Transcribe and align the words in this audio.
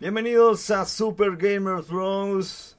Bienvenidos 0.00 0.70
a 0.70 0.84
Super 0.84 1.36
Gamer 1.36 1.82
Thrones, 1.82 2.76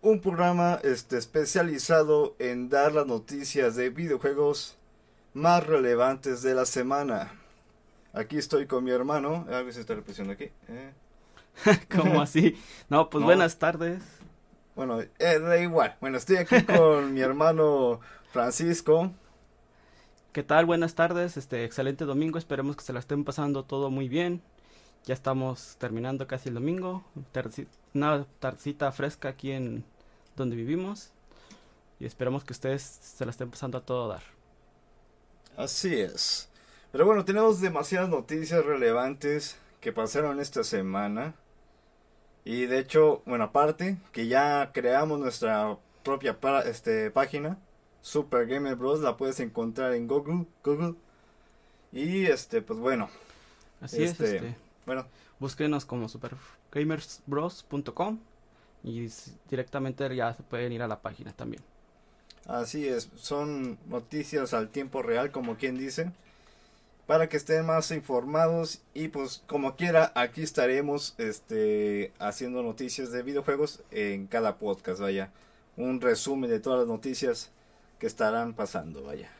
un 0.00 0.20
programa 0.20 0.78
este, 0.84 1.18
especializado 1.18 2.36
en 2.38 2.68
dar 2.68 2.92
las 2.92 3.06
noticias 3.06 3.74
de 3.74 3.90
videojuegos 3.90 4.76
más 5.34 5.66
relevantes 5.66 6.42
de 6.42 6.54
la 6.54 6.64
semana. 6.64 7.32
Aquí 8.12 8.36
estoy 8.38 8.66
con 8.66 8.84
mi 8.84 8.90
hermano, 8.90 9.46
a 9.50 9.62
ver 9.62 9.72
si 9.72 9.80
está 9.80 9.94
repitiendo 9.94 10.32
aquí. 10.32 10.50
eh. 10.68 10.92
¿Cómo 11.94 12.22
así? 12.22 12.56
No, 12.88 13.10
pues 13.10 13.20
No. 13.20 13.26
buenas 13.26 13.58
tardes. 13.58 14.02
Bueno, 14.74 15.00
eh, 15.00 15.38
da 15.38 15.58
igual. 15.58 15.96
Bueno, 16.00 16.16
estoy 16.16 16.36
aquí 16.36 16.62
con 16.62 17.12
mi 17.12 17.20
hermano 17.20 18.00
Francisco. 18.32 19.12
¿Qué 20.32 20.42
tal? 20.42 20.64
Buenas 20.64 20.94
tardes. 20.94 21.36
Este 21.36 21.64
excelente 21.64 22.06
domingo. 22.06 22.38
Esperemos 22.38 22.76
que 22.76 22.84
se 22.84 22.94
la 22.94 23.00
estén 23.00 23.24
pasando 23.24 23.64
todo 23.64 23.90
muy 23.90 24.08
bien. 24.08 24.40
Ya 25.04 25.14
estamos 25.14 25.76
terminando 25.78 26.26
casi 26.26 26.48
el 26.48 26.54
domingo. 26.54 27.04
Una 27.94 28.24
tarcita 28.38 28.92
fresca 28.92 29.30
aquí 29.30 29.50
en 29.50 29.84
donde 30.36 30.56
vivimos. 30.56 31.10
Y 31.98 32.06
esperemos 32.06 32.44
que 32.44 32.52
ustedes 32.52 32.82
se 32.82 33.24
la 33.24 33.30
estén 33.30 33.50
pasando 33.50 33.78
a 33.78 33.84
todo 33.84 34.08
dar. 34.08 34.22
Así 35.56 36.00
es. 36.00 36.48
Pero 36.92 37.04
bueno, 37.04 37.24
tenemos 37.24 37.60
demasiadas 37.60 38.08
noticias 38.08 38.64
relevantes 38.64 39.56
que 39.80 39.92
pasaron 39.92 40.40
esta 40.40 40.62
semana. 40.64 41.34
Y 42.44 42.66
de 42.66 42.78
hecho, 42.78 43.22
bueno, 43.24 43.44
aparte 43.44 43.98
que 44.12 44.26
ya 44.26 44.70
creamos 44.72 45.18
nuestra 45.18 45.78
propia 46.02 46.38
este, 46.64 47.10
página, 47.10 47.58
Super 48.02 48.46
Gamer 48.46 48.74
Bros, 48.76 49.00
la 49.00 49.16
puedes 49.16 49.38
encontrar 49.40 49.94
en 49.94 50.08
Google, 50.08 50.46
Google. 50.64 50.94
Y 51.92 52.26
este, 52.26 52.62
pues 52.62 52.78
bueno, 52.80 53.08
Así 53.82 54.04
Este, 54.04 54.24
es. 54.24 54.32
Este, 54.34 54.54
bueno, 54.86 55.06
búsquenos 55.38 55.84
como 55.84 56.08
supergamersbros.com 56.08 58.18
y 58.84 59.08
directamente 59.48 60.14
ya 60.14 60.34
se 60.34 60.42
pueden 60.42 60.72
ir 60.72 60.82
a 60.82 60.88
la 60.88 61.00
página 61.00 61.32
también. 61.32 61.62
Así 62.46 62.88
es, 62.88 63.08
son 63.16 63.78
noticias 63.86 64.52
al 64.54 64.68
tiempo 64.68 65.02
real, 65.02 65.30
como 65.30 65.56
quien 65.56 65.78
dice, 65.78 66.10
para 67.06 67.28
que 67.28 67.36
estén 67.36 67.66
más 67.66 67.92
informados 67.92 68.80
y 68.94 69.08
pues 69.08 69.44
como 69.46 69.76
quiera, 69.76 70.10
aquí 70.16 70.42
estaremos 70.42 71.14
este 71.18 72.12
haciendo 72.18 72.62
noticias 72.62 73.12
de 73.12 73.22
videojuegos 73.22 73.82
en 73.92 74.26
cada 74.26 74.56
podcast, 74.56 75.00
vaya, 75.00 75.30
un 75.76 76.00
resumen 76.00 76.50
de 76.50 76.58
todas 76.58 76.80
las 76.80 76.88
noticias 76.88 77.50
que 78.00 78.08
estarán 78.08 78.54
pasando, 78.54 79.04
vaya. 79.04 79.30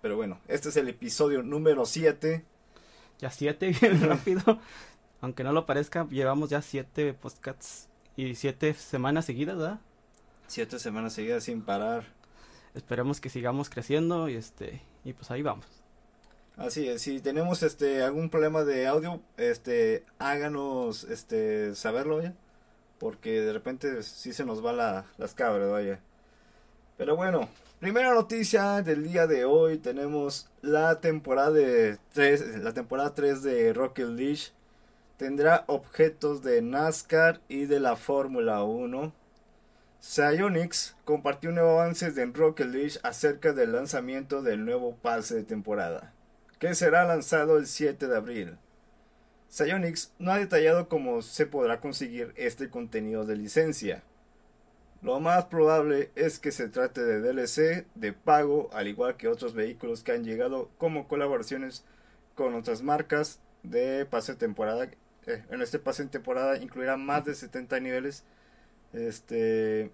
Pero 0.00 0.16
bueno, 0.16 0.38
este 0.46 0.68
es 0.68 0.76
el 0.76 0.88
episodio 0.88 1.42
número 1.42 1.86
7. 1.86 2.44
Ya 3.18 3.30
siete, 3.30 3.74
bien 3.80 4.00
rápido. 4.00 4.42
Aunque 5.24 5.42
no 5.42 5.54
lo 5.54 5.64
parezca, 5.64 6.06
llevamos 6.10 6.50
ya 6.50 6.60
siete 6.60 7.14
podcasts 7.14 7.88
y 8.14 8.34
siete 8.34 8.74
semanas 8.74 9.24
seguidas, 9.24 9.56
¿verdad? 9.56 9.80
Siete 10.48 10.78
semanas 10.78 11.14
seguidas 11.14 11.44
sin 11.44 11.62
parar. 11.62 12.04
Esperemos 12.74 13.22
que 13.22 13.30
sigamos 13.30 13.70
creciendo 13.70 14.28
y 14.28 14.34
este 14.34 14.82
y 15.02 15.14
pues 15.14 15.30
ahí 15.30 15.40
vamos. 15.40 15.64
Así 16.58 16.86
es, 16.86 17.00
si 17.00 17.20
tenemos 17.20 17.62
este 17.62 18.02
algún 18.02 18.28
problema 18.28 18.64
de 18.64 18.86
audio, 18.86 19.22
este 19.38 20.04
háganos 20.18 21.04
este 21.04 21.74
saberlo 21.74 22.20
ya, 22.20 22.34
porque 22.98 23.40
de 23.40 23.54
repente 23.54 24.02
sí 24.02 24.34
se 24.34 24.44
nos 24.44 24.62
va 24.62 24.74
la, 24.74 25.06
las 25.16 25.32
cabras, 25.32 25.70
vaya. 25.70 26.00
Pero 26.98 27.16
bueno, 27.16 27.48
primera 27.80 28.12
noticia 28.12 28.82
del 28.82 29.04
día 29.04 29.26
de 29.26 29.46
hoy 29.46 29.78
tenemos 29.78 30.50
la 30.60 31.00
temporada 31.00 31.50
de 31.50 31.96
3, 32.12 32.58
la 32.58 32.74
temporada 32.74 33.14
3 33.14 33.42
de 33.42 33.72
Rocket 33.72 34.08
League 34.08 34.52
tendrá 35.16 35.64
objetos 35.66 36.42
de 36.42 36.62
NASCAR 36.62 37.40
y 37.48 37.66
de 37.66 37.80
la 37.80 37.96
Fórmula 37.96 38.62
1. 38.62 39.12
Psyonix 40.00 40.96
compartió 41.04 41.50
un 41.50 41.56
nuevo 41.56 41.80
avance 41.80 42.10
de 42.10 42.26
Rocket 42.26 42.66
League 42.66 42.98
acerca 43.02 43.52
del 43.52 43.72
lanzamiento 43.72 44.42
del 44.42 44.64
nuevo 44.64 44.96
pase 44.96 45.34
de 45.34 45.44
temporada 45.44 46.14
que 46.64 46.74
será 46.74 47.04
lanzado 47.04 47.58
el 47.58 47.66
7 47.66 48.08
de 48.08 48.16
abril. 48.16 48.56
Psyonix 49.50 50.14
no 50.18 50.32
ha 50.32 50.38
detallado 50.38 50.88
cómo 50.88 51.20
se 51.20 51.44
podrá 51.44 51.78
conseguir 51.78 52.32
este 52.36 52.70
contenido 52.70 53.26
de 53.26 53.36
licencia. 53.36 54.02
Lo 55.02 55.20
más 55.20 55.44
probable 55.44 56.10
es 56.14 56.38
que 56.38 56.50
se 56.52 56.70
trate 56.70 57.04
de 57.04 57.20
DLC 57.20 57.86
de 57.94 58.12
pago, 58.14 58.70
al 58.72 58.88
igual 58.88 59.18
que 59.18 59.28
otros 59.28 59.52
vehículos 59.52 60.02
que 60.02 60.12
han 60.12 60.24
llegado 60.24 60.70
como 60.78 61.06
colaboraciones 61.06 61.84
con 62.34 62.54
otras 62.54 62.80
marcas 62.82 63.40
de 63.62 64.06
pase 64.06 64.32
de 64.32 64.38
temporada. 64.38 64.88
Eh, 65.26 65.42
en 65.50 65.62
este 65.62 65.78
pase 65.78 66.04
de 66.04 66.10
temporada 66.10 66.58
incluirá 66.58 66.96
más 66.96 67.24
de 67.24 67.34
70 67.34 67.80
niveles 67.80 68.24
este, 68.92 69.90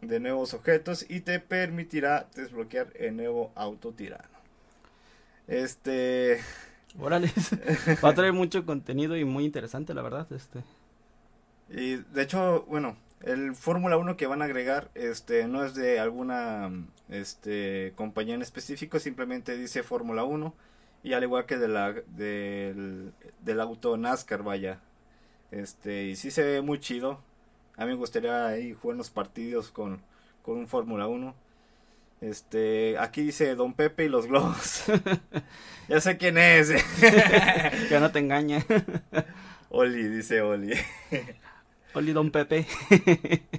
de 0.00 0.20
nuevos 0.20 0.54
objetos 0.54 1.06
y 1.08 1.20
te 1.20 1.40
permitirá 1.40 2.28
desbloquear 2.34 2.88
el 2.94 3.16
nuevo 3.16 3.52
auto 3.54 3.92
tirano. 3.92 4.28
Este, 5.48 6.40
Órale, 6.98 7.32
va 8.04 8.10
a 8.10 8.14
traer 8.14 8.32
mucho 8.32 8.64
contenido 8.64 9.16
y 9.16 9.24
muy 9.24 9.44
interesante, 9.44 9.94
la 9.94 10.02
verdad, 10.02 10.26
este. 10.32 10.62
y 11.70 11.96
de 11.96 12.22
hecho, 12.22 12.64
bueno, 12.68 12.96
el 13.22 13.54
Fórmula 13.54 13.96
1 13.96 14.16
que 14.16 14.26
van 14.26 14.42
a 14.42 14.44
agregar, 14.44 14.90
este, 14.94 15.48
no 15.48 15.64
es 15.64 15.74
de 15.74 16.00
alguna, 16.00 16.70
este, 17.08 17.92
compañía 17.96 18.34
en 18.34 18.42
específico, 18.42 18.98
simplemente 18.98 19.56
dice 19.56 19.82
Fórmula 19.82 20.24
1 20.24 20.54
y 21.02 21.12
al 21.14 21.22
igual 21.24 21.46
que 21.46 21.58
de 21.58 21.68
la, 21.68 21.92
del, 21.92 23.12
del 23.40 23.60
auto 23.60 23.96
NASCAR, 23.96 24.42
vaya, 24.42 24.80
este, 25.50 26.04
y 26.04 26.16
sí 26.16 26.30
se 26.30 26.42
ve 26.42 26.62
muy 26.62 26.80
chido. 26.80 27.20
A 27.76 27.84
mí 27.84 27.92
me 27.92 27.96
gustaría 27.96 28.46
ahí 28.46 28.74
jugar 28.74 28.94
unos 28.96 29.10
partidos 29.10 29.70
con, 29.70 30.00
con 30.42 30.56
un 30.58 30.68
Fórmula 30.68 31.06
1. 31.06 31.34
Este, 32.20 32.96
aquí 32.98 33.22
dice 33.22 33.54
Don 33.56 33.74
Pepe 33.74 34.04
y 34.04 34.08
los 34.08 34.26
globos. 34.26 34.84
ya 35.88 36.00
sé 36.00 36.16
quién 36.16 36.38
es. 36.38 36.70
Que 37.88 37.98
no 38.00 38.10
te 38.12 38.20
engañe. 38.20 38.64
Oli, 39.70 40.04
dice 40.08 40.40
Oli. 40.40 40.74
Oli 41.94 42.12
Don 42.12 42.30
Pepe. 42.30 42.66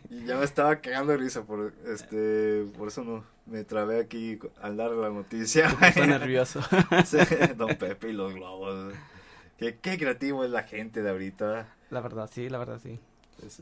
Y 0.09 0.25
ya 0.25 0.38
me 0.38 0.44
estaba 0.45 0.77
cagando 0.77 1.11
de 1.11 1.17
risa 1.17 1.44
por 1.44 1.73
este, 1.85 2.66
por 2.77 2.88
eso 2.88 3.03
no 3.03 3.23
me 3.45 3.63
trabé 3.63 3.99
aquí 3.99 4.39
al 4.61 4.77
dar 4.77 4.91
la 4.91 5.09
noticia. 5.09 5.67
Estoy 5.81 6.07
nervioso. 6.07 6.61
Sí, 7.05 7.17
Don 7.57 7.75
Pepe 7.77 8.09
y 8.09 8.13
los 8.13 8.33
globos. 8.33 8.93
Qué, 9.57 9.77
qué 9.79 9.97
creativo 9.97 10.43
es 10.43 10.51
la 10.51 10.63
gente 10.63 11.01
de 11.03 11.09
ahorita. 11.09 11.67
La 11.89 12.01
verdad, 12.01 12.29
sí, 12.33 12.49
la 12.49 12.57
verdad, 12.57 12.79
sí. 12.81 12.99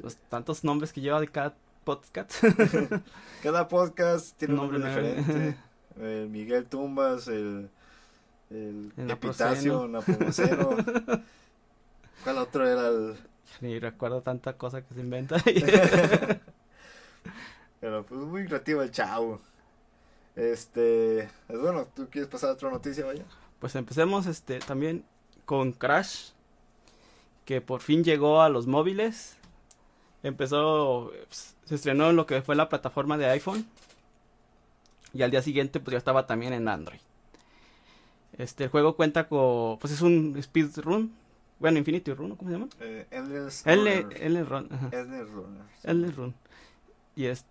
Los 0.01 0.15
tantos 0.17 0.63
nombres 0.63 0.93
que 0.93 1.01
lleva 1.01 1.19
de 1.19 1.27
cada 1.27 1.55
podcast. 1.83 2.31
Cada 3.43 3.67
podcast 3.67 4.37
tiene 4.37 4.53
un 4.53 4.59
Nombre 4.61 4.79
nombre 4.79 5.01
nuevo. 5.01 5.17
diferente. 5.17 5.57
El 5.99 6.29
Miguel 6.29 6.65
Tumbas, 6.67 7.27
el, 7.27 7.69
el, 8.51 8.93
El 8.95 9.11
Epitacio, 9.11 9.87
Napomuceno. 9.87 10.77
¿Cuál 12.23 12.37
otro 12.37 12.67
era 12.67 12.87
el...? 12.87 13.15
Ni 13.61 13.79
recuerdo 13.79 14.21
tanta 14.21 14.53
cosa 14.53 14.81
que 14.81 14.93
se 14.93 15.01
inventa. 15.01 15.37
Pero 17.79 18.05
pues 18.05 18.21
muy 18.21 18.45
creativo 18.45 18.81
el 18.81 18.91
chavo. 18.91 19.41
Este, 20.35 21.29
pues 21.47 21.59
bueno, 21.59 21.87
¿tú 21.93 22.07
quieres 22.09 22.29
pasar 22.29 22.51
a 22.51 22.53
otra 22.53 22.69
noticia, 22.69 23.05
vaya? 23.05 23.25
Pues 23.59 23.75
empecemos 23.75 24.25
este 24.27 24.59
también 24.59 25.03
con 25.45 25.73
Crash, 25.73 26.29
que 27.45 27.59
por 27.61 27.81
fin 27.81 28.03
llegó 28.03 28.41
a 28.41 28.49
los 28.49 28.67
móviles. 28.67 29.37
Empezó, 30.23 31.11
pues, 31.27 31.55
se 31.65 31.75
estrenó 31.75 32.09
en 32.11 32.15
lo 32.15 32.25
que 32.25 32.41
fue 32.41 32.55
la 32.55 32.69
plataforma 32.69 33.17
de 33.17 33.25
iPhone. 33.25 33.65
Y 35.13 35.23
al 35.23 35.31
día 35.31 35.41
siguiente 35.41 35.79
pues 35.79 35.91
ya 35.93 35.97
estaba 35.97 36.25
también 36.25 36.53
en 36.53 36.67
Android. 36.67 37.01
Este 38.37 38.63
el 38.65 38.69
juego 38.69 38.95
cuenta 38.95 39.27
con, 39.27 39.77
pues 39.79 39.91
es 39.93 40.01
un 40.01 40.41
speedrun, 40.41 41.13
bueno, 41.61 41.77
Infinity 41.77 42.11
Run. 42.13 42.35
¿cómo 42.35 42.49
se 42.49 42.57
llama? 42.57 42.69
Eh, 42.79 43.07
Endless 43.11 43.65
L, 43.65 44.43
Run, 44.43 44.67
ajá. 44.71 44.89
Endless 44.91 45.29
Runner. 45.31 45.61
Endless 45.83 46.15
Run. 46.15 46.33
Y 47.15 47.25
es, 47.25 47.45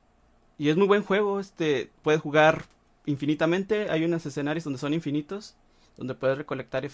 y 0.58 0.68
es 0.68 0.76
muy 0.76 0.86
buen 0.86 1.02
juego, 1.02 1.40
este, 1.40 1.90
puedes 2.02 2.20
jugar 2.20 2.64
infinitamente, 3.06 3.90
hay 3.90 4.04
unos 4.04 4.26
escenarios 4.26 4.64
donde 4.64 4.78
son 4.78 4.92
infinitos, 4.94 5.56
donde 5.96 6.14
puedes 6.14 6.36
recolectar 6.36 6.86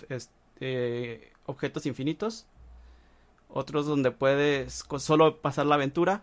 eh, 0.60 1.32
objetos 1.46 1.86
infinitos, 1.86 2.46
otros 3.48 3.86
donde 3.86 4.10
puedes 4.10 4.84
solo 4.98 5.40
pasar 5.40 5.66
la 5.66 5.76
aventura. 5.76 6.22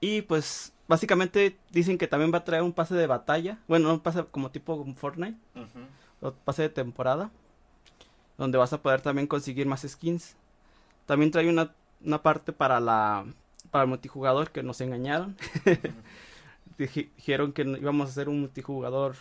Y 0.00 0.22
pues 0.22 0.72
básicamente 0.88 1.56
dicen 1.70 1.96
que 1.98 2.08
también 2.08 2.32
va 2.32 2.38
a 2.38 2.44
traer 2.44 2.62
un 2.62 2.72
pase 2.72 2.94
de 2.94 3.06
batalla, 3.06 3.58
bueno, 3.68 3.92
un 3.92 4.00
pase 4.00 4.24
como 4.30 4.50
tipo 4.50 4.84
Fortnite, 4.96 5.38
Ujú. 5.54 6.26
o 6.28 6.32
pase 6.32 6.62
de 6.62 6.68
temporada, 6.70 7.30
donde 8.42 8.58
vas 8.58 8.72
a 8.72 8.82
poder 8.82 9.00
también 9.02 9.26
conseguir 9.28 9.66
más 9.66 9.82
skins. 9.88 10.36
También 11.06 11.30
trae 11.32 11.48
una, 11.50 11.72
una 12.04 12.22
parte 12.22 12.52
para 12.52 12.80
la 12.80 13.26
para 13.70 13.84
el 13.84 13.90
multijugador 13.90 14.50
que 14.52 14.62
nos 14.62 14.80
engañaron. 14.82 15.36
Dije- 16.78 17.10
Dijeron 17.16 17.52
que 17.52 17.62
íbamos 17.62 18.08
a 18.08 18.10
hacer 18.10 18.28
un 18.28 18.40
multijugador 18.40 19.16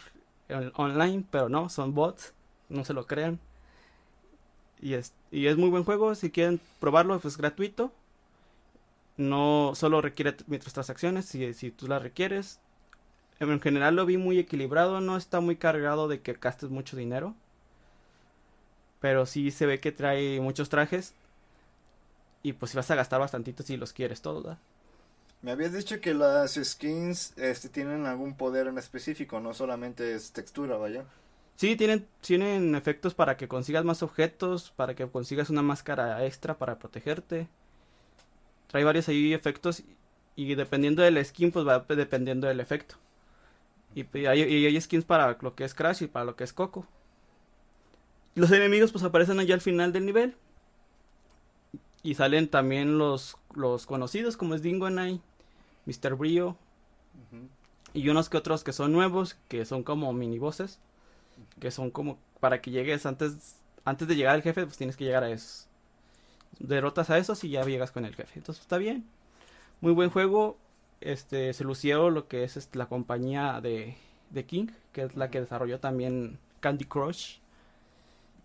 on- 0.50 0.72
online, 0.76 1.26
pero 1.32 1.50
no, 1.50 1.70
son 1.70 1.94
bots, 1.94 2.34
no 2.70 2.86
se 2.86 2.94
lo 2.94 3.06
crean. 3.08 3.40
Y 4.82 4.94
es, 4.96 5.14
y 5.32 5.48
es 5.48 5.58
muy 5.58 5.70
buen 5.70 5.84
juego, 5.84 6.16
si 6.16 6.32
quieren 6.32 6.60
probarlo, 6.80 7.20
pues 7.20 7.38
gratuito. 7.38 7.92
No 9.18 9.74
solo 9.76 10.02
requiere 10.02 10.34
transacciones 10.34 11.26
si, 11.26 11.54
si 11.54 11.72
tú 11.72 11.88
las 11.88 12.02
requieres. 12.02 12.60
En 13.40 13.60
general 13.62 13.96
lo 13.96 14.06
vi 14.06 14.18
muy 14.18 14.40
equilibrado, 14.40 15.02
no 15.02 15.18
está 15.18 15.42
muy 15.42 15.58
cargado 15.58 16.08
de 16.10 16.22
que 16.22 16.34
gastes 16.34 16.70
mucho 16.72 16.98
dinero. 16.98 17.36
Pero 19.02 19.26
sí 19.26 19.52
se 19.52 19.66
ve 19.66 19.82
que 19.82 19.92
trae 19.92 20.40
muchos 20.40 20.70
trajes. 20.70 21.14
Y 22.44 22.54
pues 22.54 22.72
si 22.72 22.78
vas 22.78 22.90
a 22.92 22.96
gastar 22.96 23.20
bastantito 23.20 23.64
si 23.64 23.78
los 23.78 23.94
quieres 23.94 24.22
todos, 24.22 24.44
¿verdad? 24.44 24.60
Me 25.42 25.52
habías 25.52 25.74
dicho 25.74 26.00
que 26.02 26.14
las 26.14 26.54
skins 26.54 27.34
este, 27.38 27.70
tienen 27.70 28.06
algún 28.06 28.36
poder 28.36 28.68
en 28.68 28.78
específico, 28.78 29.40
no 29.40 29.54
solamente 29.54 30.14
es 30.14 30.32
textura, 30.32 30.78
vaya. 30.78 31.06
Sí, 31.56 31.76
tienen, 31.76 32.08
tienen 32.22 32.76
efectos 32.76 33.14
para 33.14 33.38
que 33.38 33.48
consigas 33.48 33.86
más 33.86 34.04
objetos, 34.04 34.72
para 34.76 34.96
que 34.96 35.08
consigas 35.08 35.50
una 35.50 35.62
máscara 35.62 36.26
extra 36.26 36.58
para 36.58 36.80
protegerte. 36.80 37.48
Trae 38.68 38.84
varios 38.84 39.08
ahí 39.10 39.34
efectos 39.34 39.84
y 40.36 40.56
dependiendo 40.56 41.04
del 41.04 41.24
skin, 41.24 41.52
pues 41.52 41.68
va 41.68 41.80
dependiendo 41.80 42.48
del 42.48 42.60
efecto. 42.60 42.96
Y, 43.96 44.06
hay, 44.26 44.42
y 44.44 44.66
hay 44.66 44.82
skins 44.82 45.06
para 45.06 45.38
lo 45.42 45.56
que 45.56 45.66
es 45.66 45.74
Crash 45.74 46.04
y 46.04 46.08
para 46.08 46.26
lo 46.26 46.36
que 46.36 46.44
es 46.44 46.54
Coco. 46.54 46.88
Los 48.36 48.52
enemigos 48.52 48.92
pues 48.92 49.04
aparecen 49.04 49.40
allá 49.40 49.56
al 49.56 49.62
final 49.62 49.92
del 49.92 50.06
nivel. 50.06 50.36
Y 52.04 52.16
salen 52.16 52.48
también 52.48 52.98
los, 52.98 53.38
los 53.54 53.86
conocidos 53.86 54.38
como 54.38 54.56
es 54.56 54.62
Dingo 54.62 54.90
Night, 54.90 55.22
Mr. 55.86 56.16
Brio. 56.16 56.58
Y 57.94 58.08
unos 58.10 58.30
que 58.30 58.38
otros 58.38 58.64
que 58.64 58.74
son 58.74 58.92
nuevos, 58.92 59.38
que 59.48 59.66
son 59.66 59.84
como 59.84 60.12
mini 60.14 60.40
bosses. 60.40 60.80
Que 61.60 61.72
son 61.72 61.92
como 61.92 62.18
para 62.40 62.62
que 62.62 62.72
llegues 62.72 63.06
antes, 63.06 63.58
antes 63.86 64.08
de 64.08 64.16
llegar 64.16 64.36
al 64.36 64.42
jefe, 64.42 64.66
pues 64.66 64.78
tienes 64.78 64.98
que 64.98 65.06
llegar 65.06 65.24
a 65.24 65.30
esos. 65.30 65.68
Derrotas 66.60 67.10
a 67.10 67.18
esos 67.18 67.44
y 67.44 67.50
ya 67.50 67.64
llegas 67.64 67.92
con 67.92 68.06
el 68.06 68.16
jefe. 68.16 68.40
Entonces 68.40 68.62
está 68.62 68.78
bien. 68.78 69.06
Muy 69.82 69.94
buen 69.94 70.10
juego. 70.10 70.58
Este, 71.02 71.54
se 71.54 71.64
lució 71.64 72.10
lo 72.10 72.28
que 72.28 72.44
es 72.44 72.58
este, 72.58 72.78
la 72.78 72.88
compañía 72.88 73.60
de, 73.62 73.98
de 74.30 74.46
King, 74.46 74.68
que 74.94 75.04
es 75.04 75.16
la 75.16 75.30
que 75.30 75.42
desarrolló 75.42 75.80
también 75.80 76.40
Candy 76.60 76.86
Crush. 76.86 77.38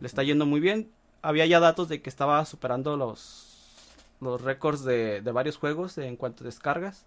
Le 0.00 0.06
está 0.06 0.22
yendo 0.22 0.46
muy 0.46 0.60
bien. 0.60 0.90
Había 1.22 1.46
ya 1.46 1.60
datos 1.60 1.88
de 1.88 2.02
que 2.02 2.10
estaba 2.10 2.44
superando 2.44 2.96
los, 2.96 3.84
los 4.20 4.40
récords 4.42 4.84
de, 4.84 5.22
de 5.22 5.32
varios 5.32 5.56
juegos 5.56 5.98
en 5.98 6.16
cuanto 6.16 6.44
a 6.44 6.46
descargas 6.46 7.06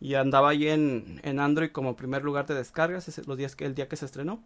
y 0.00 0.14
andaba 0.14 0.50
ahí 0.50 0.68
en, 0.68 1.20
en 1.24 1.40
Android 1.40 1.70
como 1.70 1.96
primer 1.96 2.22
lugar 2.22 2.46
de 2.46 2.54
descargas 2.54 3.26
los 3.26 3.36
días 3.36 3.56
que, 3.56 3.64
el 3.64 3.74
día 3.74 3.88
que 3.88 3.96
se 3.96 4.04
estrenó. 4.04 4.42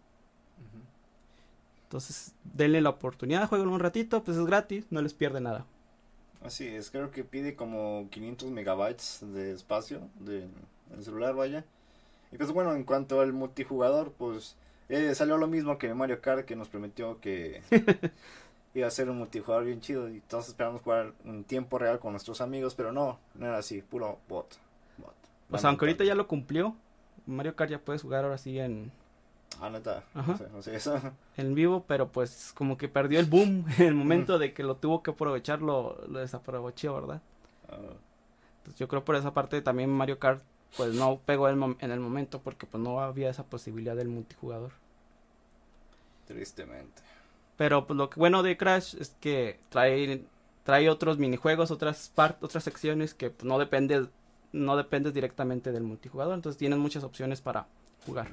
Entonces, 1.83 2.33
denle 2.45 2.79
la 2.79 2.89
oportunidad, 2.89 3.49
jueguen 3.49 3.67
un 3.67 3.81
ratito, 3.81 4.23
pues 4.23 4.37
es 4.37 4.45
gratis, 4.45 4.85
no 4.91 5.01
les 5.01 5.13
pierde 5.13 5.41
nada. 5.41 5.65
Así 6.41 6.65
es, 6.67 6.89
creo 6.89 7.11
que 7.11 7.23
pide 7.23 7.55
como 7.55 8.07
500 8.09 8.49
megabytes 8.49 9.19
de 9.33 9.51
espacio 9.51 10.01
de, 10.19 10.47
el 10.95 11.03
celular, 11.03 11.35
vaya. 11.35 11.65
Y 12.31 12.37
pues 12.37 12.51
bueno, 12.51 12.73
en 12.73 12.85
cuanto 12.85 13.19
al 13.19 13.33
multijugador, 13.33 14.13
pues 14.13 14.55
eh, 14.91 15.15
salió 15.15 15.37
lo 15.37 15.47
mismo 15.47 15.77
que 15.77 15.93
Mario 15.93 16.19
Kart, 16.19 16.45
que 16.45 16.57
nos 16.57 16.67
prometió 16.67 17.19
que 17.21 17.61
iba 18.73 18.87
a 18.87 18.91
ser 18.91 19.09
un 19.09 19.17
multijugador 19.17 19.65
bien 19.65 19.79
chido. 19.79 20.09
Y 20.09 20.19
todos 20.19 20.49
esperamos 20.49 20.81
jugar 20.81 21.13
en 21.23 21.45
tiempo 21.45 21.79
real 21.79 21.99
con 21.99 22.11
nuestros 22.11 22.41
amigos, 22.41 22.75
pero 22.75 22.91
no, 22.91 23.17
no 23.35 23.45
era 23.45 23.57
así, 23.57 23.81
puro 23.81 24.19
bot. 24.27 24.57
O 25.49 25.57
sea, 25.57 25.69
aunque 25.69 25.85
ahorita 25.85 26.03
ya 26.03 26.15
lo 26.15 26.27
cumplió, 26.27 26.75
Mario 27.25 27.55
Kart 27.55 27.71
ya 27.71 27.79
puedes 27.79 28.01
jugar 28.01 28.25
ahora 28.25 28.37
sí 28.37 28.59
en... 28.59 28.91
Ah, 29.61 29.69
neta. 29.69 30.03
Ajá. 30.13 30.37
No 30.53 30.61
sé, 30.61 30.75
eso. 30.75 30.99
En 31.37 31.55
vivo, 31.55 31.85
pero 31.87 32.09
pues 32.09 32.51
como 32.53 32.77
que 32.77 32.89
perdió 32.89 33.19
el 33.19 33.25
boom 33.25 33.65
en 33.77 33.85
el 33.85 33.95
momento 33.95 34.39
de 34.39 34.53
que 34.53 34.63
lo 34.63 34.75
tuvo 34.75 35.03
que 35.03 35.11
aprovechar, 35.11 35.61
lo, 35.61 36.05
lo 36.07 36.19
desaprovechó, 36.19 36.95
¿verdad? 36.95 37.21
Ah. 37.69 37.77
Entonces 38.57 38.79
yo 38.79 38.87
creo 38.89 39.05
por 39.05 39.15
esa 39.15 39.33
parte 39.33 39.61
también 39.61 39.89
Mario 39.89 40.19
Kart 40.19 40.43
pues 40.77 40.93
no 40.93 41.19
pegó 41.25 41.49
en 41.49 41.75
el 41.79 41.99
momento 41.99 42.41
porque 42.41 42.65
pues 42.65 42.81
no 42.81 43.01
había 43.01 43.29
esa 43.29 43.43
posibilidad 43.43 43.95
del 43.95 44.07
multijugador. 44.07 44.71
Tristemente. 46.25 47.01
Pero 47.57 47.85
pues 47.85 47.97
lo 47.97 48.09
que 48.09 48.19
bueno 48.19 48.43
de 48.43 48.57
Crash 48.57 48.95
es 48.99 49.15
que 49.19 49.59
trae 49.69 50.23
trae 50.63 50.89
otros 50.89 51.17
minijuegos, 51.17 51.71
otras 51.71 52.11
otras 52.41 52.63
secciones 52.63 53.13
que 53.13 53.29
pues, 53.29 53.45
no 53.45 53.59
depende 53.59 54.07
no 54.51 54.75
dependes 54.75 55.13
directamente 55.13 55.71
del 55.71 55.83
multijugador, 55.83 56.33
entonces 56.33 56.57
tienes 56.57 56.77
muchas 56.79 57.03
opciones 57.03 57.39
para 57.41 57.67
jugar. 58.05 58.29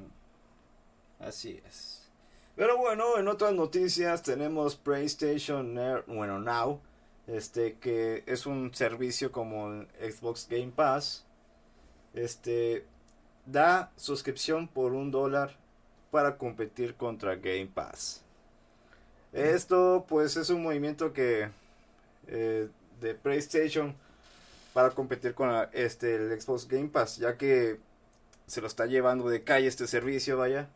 Así 1.20 1.60
es. 1.66 2.08
Pero 2.56 2.76
bueno, 2.76 3.18
en 3.18 3.28
otras 3.28 3.52
noticias 3.52 4.22
tenemos 4.22 4.74
PlayStation 4.74 5.78
bueno, 6.06 6.40
Now, 6.40 6.80
este 7.26 7.74
que 7.74 8.24
es 8.26 8.46
un 8.46 8.74
servicio 8.74 9.30
como 9.30 9.84
Xbox 10.00 10.48
Game 10.48 10.72
Pass. 10.74 11.24
Este 12.14 12.84
da 13.46 13.92
suscripción 13.96 14.66
por 14.66 14.92
un 14.92 15.10
dólar 15.10 15.56
para 16.10 16.36
competir 16.36 16.94
contra 16.94 17.36
Game 17.36 17.70
Pass. 17.72 18.22
Esto 19.32 20.06
pues 20.08 20.36
es 20.36 20.50
un 20.50 20.62
movimiento 20.62 21.12
que 21.12 21.50
eh, 22.26 22.68
de 23.00 23.14
PlayStation 23.14 23.94
para 24.72 24.90
competir 24.90 25.34
con 25.34 25.50
este 25.72 26.16
el 26.16 26.40
Xbox 26.40 26.68
Game 26.68 26.88
Pass, 26.88 27.18
ya 27.18 27.36
que 27.36 27.78
se 28.46 28.60
lo 28.60 28.66
está 28.66 28.86
llevando 28.86 29.28
de 29.28 29.44
calle 29.44 29.66
este 29.66 29.86
servicio, 29.86 30.38
vaya. 30.38 30.68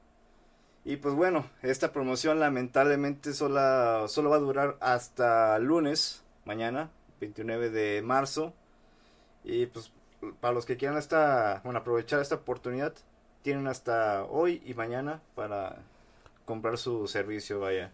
Y 0.85 0.97
pues 0.97 1.15
bueno, 1.15 1.47
esta 1.63 1.93
promoción 1.93 2.41
lamentablemente 2.41 3.33
solo, 3.35 4.09
solo 4.09 4.31
va 4.31 4.37
a 4.37 4.41
durar 4.41 4.77
hasta 4.81 5.59
lunes, 5.59 6.23
mañana, 6.45 6.91
29 7.21 7.71
de 7.71 8.03
marzo. 8.03 8.53
Y 9.45 9.67
pues 9.67 9.93
para 10.41 10.55
los 10.55 10.67
que 10.67 10.77
quieran 10.77 10.99
esta, 10.99 11.61
bueno, 11.65 11.81
aprovechar 11.81 12.21
esta 12.21 12.37
oportunidad, 12.37 12.95
tienen 13.43 13.67
hasta 13.67 14.25
hoy 14.25 14.63
y 14.65 14.75
mañana 14.75 15.21
para 15.35 15.77
comprar 16.45 16.79
su 16.79 17.07
servicio, 17.09 17.61
vaya. 17.61 17.91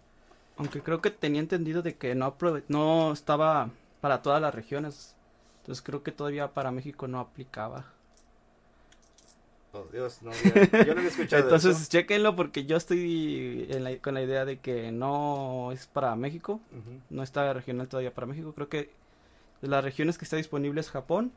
Aunque 0.57 0.83
creo 0.83 1.01
que 1.01 1.11
tenía 1.11 1.41
entendido 1.41 1.83
de 1.83 1.97
que 1.97 2.15
no, 2.15 2.37
no 2.69 3.13
estaba 3.13 3.71
para 4.01 4.23
todas 4.23 4.41
las 4.43 4.55
regiones. 4.55 5.15
Entonces 5.61 5.83
creo 5.83 6.03
que 6.03 6.13
todavía 6.13 6.49
para 6.49 6.71
México 6.71 7.07
no 7.09 7.21
aplicaba. 7.21 7.85
Oh, 9.73 9.85
Dios, 9.93 10.23
no, 10.23 10.33
yo 10.33 10.95
no 10.95 11.03
he 11.03 11.07
escuchado 11.09 11.43
Entonces, 11.43 11.89
chequenlo 11.91 12.35
porque 12.35 12.65
yo 12.65 12.77
estoy 12.77 13.69
con 14.03 14.15
la 14.15 14.23
idea 14.23 14.47
de 14.47 14.59
que 14.59 14.91
no 14.91 15.71
es 15.73 15.87
para 15.87 16.17
México. 16.17 16.61
No 17.11 17.23
está 17.23 17.53
regional 17.53 17.89
todavía 17.89 18.15
para 18.15 18.27
México. 18.27 18.53
Creo 18.55 18.69
que 18.69 18.91
de 19.61 19.69
las 19.69 19.85
regiones 19.85 20.17
que 20.19 20.25
está 20.25 20.37
disponible 20.37 20.81
es 20.81 20.91
Japón, 20.91 21.33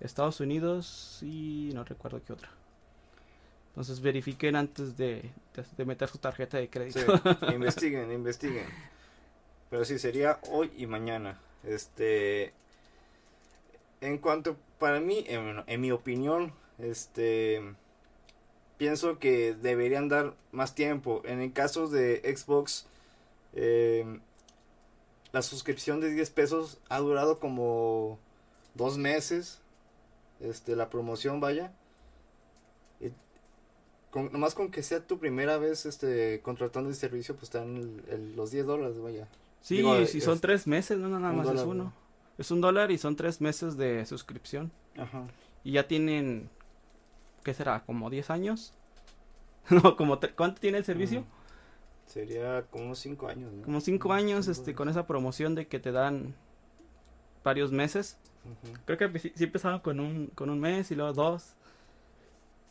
Estados 0.00 0.40
Unidos 0.40 1.18
y 1.22 1.70
no 1.74 1.84
recuerdo 1.84 2.20
qué 2.24 2.32
otra. 2.32 2.48
Entonces 3.78 4.00
verifiquen 4.00 4.56
antes 4.56 4.96
de, 4.96 5.30
meter 5.86 6.08
su 6.08 6.18
tarjeta 6.18 6.58
de 6.58 6.68
crédito. 6.68 6.98
investiguen, 7.54 8.10
investiguen. 8.10 8.66
Pero 9.70 9.84
sí, 9.84 10.00
sería 10.00 10.40
hoy 10.50 10.72
y 10.76 10.88
mañana. 10.88 11.40
Este, 11.62 12.52
en 14.00 14.18
cuanto 14.18 14.56
para 14.80 14.98
mí, 14.98 15.24
en, 15.28 15.80
mi 15.80 15.92
opinión, 15.92 16.52
este 16.80 17.62
pienso 18.78 19.20
que 19.20 19.54
deberían 19.54 20.08
dar 20.08 20.34
más 20.50 20.74
tiempo. 20.74 21.22
En 21.24 21.40
el 21.40 21.52
caso 21.52 21.86
de 21.86 22.20
Xbox, 22.36 22.84
em, 23.54 24.18
la 25.30 25.42
suscripción 25.42 26.00
de 26.00 26.10
10 26.10 26.30
pesos 26.30 26.78
ha 26.88 26.98
durado 26.98 27.38
como 27.38 28.18
dos 28.74 28.98
meses. 28.98 29.60
Este, 30.40 30.74
la 30.74 30.90
promoción, 30.90 31.38
vaya. 31.38 31.72
Con, 34.10 34.32
nomás 34.32 34.54
con 34.54 34.70
que 34.70 34.82
sea 34.82 35.06
tu 35.06 35.18
primera 35.18 35.58
vez 35.58 35.86
este, 35.86 36.40
contratando 36.40 36.88
el 36.88 36.96
servicio, 36.96 37.34
pues 37.34 37.44
están 37.44 38.02
los 38.36 38.50
10 38.50 38.66
dólares, 38.66 39.00
vaya. 39.00 39.28
Sí, 39.60 39.82
si 40.06 40.20
son 40.20 40.40
tres 40.40 40.66
meses, 40.66 40.98
no, 40.98 41.08
nada 41.08 41.32
más 41.32 41.48
es 41.48 41.62
uno. 41.62 41.92
Es 42.38 42.50
un 42.50 42.60
dólar 42.60 42.90
y 42.90 42.98
son 42.98 43.16
tres 43.16 43.40
meses 43.40 43.76
de 43.76 44.06
suscripción. 44.06 44.70
Ajá. 44.96 45.26
Y 45.64 45.72
ya 45.72 45.88
tienen, 45.88 46.48
¿qué 47.42 47.52
será? 47.52 47.84
¿Como 47.84 48.10
10 48.10 48.30
años? 48.30 48.72
no, 49.70 49.96
como 49.96 50.18
¿cuánto 50.36 50.60
tiene 50.60 50.78
el 50.78 50.84
servicio? 50.84 51.22
Mm, 51.22 51.24
sería 52.06 52.62
como 52.70 52.94
cinco 52.94 53.28
años, 53.28 53.52
¿no? 53.52 53.62
Como 53.64 53.80
cinco 53.80 54.12
años, 54.12 54.48
este, 54.48 54.74
con 54.74 54.88
esa 54.88 55.06
promoción 55.06 55.54
de 55.54 55.66
que 55.66 55.78
te 55.78 55.92
dan 55.92 56.34
varios 57.44 57.72
meses. 57.72 58.18
Creo 58.86 58.96
que 58.96 59.18
sí, 59.18 59.32
empezaron 59.40 59.80
con 59.80 60.00
un, 60.00 60.28
con 60.28 60.48
un 60.48 60.58
mes 60.60 60.90
y 60.90 60.94
luego 60.94 61.12
dos. 61.12 61.54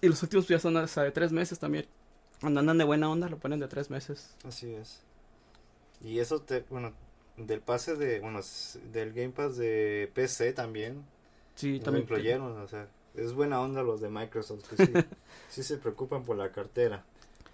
Y 0.01 0.07
los 0.09 0.21
últimos 0.23 0.47
ya 0.47 0.59
son 0.59 0.77
hasta 0.77 1.03
de 1.03 1.11
tres 1.11 1.31
meses 1.31 1.59
también. 1.59 1.85
Cuando 2.39 2.59
andan 2.59 2.77
de 2.77 2.83
buena 2.83 3.09
onda, 3.09 3.29
lo 3.29 3.37
ponen 3.37 3.59
de 3.59 3.67
tres 3.67 3.89
meses. 3.89 4.35
Así 4.43 4.73
es. 4.73 5.01
Y 6.01 6.19
eso 6.19 6.41
te, 6.41 6.63
bueno, 6.69 6.93
del 7.37 7.61
pase 7.61 7.95
de, 7.95 8.19
bueno, 8.19 8.41
del 8.91 9.13
Game 9.13 9.29
Pass 9.29 9.57
de 9.57 10.11
PC 10.13 10.53
también. 10.53 11.03
Sí, 11.55 11.79
también. 11.79 12.03
incluyeron, 12.03 12.61
o 12.61 12.67
sea, 12.67 12.87
es 13.15 13.33
buena 13.33 13.59
onda 13.59 13.81
los 13.81 13.99
de 13.99 14.09
Microsoft, 14.09 14.69
que 14.69 14.85
sí, 14.85 14.93
sí 15.49 15.63
se 15.63 15.77
preocupan 15.77 16.23
por 16.23 16.37
la 16.37 16.51
cartera. 16.51 17.03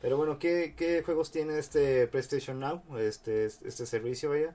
Pero 0.01 0.17
bueno, 0.17 0.37
¿qué, 0.37 0.73
¿qué, 0.75 1.01
juegos 1.01 1.31
tiene 1.31 1.57
este 1.57 2.07
PlayStation 2.07 2.59
Now? 2.59 2.81
Este, 2.97 3.45
este 3.45 3.85
servicio, 3.85 4.31
vaya. 4.31 4.53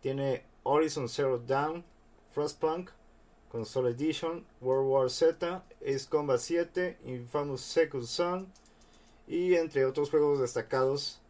Tiene 0.00 0.44
Horizon 0.62 1.10
Zero 1.10 1.38
Dawn, 1.38 1.84
Frostpunk, 2.32 2.90
Console 3.50 3.90
Edition, 3.90 4.44
World 4.60 4.88
War 4.88 5.10
Z, 5.10 5.62
Ace 5.82 6.06
Combat 6.08 6.38
7, 6.38 6.98
Infamous 7.04 7.60
Second 7.60 8.04
Son 8.04 8.46
y 9.26 9.54
entre 9.54 9.84
otros 9.84 10.10
juegos 10.10 10.40
destacados. 10.40 11.20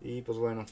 Y 0.00 0.22
pues 0.22 0.38
bueno, 0.38 0.66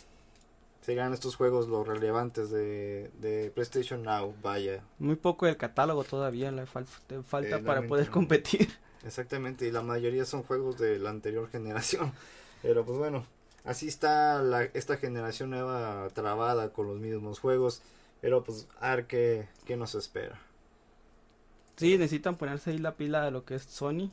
serán 0.82 1.12
estos 1.12 1.36
juegos 1.36 1.68
los 1.68 1.86
relevantes 1.86 2.50
de, 2.50 3.10
de 3.20 3.50
PlayStation 3.54 4.02
Now, 4.02 4.34
vaya. 4.42 4.82
Muy 4.98 5.16
poco 5.16 5.46
el 5.46 5.56
catálogo 5.56 6.04
todavía, 6.04 6.50
le 6.50 6.66
falta 6.66 7.60
para 7.64 7.86
poder 7.86 8.10
competir. 8.10 8.68
Exactamente, 9.04 9.66
y 9.66 9.72
la 9.72 9.82
mayoría 9.82 10.24
son 10.24 10.42
juegos 10.42 10.78
de 10.78 10.98
la 10.98 11.10
anterior 11.10 11.48
generación. 11.50 12.12
Pero 12.62 12.84
pues 12.84 12.98
bueno, 12.98 13.26
así 13.64 13.88
está 13.88 14.40
la, 14.42 14.64
esta 14.64 14.96
generación 14.96 15.50
nueva 15.50 16.08
trabada 16.12 16.72
con 16.72 16.86
los 16.86 17.00
mismos 17.00 17.40
juegos. 17.40 17.82
Pero 18.20 18.44
pues 18.44 18.68
a 18.78 18.94
ver 18.94 19.06
qué, 19.06 19.48
qué 19.64 19.76
nos 19.76 19.96
espera. 19.96 20.40
Sí, 21.82 21.98
necesitan 21.98 22.36
ponerse 22.36 22.70
ahí 22.70 22.78
la 22.78 22.94
pila 22.94 23.24
de 23.24 23.32
lo 23.32 23.44
que 23.44 23.56
es 23.56 23.64
Sony. 23.64 24.12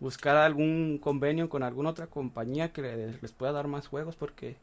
Buscar 0.00 0.36
algún 0.36 0.96
convenio 0.96 1.50
con 1.50 1.62
alguna 1.62 1.90
otra 1.90 2.06
compañía 2.06 2.72
que 2.72 2.80
les 3.20 3.32
pueda 3.32 3.52
dar 3.52 3.68
más 3.68 3.88
juegos 3.88 4.16
porque 4.16 4.56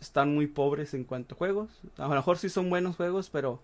están 0.00 0.34
muy 0.34 0.46
pobres 0.46 0.94
en 0.94 1.04
cuanto 1.04 1.34
a 1.34 1.38
juegos. 1.38 1.68
A 1.98 2.08
lo 2.08 2.14
mejor 2.14 2.38
sí 2.38 2.48
son 2.48 2.70
buenos 2.70 2.96
juegos, 2.96 3.28
pero 3.28 3.60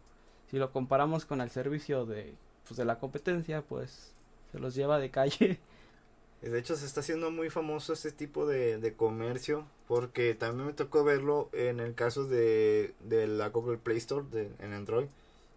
si 0.50 0.58
lo 0.58 0.72
comparamos 0.72 1.24
con 1.24 1.40
el 1.40 1.48
servicio 1.48 2.04
de, 2.04 2.34
pues, 2.68 2.76
de 2.76 2.84
la 2.84 2.98
competencia, 2.98 3.62
pues 3.62 4.12
se 4.52 4.58
los 4.58 4.74
lleva 4.74 4.98
de 4.98 5.10
calle. 5.10 5.58
De 6.42 6.58
hecho, 6.58 6.76
se 6.76 6.84
está 6.84 7.00
haciendo 7.00 7.30
muy 7.30 7.48
famoso 7.48 7.94
este 7.94 8.12
tipo 8.12 8.46
de, 8.46 8.76
de 8.76 8.94
comercio, 8.94 9.64
porque 9.88 10.34
también 10.34 10.66
me 10.66 10.72
tocó 10.74 11.02
verlo 11.02 11.48
en 11.54 11.80
el 11.80 11.94
caso 11.94 12.24
de, 12.26 12.94
de 13.00 13.26
la 13.26 13.48
Google 13.48 13.78
Play 13.78 13.96
Store 13.96 14.26
en 14.58 14.72
Android, 14.74 15.06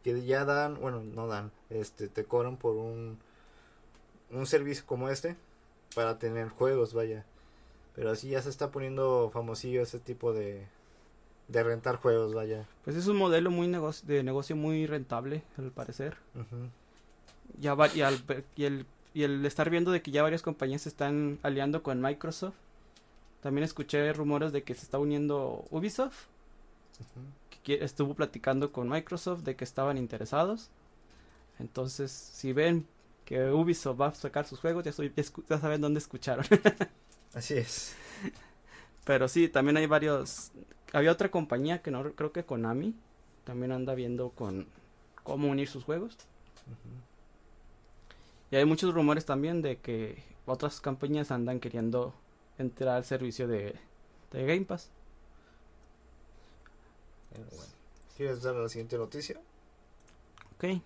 que 0.05 0.23
ya 0.23 0.45
dan, 0.45 0.79
bueno, 0.79 1.01
no 1.01 1.25
dan, 1.25 1.51
este, 1.71 2.07
te 2.07 2.25
cobran 2.25 2.57
por 2.57 2.75
un, 2.75 3.17
un 4.29 4.45
servicio 4.45 4.85
como 4.85 5.09
este 5.09 5.35
para 5.95 6.19
tener 6.19 6.49
juegos, 6.49 6.93
vaya. 6.93 7.25
Pero 7.95 8.11
así 8.11 8.29
ya 8.29 8.39
se 8.43 8.49
está 8.49 8.69
poniendo 8.69 9.31
famosillo 9.33 9.81
ese 9.81 9.99
tipo 9.99 10.31
de, 10.31 10.67
de 11.47 11.63
rentar 11.63 11.95
juegos, 11.95 12.35
vaya. 12.35 12.67
Pues 12.83 12.95
es 12.95 13.07
un 13.07 13.17
modelo 13.17 13.49
muy 13.49 13.67
negocio, 13.67 14.07
de 14.07 14.21
negocio 14.21 14.55
muy 14.55 14.85
rentable, 14.85 15.41
al 15.57 15.71
parecer. 15.71 16.17
Ya 17.59 17.73
va, 17.73 17.87
y, 17.87 18.01
y, 18.55 18.65
el, 18.65 18.85
y 19.15 19.23
el 19.23 19.43
estar 19.43 19.71
viendo 19.71 19.89
de 19.89 20.03
que 20.03 20.11
ya 20.11 20.21
varias 20.21 20.43
compañías 20.43 20.83
se 20.83 20.89
están 20.89 21.39
aliando 21.41 21.81
con 21.81 21.99
Microsoft. 21.99 22.53
También 23.41 23.63
escuché 23.63 24.13
rumores 24.13 24.51
de 24.51 24.61
que 24.61 24.75
se 24.75 24.83
está 24.83 24.99
uniendo 24.99 25.65
Ubisoft 25.71 26.25
estuvo 27.73 28.13
platicando 28.13 28.71
con 28.71 28.89
Microsoft 28.89 29.41
de 29.41 29.55
que 29.55 29.63
estaban 29.63 29.97
interesados. 29.97 30.69
Entonces, 31.59 32.11
si 32.11 32.53
ven 32.53 32.87
que 33.25 33.51
Ubisoft 33.51 33.99
va 33.99 34.07
a 34.07 34.15
sacar 34.15 34.45
sus 34.45 34.59
juegos, 34.59 34.83
ya, 34.83 34.91
ya, 35.49 35.59
saben 35.59 35.81
dónde 35.81 35.99
escucharon. 35.99 36.45
Así 37.33 37.55
es. 37.55 37.95
Pero 39.03 39.27
sí, 39.27 39.49
también 39.49 39.77
hay 39.77 39.87
varios. 39.87 40.51
Había 40.93 41.11
otra 41.11 41.29
compañía 41.29 41.81
que 41.81 41.91
no 41.91 42.13
creo 42.13 42.31
que 42.31 42.45
Konami 42.45 42.95
también 43.43 43.71
anda 43.71 43.95
viendo 43.95 44.29
con 44.29 44.67
cómo 45.23 45.49
unir 45.49 45.67
sus 45.67 45.83
juegos. 45.83 46.17
Y 48.51 48.55
hay 48.55 48.65
muchos 48.65 48.93
rumores 48.93 49.25
también 49.25 49.61
de 49.61 49.77
que 49.77 50.23
otras 50.45 50.79
compañías 50.79 51.31
andan 51.31 51.59
queriendo 51.59 52.13
entrar 52.57 52.97
al 52.97 53.03
servicio 53.03 53.47
de, 53.47 53.75
de 54.31 54.45
Game 54.45 54.65
Pass. 54.65 54.91
¿Quieres 58.17 58.41
dar 58.41 58.55
la 58.55 58.69
siguiente 58.69 58.97
noticia? 58.97 59.39
Ok. 60.55 60.81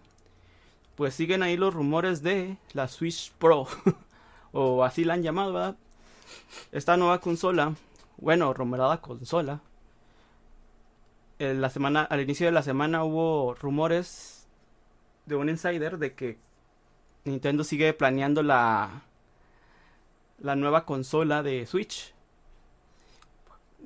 Pues 0.95 1.13
siguen 1.13 1.43
ahí 1.43 1.57
los 1.57 1.73
rumores 1.73 2.23
de 2.23 2.57
la 2.73 2.87
Switch 2.87 3.31
Pro. 3.33 3.67
o 4.51 4.83
así 4.83 5.03
la 5.03 5.13
han 5.13 5.23
llamado, 5.23 5.53
¿verdad? 5.53 5.75
Esta 6.71 6.97
nueva 6.97 7.19
consola, 7.19 7.75
bueno, 8.17 8.53
rumorada 8.53 9.01
consola. 9.01 9.61
En 11.39 11.61
la 11.61 11.69
semana, 11.69 12.03
al 12.03 12.21
inicio 12.21 12.45
de 12.45 12.51
la 12.51 12.63
semana 12.63 13.03
hubo 13.03 13.53
rumores 13.55 14.47
de 15.25 15.35
un 15.35 15.49
insider 15.49 15.97
de 15.97 16.13
que 16.13 16.37
Nintendo 17.23 17.63
sigue 17.63 17.93
planeando 17.93 18.43
la 18.43 19.03
la 20.41 20.55
nueva 20.55 20.85
consola 20.85 21.43
de 21.43 21.65
Switch 21.65 22.13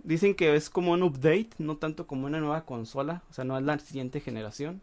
dicen 0.03 0.35
que 0.35 0.55
es 0.55 0.69
como 0.69 0.91
un 0.91 1.03
update, 1.03 1.49
no 1.57 1.77
tanto 1.77 2.07
como 2.07 2.25
una 2.25 2.39
nueva 2.39 2.65
consola, 2.65 3.23
o 3.29 3.33
sea, 3.33 3.43
no 3.45 3.57
es 3.57 3.63
la 3.63 3.79
siguiente 3.79 4.19
generación. 4.19 4.81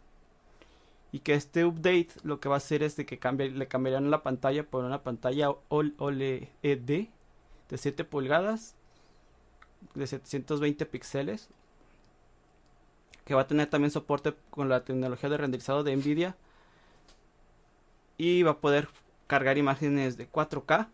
Y 1.11 1.19
que 1.19 1.33
este 1.33 1.65
update 1.65 2.09
lo 2.23 2.39
que 2.39 2.49
va 2.49 2.55
a 2.55 2.57
hacer 2.57 2.83
es 2.83 2.95
de 2.95 3.05
que 3.05 3.19
cambie, 3.19 3.49
le 3.49 3.67
cambiarán 3.67 4.09
la 4.11 4.23
pantalla 4.23 4.63
por 4.63 4.85
una 4.85 5.03
pantalla 5.03 5.49
OLED 5.69 6.47
de 6.61 7.09
7 7.75 8.03
pulgadas, 8.05 8.75
de 9.93 10.07
720 10.07 10.85
píxeles, 10.85 11.49
que 13.25 13.33
va 13.33 13.41
a 13.41 13.47
tener 13.47 13.67
también 13.69 13.91
soporte 13.91 14.33
con 14.49 14.69
la 14.69 14.83
tecnología 14.83 15.29
de 15.29 15.37
renderizado 15.37 15.83
de 15.83 15.95
Nvidia 15.95 16.35
y 18.17 18.43
va 18.43 18.51
a 18.51 18.57
poder 18.57 18.87
cargar 19.27 19.57
imágenes 19.57 20.17
de 20.17 20.29
4K. 20.29 20.87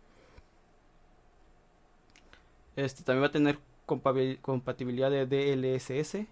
Este 2.76 3.02
también 3.02 3.22
va 3.22 3.28
a 3.28 3.32
tener 3.32 3.58
compatibilidad 3.88 5.10
de 5.10 5.26
DLSS. 5.26 6.26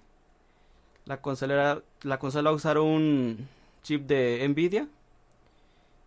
La 1.06 1.20
consola, 1.20 1.82
la 2.02 2.18
consola 2.18 2.50
va 2.50 2.54
a 2.54 2.56
usar 2.56 2.78
un 2.78 3.48
chip 3.82 4.06
de 4.06 4.46
Nvidia. 4.48 4.88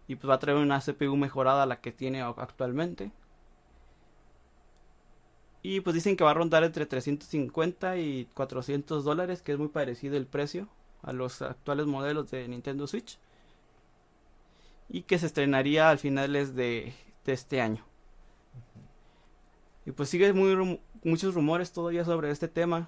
Y 0.08 0.16
pues 0.16 0.30
va 0.30 0.36
a 0.36 0.40
traer 0.40 0.58
una 0.58 0.80
CPU 0.80 1.16
mejorada 1.18 1.64
a 1.64 1.66
la 1.66 1.82
que 1.82 1.92
tiene 1.92 2.22
actualmente. 2.22 3.12
Y 5.62 5.82
pues 5.82 5.94
dicen 5.94 6.16
que 6.16 6.24
va 6.24 6.32
a 6.32 6.34
rondar 6.34 6.64
entre 6.64 6.86
350 6.86 7.98
y 7.98 8.28
400 8.34 9.04
dólares, 9.04 9.42
que 9.42 9.52
es 9.52 9.60
muy 9.60 9.68
parecido 9.68 10.18
el 10.18 10.26
precio 10.26 10.68
a 11.04 11.14
los 11.14 11.42
actuales 11.42 11.86
modelos 11.86 12.32
de 12.32 12.48
Nintendo 12.48 12.88
Switch. 12.88 13.18
Y 14.90 15.04
que 15.04 15.20
se 15.20 15.28
estrenaría 15.28 15.90
al 15.90 16.00
finales 16.00 16.56
de, 16.56 16.94
de 17.26 17.34
este 17.34 17.62
año. 17.62 17.89
Y 19.90 19.92
pues 19.92 20.10
sigue 20.10 20.32
muy, 20.34 20.80
muchos 21.04 21.34
rumores 21.34 21.72
todavía 21.72 22.06
sobre 22.06 22.30
este 22.30 22.48
tema. 22.48 22.88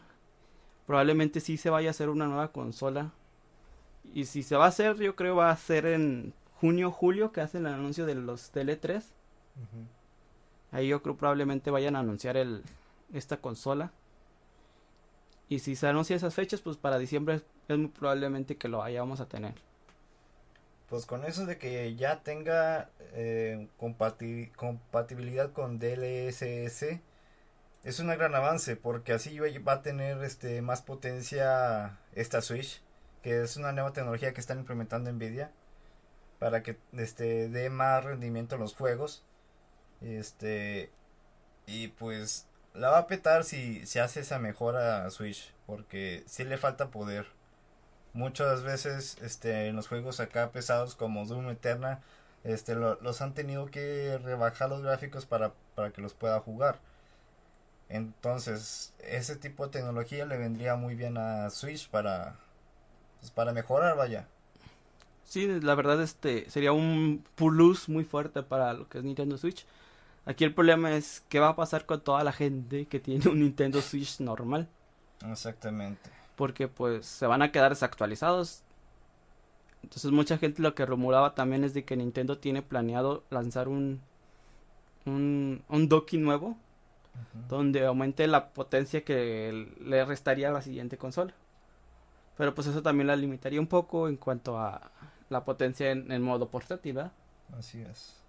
Probablemente 0.85 1.39
sí 1.39 1.57
se 1.57 1.71
vaya 1.71 1.89
a 1.89 1.91
hacer 1.91 2.09
una 2.09 2.27
nueva 2.27 2.51
consola. 2.51 3.11
Y 4.13 4.25
si 4.25 4.43
se 4.43 4.55
va 4.55 4.65
a 4.65 4.67
hacer, 4.67 4.97
yo 4.97 5.15
creo 5.15 5.35
va 5.35 5.49
a 5.49 5.57
ser 5.57 5.87
en 5.87 6.31
junio, 6.59 6.91
julio, 6.91 7.31
que 7.31 7.41
hacen 7.41 7.65
el 7.65 7.73
anuncio 7.73 8.05
de 8.05 8.13
los 8.13 8.53
Tele3. 8.53 9.03
Ahí 10.71 10.89
yo 10.89 11.01
creo 11.01 11.17
probablemente 11.17 11.71
vayan 11.71 11.95
a 11.95 12.01
anunciar 12.01 12.37
el, 12.37 12.61
esta 13.11 13.37
consola. 13.37 13.91
Y 15.49 15.57
si 15.57 15.75
se 15.75 15.87
anuncia 15.87 16.15
esas 16.15 16.35
fechas, 16.35 16.61
pues 16.61 16.77
para 16.77 16.99
diciembre 16.99 17.41
es 17.67 17.77
muy 17.79 17.87
probablemente 17.87 18.57
que 18.57 18.67
lo 18.67 18.77
vayamos 18.77 19.21
a 19.21 19.27
tener. 19.27 19.55
Pues 20.91 21.05
con 21.05 21.23
eso 21.23 21.45
de 21.45 21.57
que 21.57 21.95
ya 21.95 22.21
tenga 22.21 22.89
eh, 23.13 23.69
compatibilidad 23.77 25.53
con 25.53 25.79
DLSS, 25.79 26.99
es 27.85 27.99
un 28.01 28.09
gran 28.09 28.35
avance 28.35 28.75
porque 28.75 29.13
así 29.13 29.39
va 29.39 29.71
a 29.71 29.81
tener 29.83 30.21
este 30.21 30.61
más 30.61 30.81
potencia 30.81 31.97
esta 32.13 32.41
Switch, 32.41 32.83
que 33.23 33.41
es 33.41 33.55
una 33.55 33.71
nueva 33.71 33.93
tecnología 33.93 34.33
que 34.33 34.41
están 34.41 34.59
implementando 34.59 35.09
Nvidia 35.13 35.53
para 36.39 36.61
que 36.61 36.77
este 36.91 37.47
dé 37.47 37.69
más 37.69 38.03
rendimiento 38.03 38.55
en 38.55 38.61
los 38.61 38.75
juegos. 38.75 39.23
Este 40.01 40.91
y 41.67 41.87
pues 41.87 42.47
la 42.73 42.89
va 42.89 42.97
a 42.97 43.07
petar 43.07 43.45
si 43.45 43.85
se 43.85 44.01
hace 44.01 44.19
esa 44.19 44.39
mejora 44.39 45.05
a 45.05 45.09
Switch 45.09 45.53
porque 45.65 46.25
si 46.27 46.43
le 46.43 46.57
falta 46.57 46.91
poder. 46.91 47.27
Muchas 48.13 48.63
veces 48.63 49.17
este 49.21 49.67
en 49.67 49.75
los 49.75 49.87
juegos 49.87 50.19
acá 50.19 50.51
pesados 50.51 50.95
como 50.95 51.25
Doom 51.25 51.49
Eterna 51.49 52.01
este 52.43 52.75
los 52.75 53.21
han 53.21 53.33
tenido 53.33 53.67
que 53.67 54.19
rebajar 54.23 54.69
los 54.69 54.81
gráficos 54.81 55.25
para, 55.25 55.53
para 55.75 55.91
que 55.91 56.01
los 56.01 56.13
pueda 56.13 56.39
jugar 56.39 56.79
entonces, 57.91 58.93
ese 58.99 59.35
tipo 59.35 59.65
de 59.65 59.73
tecnología 59.73 60.25
le 60.25 60.37
vendría 60.37 60.77
muy 60.77 60.95
bien 60.95 61.17
a 61.17 61.49
Switch 61.49 61.89
para, 61.89 62.37
pues, 63.19 63.31
para 63.31 63.51
mejorar, 63.51 63.97
vaya. 63.97 64.27
Sí, 65.25 65.45
la 65.59 65.75
verdad 65.75 66.01
este 66.01 66.49
sería 66.49 66.71
un 66.71 67.23
plus 67.35 67.89
muy 67.89 68.05
fuerte 68.05 68.43
para 68.43 68.73
lo 68.73 68.87
que 68.87 68.99
es 68.99 69.03
Nintendo 69.03 69.37
Switch. 69.37 69.65
Aquí 70.25 70.45
el 70.45 70.53
problema 70.53 70.95
es 70.95 71.23
qué 71.27 71.39
va 71.39 71.49
a 71.49 71.55
pasar 71.55 71.85
con 71.85 72.01
toda 72.01 72.23
la 72.23 72.31
gente 72.31 72.85
que 72.85 72.99
tiene 73.01 73.27
un 73.29 73.41
Nintendo 73.41 73.81
Switch 73.81 74.21
normal. 74.21 74.69
Exactamente. 75.29 76.09
Porque 76.41 76.67
pues 76.67 77.05
se 77.05 77.27
van 77.27 77.43
a 77.43 77.51
quedar 77.51 77.69
desactualizados. 77.71 78.63
Entonces 79.83 80.09
mucha 80.09 80.39
gente 80.39 80.63
lo 80.63 80.73
que 80.73 80.87
rumoraba 80.87 81.35
también 81.35 81.63
es 81.63 81.75
de 81.75 81.85
que 81.85 81.95
Nintendo 81.95 82.39
tiene 82.39 82.63
planeado 82.63 83.23
lanzar 83.29 83.67
un 83.67 84.01
un, 85.05 85.63
un 85.69 85.87
docking 85.87 86.23
nuevo 86.23 86.57
donde 87.47 87.85
aumente 87.85 88.25
la 88.27 88.53
potencia 88.53 89.03
que 89.03 89.67
le 89.79 90.05
restaría 90.05 90.49
a 90.49 90.51
la 90.51 90.61
siguiente 90.63 90.97
consola. 90.97 91.33
Pero 92.37 92.55
pues 92.55 92.67
eso 92.67 92.81
también 92.81 93.07
la 93.07 93.15
limitaría 93.15 93.59
un 93.59 93.67
poco 93.67 94.07
en 94.07 94.17
cuanto 94.17 94.57
a 94.57 94.91
la 95.29 95.45
potencia 95.45 95.91
en, 95.91 96.11
en 96.11 96.21
modo 96.23 96.49
portátil, 96.49 96.95
¿verdad? 96.95 97.11
Así 97.57 97.81
es. 97.81 98.23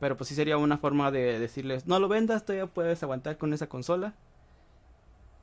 Pero 0.00 0.16
pues 0.16 0.28
sí 0.28 0.34
sería 0.34 0.58
una 0.58 0.78
forma 0.78 1.10
de 1.10 1.38
decirles, 1.38 1.86
no 1.86 1.98
lo 1.98 2.08
vendas, 2.08 2.44
todavía 2.44 2.66
puedes 2.66 3.02
aguantar 3.02 3.38
con 3.38 3.52
esa 3.54 3.68
consola. 3.68 4.14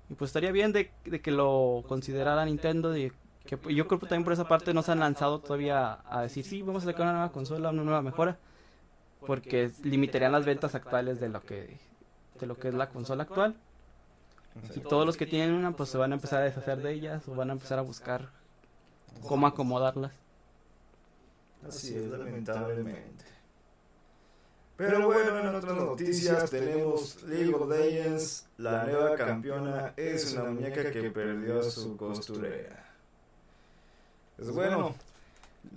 Y 0.09 0.15
pues 0.15 0.29
estaría 0.29 0.51
bien 0.51 0.73
de, 0.73 0.91
de 1.05 1.21
que 1.21 1.31
lo 1.31 1.83
considerara 1.87 2.45
Nintendo, 2.45 2.89
de 2.89 3.13
que 3.45 3.57
pues, 3.57 3.75
yo 3.75 3.87
creo 3.87 3.99
que 3.99 4.07
también 4.07 4.23
por 4.23 4.33
esa 4.33 4.47
parte 4.47 4.73
no 4.73 4.81
se 4.81 4.91
han 4.91 4.99
lanzado 4.99 5.39
todavía 5.39 5.99
a 6.09 6.21
decir, 6.21 6.45
sí, 6.45 6.61
vamos 6.61 6.83
a 6.83 6.87
sacar 6.87 7.03
una 7.03 7.13
nueva 7.13 7.31
consola, 7.31 7.69
una 7.69 7.83
nueva 7.83 8.01
mejora. 8.01 8.37
Porque 9.25 9.71
limitarían 9.83 10.31
las 10.31 10.45
ventas 10.45 10.75
actuales 10.75 11.19
de 11.19 11.29
lo 11.29 11.41
que, 11.41 11.77
de 12.39 12.47
lo 12.47 12.57
que 12.57 12.69
es 12.69 12.73
la 12.73 12.89
consola 12.89 13.23
actual. 13.23 13.55
Y 14.75 14.79
todos 14.79 15.05
los 15.05 15.17
que 15.17 15.25
tienen 15.25 15.53
una 15.53 15.71
pues 15.71 15.89
se 15.89 15.97
van 15.97 16.11
a 16.11 16.15
empezar 16.15 16.41
a 16.41 16.45
deshacer 16.45 16.81
de 16.81 16.93
ellas 16.93 17.27
o 17.27 17.35
van 17.35 17.49
a 17.49 17.53
empezar 17.53 17.79
a 17.79 17.81
buscar 17.81 18.29
cómo 19.27 19.47
acomodarlas. 19.47 20.11
Así 21.67 21.95
es, 21.95 22.05
lamentablemente. 22.05 23.25
Pero 24.79 25.07
bueno, 25.07 25.37
en 25.37 25.53
otras 25.53 25.75
noticias 25.75 26.49
tenemos 26.49 27.21
League 27.23 27.53
of 27.53 27.67
Legends, 27.67 28.45
la 28.57 28.85
nueva 28.85 29.13
campeona 29.17 29.93
es 29.97 30.31
una 30.31 30.45
muñeca 30.45 30.89
que 30.89 31.11
perdió 31.11 31.61
su 31.61 31.97
costurera. 31.97 32.89
Pues 34.37 34.51
bueno, 34.51 34.95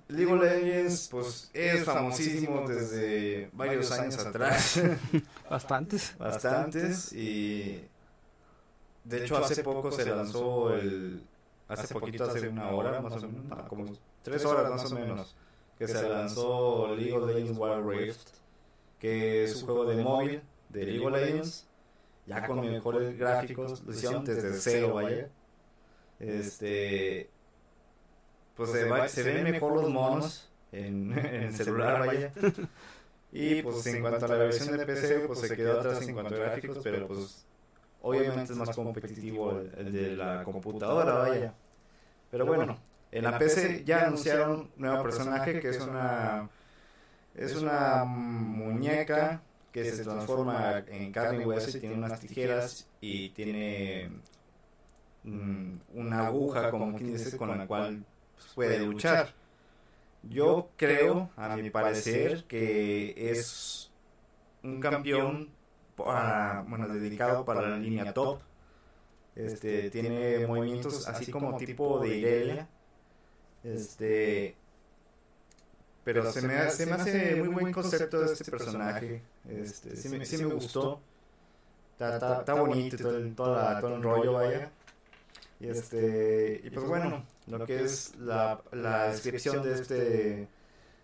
League 0.06 0.32
of 0.32 0.40
Legends 0.40 1.08
pues 1.10 1.50
es 1.52 1.84
famosísimo 1.84 2.64
desde 2.68 3.50
varios 3.52 3.90
años 3.90 4.18
atrás, 4.18 4.80
Bastantes. 5.50 6.14
bastantes, 6.16 7.12
y 7.12 7.84
de 9.02 9.24
hecho 9.24 9.36
hace 9.36 9.64
poco 9.64 9.90
se 9.90 10.06
lanzó 10.06 10.76
el, 10.76 11.24
hace 11.66 11.92
poquito, 11.92 12.22
hace 12.22 12.46
una 12.46 12.70
hora 12.70 13.00
más 13.00 13.14
o 13.14 13.26
menos, 13.26 13.44
no, 13.46 13.66
como 13.66 13.84
tres 14.22 14.44
horas 14.44 14.70
más 14.70 14.92
o 14.92 14.94
menos, 14.94 15.34
que 15.76 15.88
se 15.88 16.08
lanzó 16.08 16.94
League 16.94 17.12
of 17.12 17.26
Legends 17.26 17.58
Wild 17.58 17.84
Rift, 17.84 18.41
que 19.02 19.44
es 19.44 19.56
un 19.56 19.66
juego 19.66 19.84
de 19.86 20.02
móvil 20.02 20.42
de 20.68 20.86
League 20.86 21.06
of 21.06 21.12
Legends, 21.12 21.68
ya 22.26 22.46
con 22.46 22.60
mejores 22.60 23.18
gráficos, 23.18 23.82
lo 23.84 23.92
hicieron 23.92 24.24
desde 24.24 24.54
cero, 24.54 24.94
vaya. 24.94 25.28
Este, 26.20 27.30
pues 28.54 28.70
se, 28.70 28.84
va- 28.88 29.08
se 29.08 29.22
ven 29.24 29.44
mejor 29.44 29.74
los 29.74 29.90
monos 29.90 30.52
en, 30.72 31.12
en 31.18 31.42
el 31.44 31.54
celular, 31.54 31.98
vaya. 32.06 32.32
Y 33.34 33.62
pues 33.62 33.86
en 33.86 34.02
cuanto 34.02 34.26
a 34.26 34.28
la 34.28 34.36
versión 34.36 34.76
de 34.76 34.86
PC, 34.86 35.20
pues 35.20 35.40
se 35.40 35.56
quedó 35.56 35.80
atrás 35.80 36.02
en 36.06 36.14
cuanto 36.14 36.34
a 36.34 36.38
gráficos, 36.38 36.80
pero 36.82 37.08
pues 37.08 37.46
obviamente 38.02 38.52
es 38.52 38.58
más 38.58 38.76
competitivo 38.76 39.52
el, 39.52 39.72
el 39.78 39.92
de 39.92 40.16
la 40.16 40.44
computadora, 40.44 41.14
vaya. 41.14 41.54
Pero 42.30 42.46
bueno, 42.46 42.78
en 43.10 43.24
la 43.24 43.38
PC 43.38 43.84
ya 43.84 44.06
anunciaron 44.06 44.50
un 44.52 44.70
nuevo 44.76 45.02
personaje 45.02 45.60
que 45.60 45.70
es 45.70 45.80
una 45.80 46.50
es 47.34 47.56
una 47.56 48.04
muñeca 48.04 49.42
que 49.72 49.84
se 49.90 50.04
transforma 50.04 50.84
en 50.86 51.12
carne 51.12 51.42
y 51.42 51.46
hueso 51.46 51.76
y 51.76 51.80
tiene 51.80 51.96
unas 51.96 52.20
tijeras 52.20 52.88
y 53.00 53.30
tiene 53.30 54.10
mm, 55.24 55.76
una 55.94 56.26
aguja, 56.26 56.70
como 56.70 56.94
quien 56.96 57.12
dice, 57.12 57.36
con 57.36 57.56
la 57.56 57.66
cual 57.66 58.04
pues, 58.34 58.46
puede 58.54 58.78
luchar. 58.80 59.34
Yo 60.22 60.70
creo, 60.76 61.30
a 61.36 61.56
mi 61.56 61.70
parecer, 61.70 62.44
que 62.44 63.14
es 63.30 63.90
un 64.62 64.78
campeón 64.78 65.50
para, 65.96 66.64
bueno, 66.68 66.86
dedicado 66.88 67.44
para 67.44 67.62
la 67.62 67.78
línea 67.78 68.12
top. 68.12 68.40
Este, 69.34 69.90
tiene 69.90 70.46
movimientos 70.46 71.08
así 71.08 71.32
como 71.32 71.56
tipo 71.56 71.98
de 72.00 72.18
Irelia. 72.18 72.68
Este, 73.64 74.56
pero 76.04 76.30
se 76.32 76.42
me, 76.42 76.56
hace, 76.56 76.76
se 76.78 76.86
me 76.86 76.92
hace 76.92 77.36
muy 77.36 77.48
buen 77.48 77.72
concepto 77.72 78.20
de 78.20 78.32
este 78.32 78.50
personaje. 78.50 79.22
Este, 79.48 79.96
sí, 79.96 80.08
me, 80.08 80.24
sí 80.24 80.38
me 80.38 80.52
gustó. 80.52 81.00
Está, 81.92 82.14
está, 82.14 82.40
está 82.40 82.54
bonito 82.54 82.96
todo 82.96 83.16
el, 83.16 83.34
toda 83.34 83.80
todo 83.80 83.96
el 83.96 84.02
rollo, 84.02 84.32
vaya. 84.32 84.70
Y, 85.60 85.68
este, 85.68 86.60
y 86.64 86.70
pues 86.70 86.86
bueno, 86.86 87.24
lo 87.46 87.64
que 87.64 87.84
es 87.84 88.16
la, 88.16 88.60
la 88.72 89.08
descripción 89.08 89.62
de 89.62 89.74
este, 89.74 89.94
de 89.94 90.48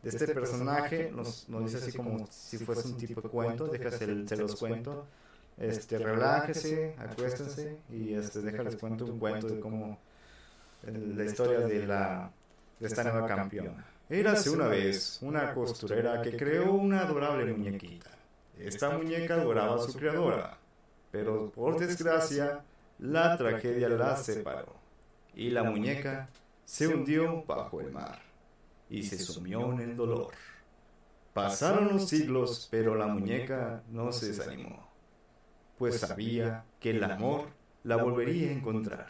este 0.08 0.28
personaje 0.28 1.11
nos, 1.12 1.48
nos 1.48 1.64
dice 1.64 1.76
así 1.78 1.92
como 1.92 2.26
si 2.30 2.58
fuese 2.58 2.88
un 2.88 2.96
tipo 2.96 3.20
de 3.20 3.28
cuento, 3.28 3.68
déjase 3.68 4.04
el, 4.04 4.28
se 4.28 4.37
los 4.37 4.56
cuento. 4.56 5.06
Este, 5.56 5.98
relájese, 5.98 6.94
acuéstense 6.98 7.78
y 7.90 8.14
este, 8.14 8.42
déjales 8.42 8.76
cuento 8.76 9.04
un 9.06 9.18
cuento 9.18 9.48
de 9.48 9.58
cómo 9.58 9.98
la 10.82 11.24
historia 11.24 11.61
de 11.61 11.87
la 11.87 12.32
de 12.78 12.87
esta 12.87 13.02
nueva 13.04 13.26
campeona. 13.26 13.84
Érase 14.11 14.49
una 14.49 14.68
vez 14.68 15.18
una 15.21 15.53
costurera 15.53 16.23
que 16.23 16.35
creó 16.35 16.73
una 16.73 17.03
adorable 17.03 17.53
muñequita. 17.53 18.11
Esta 18.59 18.90
muñeca 18.90 19.35
adoraba 19.35 19.77
a 19.77 19.79
su 19.87 19.92
creadora, 19.92 20.57
pero 21.11 21.51
por 21.51 21.79
desgracia 21.79 22.64
la 22.99 23.37
tragedia 23.37 23.88
la 23.90 24.16
separó 24.16 24.75
y 25.35 25.51
la 25.51 25.62
muñeca 25.62 26.29
se 26.64 26.88
hundió 26.88 27.44
bajo 27.47 27.83
el 27.83 27.92
mar 27.92 28.21
y 28.88 29.03
se 29.03 29.18
sumió 29.18 29.73
en 29.73 29.81
el 29.81 29.97
dolor. 29.97 30.33
Pasaron 31.35 31.88
los 31.88 32.09
siglos, 32.09 32.66
pero 32.71 32.94
la 32.94 33.07
muñeca 33.07 33.83
no 33.90 34.11
se 34.11 34.29
desanimó, 34.29 34.88
pues 35.77 36.01
sabía 36.01 36.64
que 36.81 36.90
el 36.90 37.05
amor 37.05 37.49
la 37.85 37.97
volvería 37.97 38.49
a 38.49 38.53
encontrar. 38.53 39.09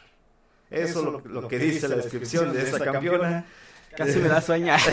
Eso 0.71 0.99
es 0.99 1.05
lo, 1.05 1.41
lo 1.41 1.49
que 1.49 1.59
dice 1.59 1.89
la 1.89 1.97
descripción 1.97 2.53
de 2.53 2.63
esta 2.63 2.85
campeona. 2.85 3.47
Casi 3.99 4.19
me 4.21 4.29
da 4.29 4.41
sueña. 4.41 4.77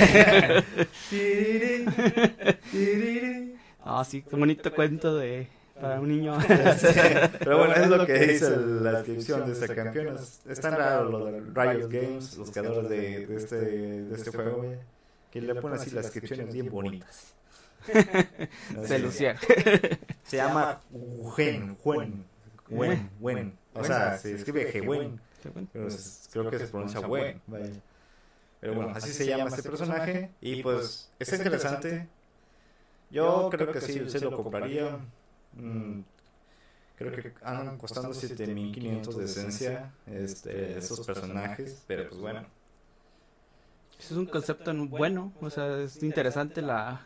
Ah, 3.88 4.04
sí, 4.04 4.24
qué 4.24 4.36
bonito 4.36 4.74
cuento 4.74 5.16
de 5.16 5.48
para 5.80 6.00
un 6.00 6.10
niño. 6.10 6.42
Sí, 6.42 6.48
Pero 7.38 7.60
bueno, 7.60 7.76
es 7.76 7.88
lo 7.88 8.04
que 8.08 8.14
dice 8.18 8.50
la 8.58 8.94
descripción 8.94 9.46
de 9.46 9.52
esta 9.54 9.76
campeona. 9.76 10.16
Es, 10.20 10.42
es 10.50 10.60
tan 10.60 10.76
raro 10.76 11.04
lo 11.12 11.26
de 11.26 11.40
Riot 11.42 11.88
Games, 11.88 12.36
los 12.38 12.50
creadores 12.50 12.90
de, 12.90 13.28
de 13.28 13.36
este, 13.36 13.56
de 13.58 14.16
este 14.16 14.32
juego, 14.32 14.66
que 15.30 15.40
le 15.40 15.54
ponen 15.54 15.78
así 15.78 15.92
las 15.92 16.06
descripciones 16.06 16.52
bien 16.52 16.68
bonitas. 16.72 17.36
Se 18.86 18.98
lucía. 18.98 19.38
Se 20.24 20.38
llama 20.38 20.82
Wen, 20.92 21.78
Wen, 21.84 22.26
Wen, 22.70 23.10
Wen. 23.20 23.58
O 23.76 23.84
sea, 23.84 24.18
se 24.18 24.34
escribe 24.34 24.82
Gwen, 24.82 25.22
creo 26.32 26.50
que 26.50 26.58
se 26.58 26.68
pronuncia 26.70 27.02
Wen. 27.02 27.40
vaya. 27.46 27.70
Pero 28.66 28.78
bueno, 28.78 28.94
así 28.96 29.14
se 29.14 29.28
llama 29.28 29.48
este 29.50 29.62
personaje 29.62 30.32
y 30.42 30.64
pues 30.64 31.12
es 31.20 31.34
interesante. 31.34 32.08
Yo 33.12 33.48
creo 33.52 33.72
que 33.72 33.80
sí, 33.80 34.10
se 34.10 34.20
lo 34.20 34.36
compraría. 34.36 34.98
Mm, 35.54 36.00
creo 36.96 37.12
que 37.12 37.32
andan 37.44 37.78
costando 37.78 38.12
7500 38.12 39.18
de 39.18 39.26
esencia 39.26 39.94
este, 40.08 40.80
esos 40.80 41.06
personajes, 41.06 41.84
pero 41.86 42.10
pues 42.10 42.20
bueno. 42.20 42.44
Es 44.00 44.10
un 44.10 44.26
concepto 44.26 44.74
bueno, 44.88 45.32
o 45.42 45.50
sea, 45.52 45.82
es 45.82 46.02
interesante 46.02 46.64
la 46.64 47.06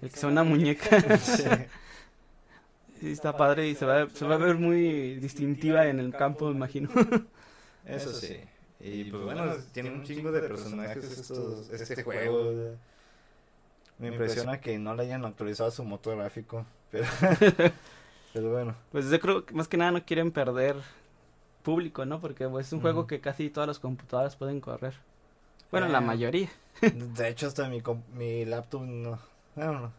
el 0.00 0.10
que 0.10 0.16
sea 0.16 0.28
una 0.28 0.44
muñeca. 0.44 1.18
Sí. 1.18 1.42
Sí, 3.00 3.12
está 3.12 3.36
padre 3.36 3.68
y 3.68 3.74
se 3.74 3.84
va, 3.84 4.08
se 4.10 4.24
va 4.24 4.36
a 4.36 4.38
ver 4.38 4.56
muy 4.56 5.16
distintiva 5.16 5.86
en 5.86 5.98
el 5.98 6.12
campo, 6.12 6.46
me 6.50 6.56
imagino. 6.56 6.88
Eso 7.84 8.12
sí. 8.12 8.38
Y 8.80 9.04
pues 9.04 9.22
bueno, 9.24 9.52
tiene 9.72 9.90
un 9.90 10.04
chingo 10.04 10.30
de 10.30 10.40
personajes 10.40 11.04
estos, 11.18 11.68
este 11.70 12.02
juego. 12.02 12.76
Me 13.98 14.08
impresiona 14.08 14.60
que 14.60 14.78
no 14.78 14.94
le 14.94 15.02
hayan 15.02 15.24
actualizado 15.24 15.70
su 15.70 15.84
motor 15.84 16.16
gráfico. 16.16 16.64
Pero, 16.90 17.06
pero 18.32 18.50
bueno. 18.52 18.74
Pues 18.92 19.10
yo 19.10 19.18
creo 19.20 19.44
que 19.44 19.54
más 19.54 19.68
que 19.68 19.76
nada 19.76 19.90
no 19.92 20.04
quieren 20.04 20.30
perder 20.32 20.76
público, 21.62 22.04
¿no? 22.06 22.20
Porque 22.20 22.48
pues, 22.48 22.68
es 22.68 22.72
un 22.72 22.80
juego 22.80 23.06
que 23.06 23.20
casi 23.20 23.50
todas 23.50 23.66
las 23.68 23.78
computadoras 23.78 24.36
pueden 24.36 24.60
correr. 24.60 24.94
Bueno, 25.70 25.88
la 25.88 25.98
Eh, 25.98 26.02
mayoría. 26.02 26.50
De 26.82 27.28
hecho, 27.28 27.46
hasta 27.48 27.68
mi, 27.68 27.82
mi 28.14 28.44
laptop 28.44 28.82
no. 28.82 29.18
no, 29.56 29.72
no, 29.72 29.92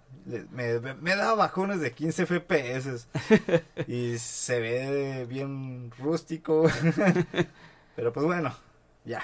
me, 0.52 0.80
me 0.80 1.16
da 1.16 1.34
bajones 1.36 1.82
de 1.82 1.94
15 1.94 2.26
FPS. 2.26 3.08
y 3.88 4.18
se 4.18 4.60
ve 4.60 5.26
bien 5.28 5.92
rústico. 6.00 6.66
pero 7.96 8.14
pues 8.14 8.26
bueno, 8.26 8.54
ya. 9.06 9.24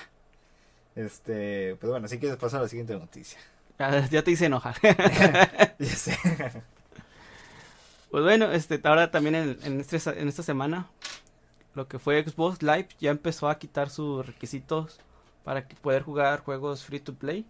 Este, 0.95 1.75
pues 1.77 1.89
bueno, 1.91 2.07
si 2.07 2.19
quieres 2.19 2.37
pasar 2.37 2.59
a 2.61 2.63
la 2.63 2.69
siguiente 2.69 2.93
noticia. 2.97 3.39
Ya, 3.79 4.07
ya 4.07 4.23
te 4.23 4.31
hice 4.31 4.45
enojar. 4.45 4.75
Ya 5.79 5.95
sé. 5.95 6.17
Pues 8.11 8.23
bueno, 8.23 8.51
este, 8.51 8.79
ahora 8.83 9.11
también 9.11 9.35
en, 9.35 9.57
en, 9.63 9.79
este- 9.79 10.19
en 10.21 10.27
esta 10.27 10.43
semana, 10.43 10.87
lo 11.75 11.87
que 11.87 11.99
fue 11.99 12.23
Xbox 12.23 12.61
Live 12.63 12.89
ya 12.99 13.11
empezó 13.11 13.49
a 13.49 13.59
quitar 13.59 13.89
sus 13.89 14.25
requisitos 14.25 14.99
para 15.43 15.67
poder 15.67 16.03
jugar 16.03 16.41
juegos 16.41 16.85
free 16.85 16.99
to 16.99 17.15
play. 17.15 17.45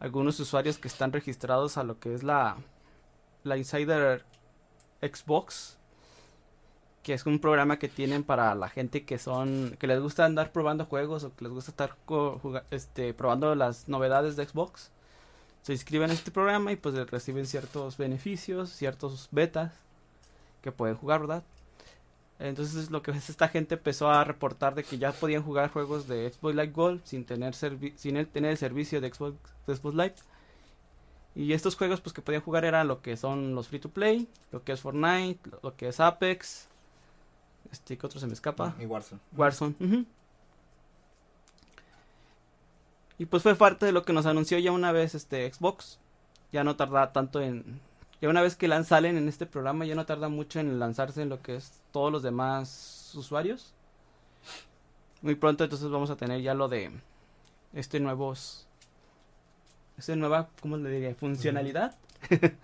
Algunos 0.00 0.40
usuarios 0.40 0.78
que 0.78 0.88
están 0.88 1.12
registrados 1.12 1.78
a 1.78 1.84
lo 1.84 1.98
que 2.00 2.14
es 2.14 2.22
la 2.22 2.58
la 3.44 3.56
Insider 3.58 4.24
Xbox, 5.02 5.78
que 7.04 7.12
es 7.12 7.24
un 7.26 7.38
programa 7.38 7.78
que 7.78 7.88
tienen 7.88 8.24
para 8.24 8.54
la 8.54 8.68
gente 8.68 9.04
que 9.04 9.18
son 9.18 9.76
que 9.78 9.86
les 9.86 10.00
gusta 10.00 10.24
andar 10.24 10.52
probando 10.52 10.86
juegos 10.86 11.22
o 11.22 11.36
que 11.36 11.44
les 11.44 11.52
gusta 11.52 11.70
estar 11.70 11.96
este, 12.70 13.12
probando 13.14 13.54
las 13.54 13.88
novedades 13.88 14.36
de 14.36 14.46
Xbox. 14.46 14.90
Se 15.62 15.72
inscriben 15.72 16.10
en 16.10 16.16
este 16.16 16.30
programa 16.30 16.72
y 16.72 16.76
pues 16.76 16.94
reciben 17.10 17.46
ciertos 17.46 17.98
beneficios, 17.98 18.70
ciertos 18.70 19.28
betas 19.30 19.72
que 20.62 20.72
pueden 20.72 20.96
jugar, 20.96 21.20
¿verdad? 21.20 21.44
Entonces 22.38 22.90
lo 22.90 23.02
que 23.02 23.10
es 23.12 23.28
esta 23.30 23.48
gente 23.48 23.74
empezó 23.74 24.10
a 24.10 24.24
reportar 24.24 24.74
de 24.74 24.82
que 24.82 24.98
ya 24.98 25.12
podían 25.12 25.42
jugar 25.42 25.70
juegos 25.70 26.08
de 26.08 26.32
Xbox 26.32 26.54
Live 26.54 26.72
Gold 26.72 27.02
sin 27.04 27.26
tener 27.26 27.54
sin 27.54 28.26
tener 28.26 28.50
el 28.50 28.58
servicio 28.58 29.02
de 29.02 29.12
Xbox, 29.12 29.36
de 29.66 29.76
Xbox 29.76 29.94
Live. 29.94 30.14
Y 31.34 31.52
estos 31.52 31.76
juegos 31.76 32.00
pues 32.00 32.14
que 32.14 32.22
podían 32.22 32.42
jugar 32.42 32.64
eran 32.64 32.88
lo 32.88 33.02
que 33.02 33.16
son 33.18 33.54
los 33.54 33.68
free 33.68 33.80
to 33.80 33.90
play, 33.90 34.26
lo 34.52 34.62
que 34.62 34.72
es 34.72 34.80
Fortnite, 34.80 35.50
lo 35.62 35.76
que 35.76 35.88
es 35.88 36.00
Apex, 36.00 36.68
este 37.70 37.98
que 37.98 38.06
otro 38.06 38.20
se 38.20 38.26
me 38.26 38.32
escapa. 38.32 38.74
Y 38.80 38.86
Warzone. 38.86 39.20
Warzone. 39.36 40.06
Y 43.18 43.26
pues 43.26 43.42
fue 43.42 43.54
parte 43.54 43.86
de 43.86 43.92
lo 43.92 44.04
que 44.04 44.12
nos 44.12 44.26
anunció 44.26 44.58
ya 44.58 44.72
una 44.72 44.92
vez 44.92 45.14
este 45.14 45.52
Xbox. 45.52 45.98
Ya 46.52 46.64
no 46.64 46.76
tarda 46.76 47.12
tanto 47.12 47.40
en 47.40 47.80
ya 48.20 48.28
una 48.28 48.42
vez 48.42 48.56
que 48.56 48.68
salen 48.84 49.16
en 49.16 49.28
este 49.28 49.44
programa 49.44 49.84
ya 49.84 49.94
no 49.94 50.06
tarda 50.06 50.28
mucho 50.28 50.60
en 50.60 50.78
lanzarse 50.78 51.20
en 51.20 51.28
lo 51.28 51.42
que 51.42 51.56
es 51.56 51.82
todos 51.92 52.12
los 52.12 52.22
demás 52.22 53.12
usuarios. 53.14 53.74
Muy 55.20 55.34
pronto 55.34 55.64
entonces 55.64 55.90
vamos 55.90 56.10
a 56.10 56.16
tener 56.16 56.40
ya 56.40 56.54
lo 56.54 56.68
de 56.68 56.90
este 57.72 58.00
nuevos 58.00 58.66
esta 59.96 60.16
nueva, 60.16 60.48
¿cómo 60.60 60.76
le 60.76 60.90
diría? 60.90 61.14
Funcionalidad. 61.14 61.96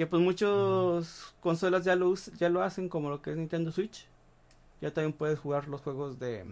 que 0.00 0.06
pues 0.06 0.22
muchos 0.22 1.34
consolas 1.42 1.84
ya 1.84 1.94
lo, 1.94 2.14
ya 2.14 2.48
lo 2.48 2.62
hacen 2.62 2.88
como 2.88 3.10
lo 3.10 3.20
que 3.20 3.32
es 3.32 3.36
Nintendo 3.36 3.70
Switch. 3.70 4.06
Ya 4.80 4.94
también 4.94 5.12
puedes 5.12 5.38
jugar 5.38 5.68
los 5.68 5.82
juegos 5.82 6.18
de, 6.18 6.46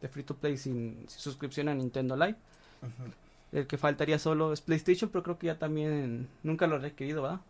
de 0.00 0.08
free 0.08 0.24
to 0.24 0.34
play 0.34 0.56
sin, 0.56 1.08
suscripción 1.08 1.68
a 1.68 1.76
Nintendo 1.76 2.16
Live. 2.16 2.34
El 3.52 3.68
que 3.68 3.78
faltaría 3.78 4.18
solo 4.18 4.52
es 4.52 4.60
PlayStation, 4.60 5.10
pero 5.10 5.22
creo 5.22 5.38
que 5.38 5.46
ya 5.46 5.60
también 5.60 6.26
nunca 6.42 6.66
lo 6.66 6.74
ha 6.74 6.80
requerido, 6.80 7.22
¿verdad? 7.22 7.40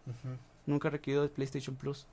Nunca 0.67 0.89
ha 0.89 0.91
requerido 0.91 1.25
el 1.25 1.31
PlayStation 1.31 1.77
Plus. 1.77 2.07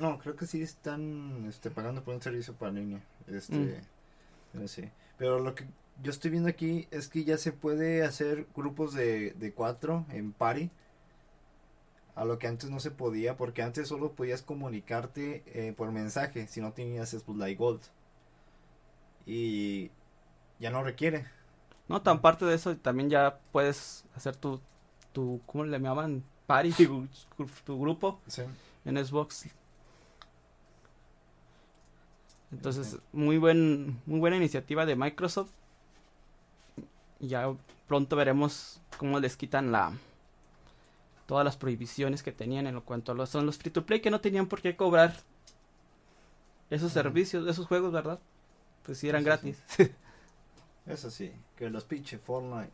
no, 0.00 0.18
creo 0.18 0.34
que 0.34 0.46
sí 0.46 0.60
están 0.62 1.46
este, 1.48 1.70
pagando 1.70 2.02
por 2.02 2.12
un 2.12 2.22
servicio 2.22 2.54
para 2.54 2.72
línea. 2.72 3.04
Este, 3.28 3.80
mm. 4.52 4.58
Pero 5.16 5.38
lo 5.38 5.54
que 5.54 5.64
yo 6.02 6.10
estoy 6.10 6.32
viendo 6.32 6.48
aquí 6.48 6.88
es 6.90 7.06
que 7.06 7.22
ya 7.22 7.38
se 7.38 7.52
puede 7.52 8.02
hacer 8.02 8.48
grupos 8.56 8.94
de, 8.94 9.30
de 9.34 9.52
cuatro 9.52 10.06
en 10.10 10.32
party. 10.32 10.70
A 12.20 12.24
lo 12.24 12.38
que 12.38 12.46
antes 12.46 12.68
no 12.68 12.80
se 12.80 12.90
podía, 12.90 13.36
porque 13.36 13.62
antes 13.62 13.88
solo 13.88 14.12
podías 14.12 14.42
comunicarte 14.42 15.42
eh, 15.46 15.72
por 15.74 15.90
mensaje 15.90 16.46
si 16.48 16.60
no 16.60 16.72
tenías 16.72 17.10
Spotlight 17.10 17.58
Gold. 17.58 17.80
Y 19.24 19.90
ya 20.58 20.70
no 20.70 20.82
requiere. 20.82 21.24
No, 21.88 22.02
tan 22.02 22.20
parte 22.20 22.44
de 22.44 22.54
eso, 22.54 22.76
también 22.76 23.08
ya 23.08 23.38
puedes 23.52 24.04
hacer 24.14 24.36
tu, 24.36 24.60
tu 25.12 25.40
¿cómo 25.46 25.64
le 25.64 25.72
llamaban? 25.72 26.22
Party, 26.46 26.72
tu, 26.72 27.08
tu 27.64 27.80
grupo 27.80 28.20
en 28.84 29.04
Xbox. 29.04 29.48
Entonces, 32.52 32.98
muy 33.12 33.38
buen 33.38 34.00
muy 34.04 34.20
buena 34.20 34.36
iniciativa 34.36 34.84
de 34.84 34.96
Microsoft 34.96 35.52
ya 37.20 37.52
pronto 37.86 38.16
veremos 38.16 38.80
cómo 38.96 39.20
les 39.20 39.36
quitan 39.36 39.70
la 39.70 39.92
todas 41.30 41.44
las 41.44 41.56
prohibiciones 41.56 42.24
que 42.24 42.32
tenían 42.32 42.66
en 42.66 42.74
lo 42.74 42.82
cuanto 42.82 43.12
a 43.12 43.14
los, 43.14 43.30
son 43.30 43.46
los 43.46 43.56
free 43.56 43.70
to 43.70 43.86
play 43.86 44.00
que 44.00 44.10
no 44.10 44.20
tenían 44.20 44.48
por 44.48 44.60
qué 44.60 44.74
cobrar 44.74 45.14
esos 46.70 46.90
servicios, 46.90 47.46
esos 47.46 47.68
juegos, 47.68 47.92
¿verdad? 47.92 48.18
Pues 48.82 48.98
si 48.98 49.08
eran 49.08 49.22
gratis. 49.22 49.56
Eso 50.86 51.08
sí, 51.08 51.30
que 51.54 51.70
los 51.70 51.84
pinche 51.84 52.18
Fortnite. 52.18 52.72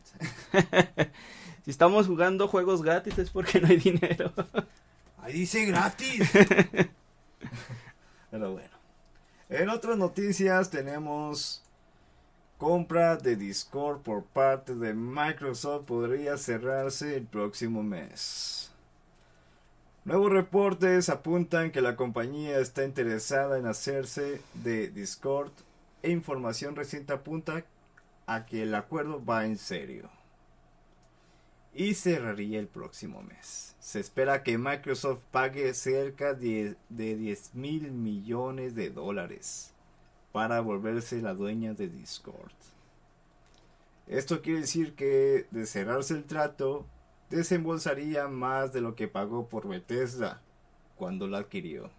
si 1.65 1.69
estamos 1.69 2.07
jugando 2.07 2.47
juegos 2.47 2.81
gratis 2.81 3.19
es 3.19 3.29
porque 3.29 3.61
no 3.61 3.67
hay 3.67 3.77
dinero. 3.77 4.33
Ahí 5.21 5.33
dice 5.33 5.63
gratis. 5.65 6.27
Pero 8.31 8.53
bueno. 8.53 8.75
En 9.49 9.69
otras 9.69 9.97
noticias 9.97 10.71
tenemos 10.71 11.61
compra 12.57 13.17
de 13.17 13.35
Discord 13.35 14.01
por 14.01 14.23
parte 14.23 14.73
de 14.75 14.93
Microsoft 14.93 15.85
podría 15.85 16.37
cerrarse 16.37 17.15
el 17.15 17.25
próximo 17.25 17.83
mes. 17.83 18.71
Nuevos 20.05 20.31
reportes 20.31 21.09
apuntan 21.09 21.71
que 21.71 21.81
la 21.81 21.95
compañía 21.95 22.59
está 22.59 22.83
interesada 22.83 23.59
en 23.59 23.67
hacerse 23.67 24.41
de 24.55 24.89
Discord 24.89 25.51
e 26.01 26.09
información 26.09 26.75
reciente 26.75 27.13
apunta 27.13 27.63
a 28.25 28.45
que 28.45 28.63
el 28.63 28.73
acuerdo 28.73 29.23
va 29.23 29.45
en 29.45 29.57
serio. 29.57 30.09
Y 31.73 31.93
cerraría 31.93 32.59
el 32.59 32.67
próximo 32.67 33.21
mes. 33.21 33.75
Se 33.79 33.99
espera 33.99 34.41
que 34.41 34.57
Microsoft 34.57 35.21
pague 35.31 35.73
cerca 35.75 36.33
de, 36.33 36.75
de 36.89 37.15
10 37.15 37.53
mil 37.53 37.91
millones 37.91 38.73
de 38.73 38.89
dólares 38.89 39.73
para 40.31 40.61
volverse 40.61 41.21
la 41.21 41.33
dueña 41.33 41.73
de 41.73 41.87
Discord. 41.87 42.51
Esto 44.07 44.41
quiere 44.41 44.61
decir 44.61 44.93
que 44.95 45.47
de 45.51 45.65
cerrarse 45.65 46.13
el 46.13 46.23
trato, 46.23 46.85
desembolsaría 47.29 48.27
más 48.27 48.71
de 48.71 48.81
lo 48.81 48.95
que 48.95 49.07
pagó 49.07 49.49
por 49.49 49.67
Bethesda 49.67 50.41
cuando 50.95 51.27
la 51.27 51.39
adquirió. 51.39 51.89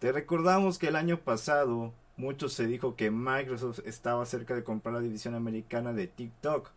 Te 0.00 0.12
recordamos 0.12 0.78
que 0.78 0.88
el 0.88 0.96
año 0.96 1.20
pasado 1.20 1.92
mucho 2.16 2.48
se 2.48 2.66
dijo 2.66 2.96
que 2.96 3.10
Microsoft 3.10 3.80
estaba 3.84 4.26
cerca 4.26 4.54
de 4.54 4.64
comprar 4.64 4.94
la 4.94 5.00
división 5.00 5.34
americana 5.34 5.92
de 5.92 6.06
TikTok 6.06 6.70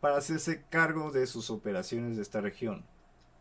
para 0.00 0.16
hacerse 0.16 0.62
cargo 0.70 1.10
de 1.10 1.26
sus 1.26 1.50
operaciones 1.50 2.16
de 2.16 2.22
esta 2.22 2.40
región. 2.40 2.84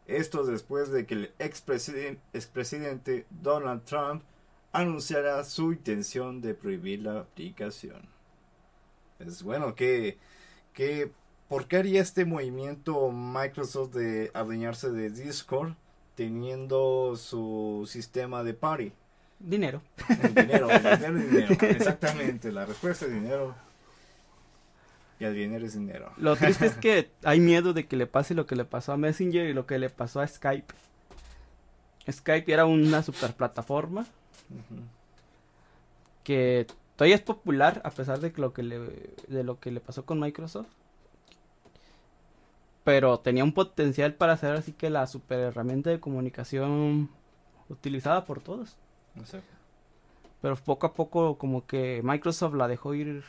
Esto 0.08 0.44
después 0.46 0.91
de 0.91 1.06
que 1.06 1.13
el 1.13 1.32
expresidente 1.39 3.26
Donald 3.30 3.84
Trump 3.86 4.24
anunciará 4.72 5.44
su 5.44 5.74
intención 5.74 6.42
de 6.42 6.54
prohibir 6.54 7.02
la 7.02 7.20
aplicación. 7.20 8.02
Es 9.20 9.44
bueno 9.44 9.76
que, 9.76 10.18
que 10.74 11.12
¿por 11.48 11.68
qué 11.68 11.78
haría 11.78 12.02
este 12.02 12.26
movimiento 12.26 13.12
Microsoft 13.12 13.94
de 13.94 14.32
adueñarse 14.34 14.90
de 14.90 15.10
Discord 15.10 15.74
teniendo 16.16 17.16
su 17.18 17.88
sistema 17.90 18.44
de 18.44 18.54
party? 18.54 18.94
Dinero. 19.40 19.82
dinero, 20.36 20.68
dinero, 20.68 21.14
dinero. 21.20 21.58
Exactamente, 21.62 22.52
la 22.52 22.66
respuesta 22.66 23.06
es 23.06 23.14
dinero. 23.14 23.56
Y 25.20 25.26
el 25.26 25.36
dinero 25.36 25.66
es 25.66 25.74
dinero. 25.74 26.12
Lo 26.18 26.36
triste 26.36 26.66
es 26.66 26.76
que 26.76 27.12
hay 27.24 27.40
miedo 27.40 27.74
de 27.74 27.86
que 27.86 27.96
le 27.96 28.08
pase 28.08 28.34
lo 28.34 28.46
que 28.46 28.56
le 28.56 28.66
pasó 28.66 28.94
a 28.94 28.98
Messenger 28.98 29.48
y 29.48 29.54
lo 29.54 29.66
que 29.68 29.78
le 29.78 29.90
pasó 29.90 30.20
a 30.20 30.28
Skype. 30.28 30.74
Skype 32.12 32.52
era 32.52 32.66
una 32.66 33.04
que 36.24 36.68
todavía 36.96 37.16
es 37.16 37.22
popular 37.22 37.82
a 37.84 37.92
pesar 37.92 38.20
de 38.20 38.32
lo 38.38 38.54
que 38.54 38.64
le, 38.64 38.80
de 39.28 39.44
lo 39.44 39.60
que 39.60 39.72
le 39.72 39.80
pasó 39.80 40.06
con 40.06 40.20
Microsoft. 40.20 40.68
Pero 42.84 43.20
tenía 43.20 43.44
un 43.44 43.54
potencial 43.54 44.16
para 44.16 44.38
ser 44.38 44.56
así 44.56 44.74
que 44.74 44.90
la 44.90 45.06
super 45.08 45.40
herramienta 45.40 45.90
de 45.90 46.00
comunicación 46.00 47.10
utilizada 47.70 48.26
por 48.26 48.42
todos. 48.42 48.78
No 49.16 49.26
sé. 49.26 49.42
Pero 50.42 50.56
poco 50.56 50.88
a 50.88 50.94
poco 50.94 51.38
como 51.38 51.68
que 51.68 52.02
Microsoft 52.04 52.56
la 52.56 52.68
dejó 52.68 52.96
ir 52.96 53.24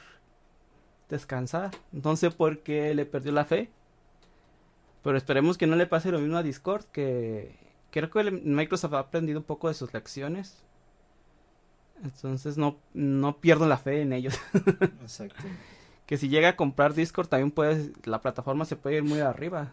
descansar. 1.08 1.70
No 1.92 2.16
sé 2.16 2.30
por 2.30 2.60
qué 2.60 2.94
le 2.94 3.04
perdió 3.04 3.32
la 3.32 3.44
fe. 3.44 3.70
Pero 5.02 5.18
esperemos 5.18 5.58
que 5.58 5.66
no 5.66 5.76
le 5.76 5.86
pase 5.86 6.10
lo 6.10 6.18
mismo 6.18 6.38
a 6.38 6.42
Discord, 6.42 6.84
que 6.86 7.56
creo 7.90 8.08
que 8.10 8.30
Microsoft 8.30 8.94
ha 8.94 9.00
aprendido 9.00 9.40
un 9.40 9.44
poco 9.44 9.68
de 9.68 9.74
sus 9.74 9.92
lecciones 9.92 10.64
entonces 12.02 12.58
no, 12.58 12.76
no 12.94 13.38
pierdo 13.38 13.66
la 13.66 13.78
fe 13.78 14.02
en 14.02 14.12
ellos. 14.12 14.38
Exacto. 15.00 15.44
que 16.06 16.16
si 16.16 16.28
llega 16.28 16.50
a 16.50 16.56
comprar 16.56 16.94
Discord 16.94 17.28
también 17.28 17.50
puedes, 17.50 17.90
la 18.06 18.20
plataforma 18.20 18.64
se 18.64 18.76
puede 18.76 18.96
ir 18.96 19.02
muy 19.04 19.20
arriba. 19.20 19.72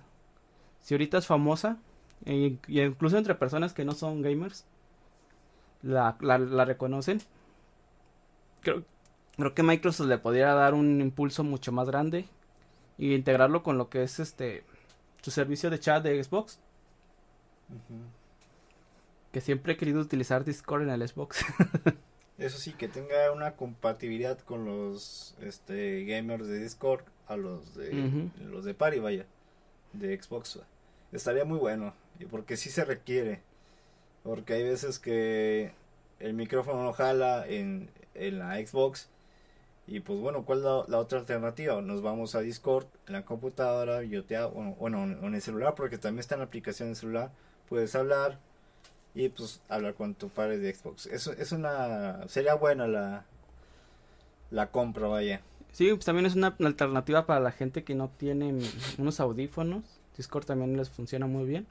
Si 0.81 0.93
ahorita 0.93 1.17
es 1.17 1.27
famosa, 1.27 1.77
e 2.25 2.57
incluso 2.67 3.17
entre 3.17 3.35
personas 3.35 3.73
que 3.73 3.85
no 3.85 3.93
son 3.93 4.21
gamers, 4.21 4.65
la, 5.81 6.17
la, 6.19 6.65
reconocen. 6.65 7.21
Creo, 8.61 8.83
creo 9.37 9.53
que 9.53 9.63
Microsoft 9.63 10.07
le 10.07 10.17
podría 10.17 10.53
dar 10.53 10.73
un 10.73 11.01
impulso 11.01 11.43
mucho 11.43 11.71
más 11.71 11.87
grande 11.87 12.25
y 12.97 13.13
integrarlo 13.13 13.63
con 13.63 13.77
lo 13.77 13.89
que 13.89 14.03
es 14.03 14.19
este 14.19 14.63
su 15.21 15.31
servicio 15.31 15.69
de 15.69 15.79
chat 15.79 16.03
de 16.03 16.21
Xbox. 16.23 16.59
Que 19.31 19.41
siempre 19.41 19.73
he 19.73 19.77
querido 19.77 20.01
utilizar 20.01 20.43
Discord 20.43 20.83
en 20.83 20.89
el 20.89 21.07
Xbox. 21.07 21.45
Eso 22.39 22.57
sí, 22.57 22.71
que 22.71 22.87
tenga 22.87 23.31
una 23.33 23.55
compatibilidad 23.57 24.39
con 24.39 24.65
los 24.65 25.35
este, 25.41 26.05
gamers 26.05 26.47
de 26.47 26.59
Discord 26.59 27.03
a 27.27 27.35
los 27.35 27.75
de 27.75 28.29
los 28.41 28.63
de 28.63 28.73
Party, 28.73 28.99
vaya, 28.99 29.25
de 29.93 30.21
Xbox. 30.21 30.59
estaría 31.11 31.43
muy 31.45 31.59
bueno. 31.59 31.93
y 32.17 32.25
Porque 32.25 32.55
sí 32.57 32.69
se 32.69 32.85
requiere. 32.85 33.41
Porque 34.23 34.53
hay 34.53 34.63
veces 34.63 34.99
que 34.99 35.71
el 36.19 36.33
micrófono 36.33 36.83
no 36.83 36.93
jala 36.93 37.45
en, 37.47 37.89
en 38.15 38.39
la 38.39 38.55
Xbox. 38.55 39.09
Y 39.85 40.01
pues 40.01 40.19
bueno, 40.19 40.45
¿cuál 40.45 40.59
es 40.59 40.65
la, 40.65 40.83
la 40.87 40.99
otra 40.99 41.19
alternativa? 41.19 41.81
Nos 41.81 42.01
vamos 42.01 42.35
a 42.35 42.41
Discord 42.41 42.85
en 43.07 43.13
la 43.13 43.25
computadora, 43.25 44.03
yo 44.03 44.23
te 44.23 44.39
bueno, 44.39 44.75
bueno, 44.79 45.03
en 45.03 45.33
el 45.33 45.41
celular, 45.41 45.73
porque 45.75 45.97
también 45.97 46.19
está 46.19 46.35
en 46.35 46.39
la 46.39 46.45
aplicación 46.45 46.89
de 46.89 46.95
celular. 46.95 47.31
Puedes 47.67 47.95
hablar 47.95 48.39
y 49.15 49.29
pues 49.29 49.61
hablar 49.69 49.95
con 49.95 50.15
tu 50.15 50.29
padre 50.29 50.57
de 50.59 50.73
Xbox. 50.73 51.07
Eso 51.07 51.33
es 51.33 51.51
una. 51.51 52.27
Sería 52.27 52.53
buena 52.53 52.87
la, 52.87 53.25
la 54.51 54.71
compra, 54.71 55.07
vaya. 55.07 55.41
Sí, 55.71 55.89
pues 55.89 56.05
también 56.05 56.25
es 56.25 56.35
una 56.35 56.55
alternativa 56.59 57.25
para 57.25 57.39
la 57.39 57.51
gente 57.51 57.83
que 57.83 57.95
no 57.95 58.09
tiene 58.09 58.59
unos 58.97 59.19
audífonos. 59.19 59.83
Discord 60.17 60.45
también 60.45 60.75
les 60.77 60.89
funciona 60.89 61.27
muy 61.27 61.45
bien. 61.45 61.67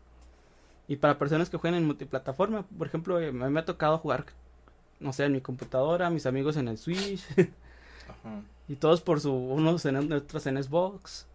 Y 0.87 0.97
para 0.97 1.19
personas 1.19 1.51
que 1.51 1.59
juegan 1.59 1.79
en 1.79 1.87
multiplataforma, 1.87 2.65
por 2.77 2.87
ejemplo, 2.87 3.21
eh, 3.21 3.31
me 3.31 3.61
ha 3.61 3.65
tocado 3.65 3.99
jugar, 3.99 4.25
no 5.01 5.13
sé, 5.13 5.25
en 5.25 5.33
mi 5.33 5.41
computadora, 5.41 6.09
mis 6.09 6.25
amigos 6.27 6.57
en 6.57 6.69
el 6.69 6.79
Switch. 6.79 7.25
Ajá. 8.09 8.43
Y 8.69 8.77
todos 8.77 9.01
por 9.01 9.19
su, 9.19 9.33
unos 9.33 9.87
en 9.87 10.13
otros 10.13 10.47
en 10.47 10.63
Xbox. 10.63 11.27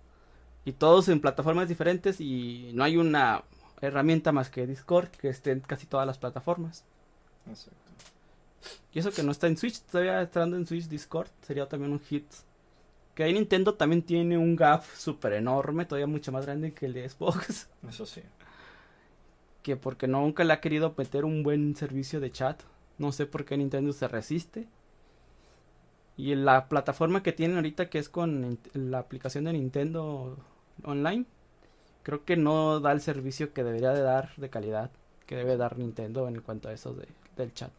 Y 0.66 0.74
todos 0.74 1.10
en 1.10 1.20
plataformas 1.20 1.68
diferentes 1.68 2.22
y 2.22 2.70
no 2.76 2.84
hay 2.84 2.96
una 2.96 3.44
herramienta 3.82 4.32
más 4.32 4.50
que 4.50 4.68
Discord 4.68 5.10
que 5.10 5.30
esté 5.30 5.52
en 5.52 5.60
casi 5.62 5.86
todas 5.86 6.08
las 6.08 6.18
plataformas. 6.18 6.84
Exacto. 7.48 7.84
Y 8.94 9.00
eso 9.00 9.12
que 9.12 9.24
no 9.24 9.32
está 9.32 9.48
en 9.48 9.58
Switch, 9.58 9.82
todavía 9.82 10.22
estando 10.22 10.56
en 10.56 10.66
Switch 10.68 10.88
Discord, 10.88 11.28
sería 11.42 11.68
también 11.68 11.92
un 11.92 12.00
hit. 12.00 12.26
Que 13.16 13.24
ahí 13.24 13.34
Nintendo 13.34 13.76
también 13.76 14.02
tiene 14.02 14.38
un 14.38 14.56
gap 14.56 14.84
súper 14.96 15.34
enorme, 15.34 15.86
todavía 15.86 16.08
mucho 16.08 16.32
más 16.32 16.46
grande 16.46 16.74
que 16.74 16.86
el 16.86 16.94
de 16.94 17.08
Xbox. 17.10 17.70
Eso 17.90 18.06
sí. 18.06 18.22
Que 19.62 19.76
porque 19.76 20.08
nunca 20.08 20.44
le 20.44 20.54
ha 20.54 20.62
querido 20.62 20.94
meter 20.98 21.26
un 21.26 21.44
buen 21.44 21.76
servicio 21.76 22.20
de 22.20 22.32
chat. 22.32 22.62
No 22.98 23.12
sé 23.12 23.26
por 23.26 23.46
qué 23.46 23.58
Nintendo 23.58 23.94
se 23.94 24.08
resiste. 24.08 24.68
Y 26.16 26.36
la 26.36 26.70
plataforma 26.70 27.24
que 27.24 27.34
tienen 27.34 27.58
ahorita, 27.58 27.90
que 27.90 27.98
es 27.98 28.10
con 28.10 28.60
la 28.74 29.00
aplicación 29.00 29.46
de 29.46 29.54
Nintendo 29.54 30.38
Online, 30.84 31.26
creo 32.04 32.26
que 32.26 32.38
no 32.38 32.80
da 32.80 32.92
el 32.92 33.02
servicio 33.02 33.54
que 33.54 33.64
debería 33.64 33.92
de 33.92 34.02
dar 34.02 34.36
de 34.36 34.50
calidad 34.50 34.92
que 35.26 35.36
debe 35.36 35.58
dar 35.58 35.78
Nintendo 35.78 36.28
en 36.28 36.42
cuanto 36.42 36.70
a 36.70 36.74
eso 36.74 36.94
de, 36.94 37.08
del 37.36 37.54
chat. 37.54 37.72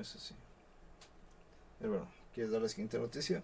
Eso 0.00 0.18
sí. 0.18 0.34
Pero 1.78 1.92
bueno, 1.92 2.08
¿quieres 2.34 2.52
dar 2.52 2.62
la 2.62 2.68
siguiente 2.68 2.98
noticia? 2.98 3.42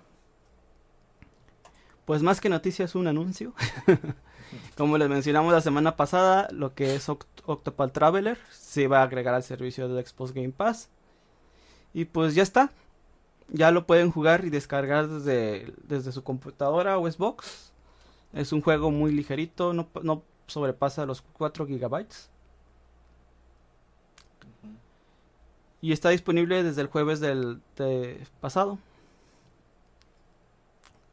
Pues 2.05 2.23
más 2.23 2.41
que 2.41 2.49
noticia 2.49 2.85
es 2.85 2.95
un 2.95 3.07
anuncio. 3.07 3.55
Como 4.77 4.99
les 4.99 5.09
mencionamos 5.09 5.53
la 5.53 5.61
semana 5.61 5.97
pasada, 5.97 6.49
lo 6.51 6.75
que 6.75 6.95
es 6.95 7.09
Octopal 7.09 7.93
Traveler 7.93 8.39
se 8.51 8.89
va 8.89 9.01
a 9.01 9.05
agregar 9.05 9.35
al 9.35 9.43
servicio 9.43 9.89
de 9.89 10.05
Xbox 10.05 10.33
Game 10.33 10.51
Pass. 10.51 10.89
Y 11.93 12.05
pues 12.07 12.35
ya 12.35 12.43
está. 12.43 12.71
Ya 13.49 13.71
lo 13.71 13.87
pueden 13.87 14.11
jugar 14.11 14.45
y 14.45 14.51
descargar 14.51 15.09
desde, 15.09 15.73
desde 15.83 16.13
su 16.13 16.23
computadora 16.23 16.99
o 16.99 17.11
Xbox. 17.11 17.73
Es 18.35 18.53
un 18.53 18.63
juego 18.63 18.91
muy 18.91 19.13
ligerito, 19.13 19.73
no, 19.73 20.23
sobrepasa 20.47 21.07
los 21.07 21.23
4 21.23 21.67
gigabytes. 21.67 22.31
Y 25.81 25.93
está 25.93 26.11
disponible 26.11 26.63
desde 26.63 26.81
el 26.81 26.89
jueves 26.89 27.21
del 27.21 27.61
pasado. 28.41 28.79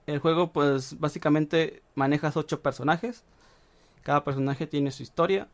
El 0.07 0.19
juego 0.19 0.51
pues 0.51 0.99
básicamente 0.99 1.83
manejas 1.93 2.37
ocho 2.37 2.61
personajes. 2.61 3.23
Cada 4.03 4.23
personaje 4.23 4.65
tiene 4.65 4.91
su 4.91 5.03
historia. 5.03 5.47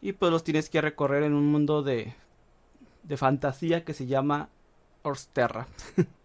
Y 0.00 0.12
pues 0.12 0.32
los 0.32 0.44
tienes 0.44 0.70
que 0.70 0.80
recorrer 0.80 1.24
en 1.24 1.34
un 1.34 1.46
mundo 1.46 1.82
de, 1.82 2.14
de 3.02 3.16
fantasía 3.16 3.84
que 3.84 3.94
se 3.94 4.06
llama 4.06 4.48
Orsterra. 5.02 5.66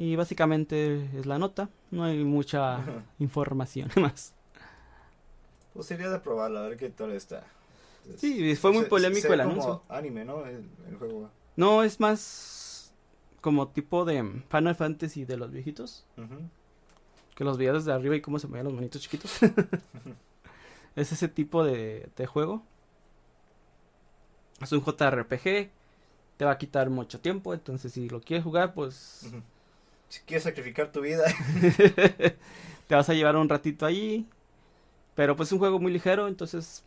y 0.00 0.16
básicamente 0.16 1.10
es 1.18 1.26
la 1.26 1.38
nota. 1.38 1.68
No 1.90 2.04
hay 2.04 2.24
mucha 2.24 2.82
información 3.18 3.90
más. 4.00 4.32
Pues 5.74 5.88
sería 5.88 6.08
de 6.08 6.18
probarla, 6.20 6.60
a 6.60 6.68
ver 6.68 6.78
qué 6.78 6.88
tal 6.88 7.10
está. 7.12 7.44
Sí, 8.16 8.56
fue 8.56 8.72
muy 8.72 8.86
polémico 8.86 9.30
el 9.30 9.42
anuncio. 9.42 9.82
anime, 9.90 10.24
¿no? 10.24 10.46
El, 10.46 10.64
juego. 10.98 11.28
No, 11.54 11.82
es 11.82 12.00
más 12.00 12.94
como 13.42 13.68
tipo 13.68 14.06
de 14.06 14.42
Final 14.48 14.74
Fantasy 14.74 15.26
de 15.26 15.36
los 15.36 15.50
viejitos. 15.50 16.06
Que 17.34 17.44
los 17.44 17.58
veías 17.58 17.74
desde 17.74 17.92
arriba 17.92 18.16
y 18.16 18.22
cómo 18.22 18.38
se 18.38 18.46
movían 18.46 18.64
los 18.64 18.72
monitos 18.72 19.02
chiquitos. 19.02 19.38
es 20.96 21.12
ese 21.12 21.28
tipo 21.28 21.62
de, 21.62 22.08
de 22.16 22.26
juego. 22.26 22.62
Es 24.62 24.72
un 24.72 24.82
JRPG. 24.82 25.68
Te 26.38 26.44
va 26.46 26.52
a 26.52 26.58
quitar 26.58 26.88
mucho 26.88 27.20
tiempo. 27.20 27.52
Entonces, 27.52 27.92
si 27.92 28.08
lo 28.08 28.22
quieres 28.22 28.44
jugar, 28.44 28.72
pues. 28.72 29.30
Si 30.10 30.20
quieres 30.20 30.44
sacrificar 30.44 30.92
tu 30.92 31.00
vida. 31.00 31.24
te 32.86 32.94
vas 32.94 33.08
a 33.08 33.14
llevar 33.14 33.36
un 33.36 33.48
ratito 33.48 33.86
ahí. 33.86 34.28
Pero 35.14 35.36
pues 35.36 35.48
es 35.48 35.52
un 35.52 35.60
juego 35.60 35.78
muy 35.78 35.92
ligero. 35.92 36.28
Entonces 36.28 36.84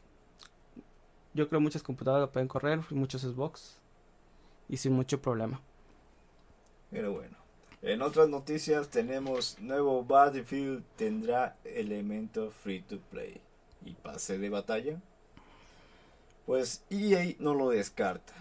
yo 1.33 1.49
creo 1.49 1.59
muchas 1.59 1.81
computadoras 1.81 2.27
lo 2.27 2.31
pueden 2.31 2.47
correr, 2.47 2.79
muchos 2.91 3.21
Xbox 3.21 3.77
y 4.69 4.77
sin 4.77 4.93
mucho 4.93 5.21
problema. 5.21 5.61
Pero 6.91 7.13
bueno, 7.13 7.35
en 7.81 8.01
otras 8.01 8.29
noticias 8.29 8.89
tenemos 8.89 9.59
nuevo 9.59 10.03
Battlefield 10.03 10.83
tendrá 10.95 11.55
elemento 11.63 12.51
free 12.51 12.81
to 12.81 12.99
play 13.09 13.41
y 13.83 13.93
pase 13.93 14.37
de 14.37 14.49
batalla. 14.49 15.01
Pues 16.45 16.83
EA 16.89 17.35
no 17.39 17.53
lo 17.53 17.69
descarta. 17.69 18.33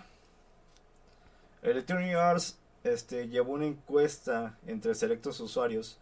Electronic 1.63 2.15
Arts 2.17 2.59
este, 2.85 3.29
llevó 3.29 3.55
una 3.55 3.67
encuesta 3.67 4.59
entre 4.67 4.95
selectos 4.95 5.41
usuarios 5.41 5.99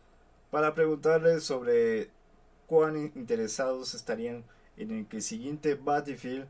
para 0.51 0.75
preguntarles 0.75 1.45
sobre 1.45 2.11
cuán 2.67 2.97
interesados 3.15 3.95
estarían 3.95 4.45
en 4.77 4.91
el 4.91 5.07
que 5.07 5.19
el 5.19 5.23
siguiente 5.23 5.75
Battlefield 5.75 6.47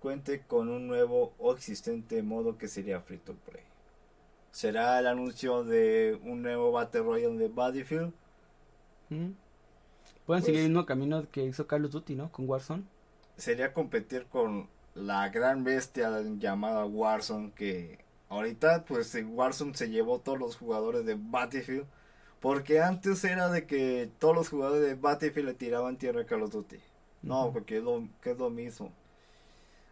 cuente 0.00 0.42
con 0.46 0.68
un 0.68 0.86
nuevo 0.86 1.32
o 1.38 1.52
existente 1.52 2.22
modo 2.22 2.58
que 2.58 2.68
sería 2.68 3.00
Free 3.00 3.18
to 3.18 3.34
Play. 3.34 3.62
¿Será 4.52 4.98
el 4.98 5.06
anuncio 5.06 5.64
de 5.64 6.18
un 6.24 6.42
nuevo 6.42 6.72
Battle 6.72 7.02
Royale 7.02 7.36
de 7.36 7.48
Battlefield? 7.48 8.12
Pueden 9.08 9.36
pues 10.24 10.44
seguir 10.44 10.60
el 10.60 10.68
mismo 10.68 10.86
camino 10.86 11.28
que 11.30 11.44
hizo 11.44 11.66
Call 11.66 11.84
of 11.84 11.92
Duty, 11.92 12.14
¿no? 12.14 12.32
Con 12.32 12.48
Warzone. 12.48 12.84
Sería 13.36 13.74
competir 13.74 14.26
con 14.26 14.68
la 14.94 15.28
gran 15.28 15.62
bestia 15.62 16.22
llamada 16.38 16.86
Warzone 16.86 17.52
que 17.52 18.05
ahorita 18.28 18.84
pues 18.84 19.16
Warzone 19.24 19.74
se 19.74 19.88
llevó 19.90 20.20
todos 20.20 20.38
los 20.38 20.56
jugadores 20.56 21.04
de 21.06 21.16
Battlefield 21.18 21.86
porque 22.40 22.80
antes 22.80 23.24
era 23.24 23.48
de 23.48 23.66
que 23.66 24.10
todos 24.18 24.34
los 24.34 24.48
jugadores 24.48 24.82
de 24.82 24.94
Battlefield 24.94 25.48
le 25.48 25.54
tiraban 25.54 25.96
tierra 25.96 26.22
a 26.22 26.26
Call 26.26 26.42
of 26.42 26.52
Duty. 26.52 26.78
No, 27.22 27.50
porque 27.52 27.78
es 27.78 27.82
lo, 27.82 28.08
que 28.22 28.32
es 28.32 28.38
lo 28.38 28.50
mismo 28.50 28.92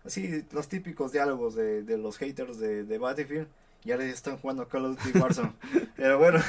así 0.05 0.45
los 0.53 0.69
típicos 0.69 1.13
diálogos 1.13 1.55
de, 1.55 1.83
de 1.83 1.99
los 1.99 2.19
haters 2.19 2.59
de, 2.59 2.85
de 2.85 2.99
Battlefield 2.99 3.49
ya 3.85 3.97
les 3.97 4.15
están 4.15 4.39
jugando 4.39 4.67
Call 4.67 4.87
of 4.87 5.05
Duty 5.05 5.19
Warzone. 5.19 5.53
Pero 5.97 6.19
bueno. 6.19 6.41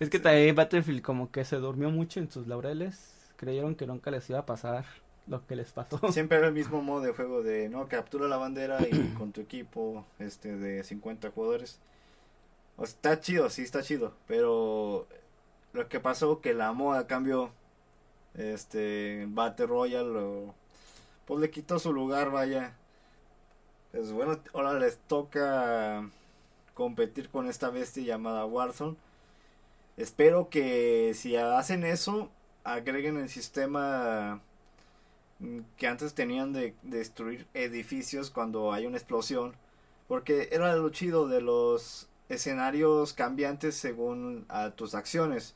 es 0.00 0.10
que 0.10 0.18
también 0.18 0.54
Battlefield 0.54 1.00
como 1.00 1.30
que 1.30 1.46
se 1.46 1.56
durmió 1.56 1.90
mucho 1.90 2.20
en 2.20 2.30
sus 2.30 2.46
laureles. 2.46 3.14
Creyeron 3.36 3.74
que 3.74 3.86
nunca 3.86 4.10
les 4.10 4.28
iba 4.28 4.40
a 4.40 4.44
pasar 4.44 4.84
lo 5.26 5.46
que 5.46 5.56
les 5.56 5.72
pasó. 5.72 6.00
Siempre 6.12 6.38
era 6.38 6.48
el 6.48 6.54
mismo 6.54 6.82
modo 6.82 7.02
de 7.02 7.12
juego 7.12 7.42
de, 7.42 7.68
no, 7.68 7.88
captura 7.88 8.28
la 8.28 8.36
bandera 8.36 8.78
y 8.88 9.14
con 9.18 9.32
tu 9.32 9.40
equipo 9.40 10.04
este 10.18 10.56
de 10.56 10.84
50 10.84 11.30
jugadores. 11.30 11.78
O 12.76 12.84
está 12.84 13.20
chido, 13.20 13.50
sí 13.50 13.62
está 13.62 13.82
chido, 13.82 14.14
pero 14.26 15.06
lo 15.72 15.88
que 15.88 16.00
pasó 16.00 16.40
que 16.40 16.54
la 16.54 16.72
moda 16.72 17.06
cambió. 17.06 17.52
Este, 18.34 19.26
Battle 19.28 19.66
Royale 19.66 20.18
o 20.18 20.54
pues 21.26 21.40
le 21.40 21.50
quitó 21.50 21.78
su 21.78 21.92
lugar, 21.92 22.30
vaya. 22.30 22.74
Pues 23.92 24.12
bueno, 24.12 24.38
ahora 24.54 24.74
les 24.74 24.98
toca 24.98 26.08
competir 26.74 27.28
con 27.28 27.48
esta 27.48 27.70
bestia 27.70 28.02
llamada 28.04 28.46
Warzone. 28.46 28.96
Espero 29.96 30.48
que 30.48 31.12
si 31.14 31.36
hacen 31.36 31.84
eso, 31.84 32.30
agreguen 32.64 33.16
el 33.16 33.28
sistema 33.28 34.40
que 35.76 35.86
antes 35.86 36.14
tenían 36.14 36.52
de 36.52 36.74
destruir 36.82 37.46
edificios 37.54 38.30
cuando 38.30 38.72
hay 38.72 38.86
una 38.86 38.96
explosión. 38.96 39.54
Porque 40.08 40.48
era 40.52 40.74
lo 40.74 40.88
chido 40.90 41.28
de 41.28 41.40
los 41.40 42.08
escenarios 42.28 43.12
cambiantes 43.12 43.76
según 43.76 44.44
a 44.48 44.70
tus 44.70 44.94
acciones. 44.94 45.54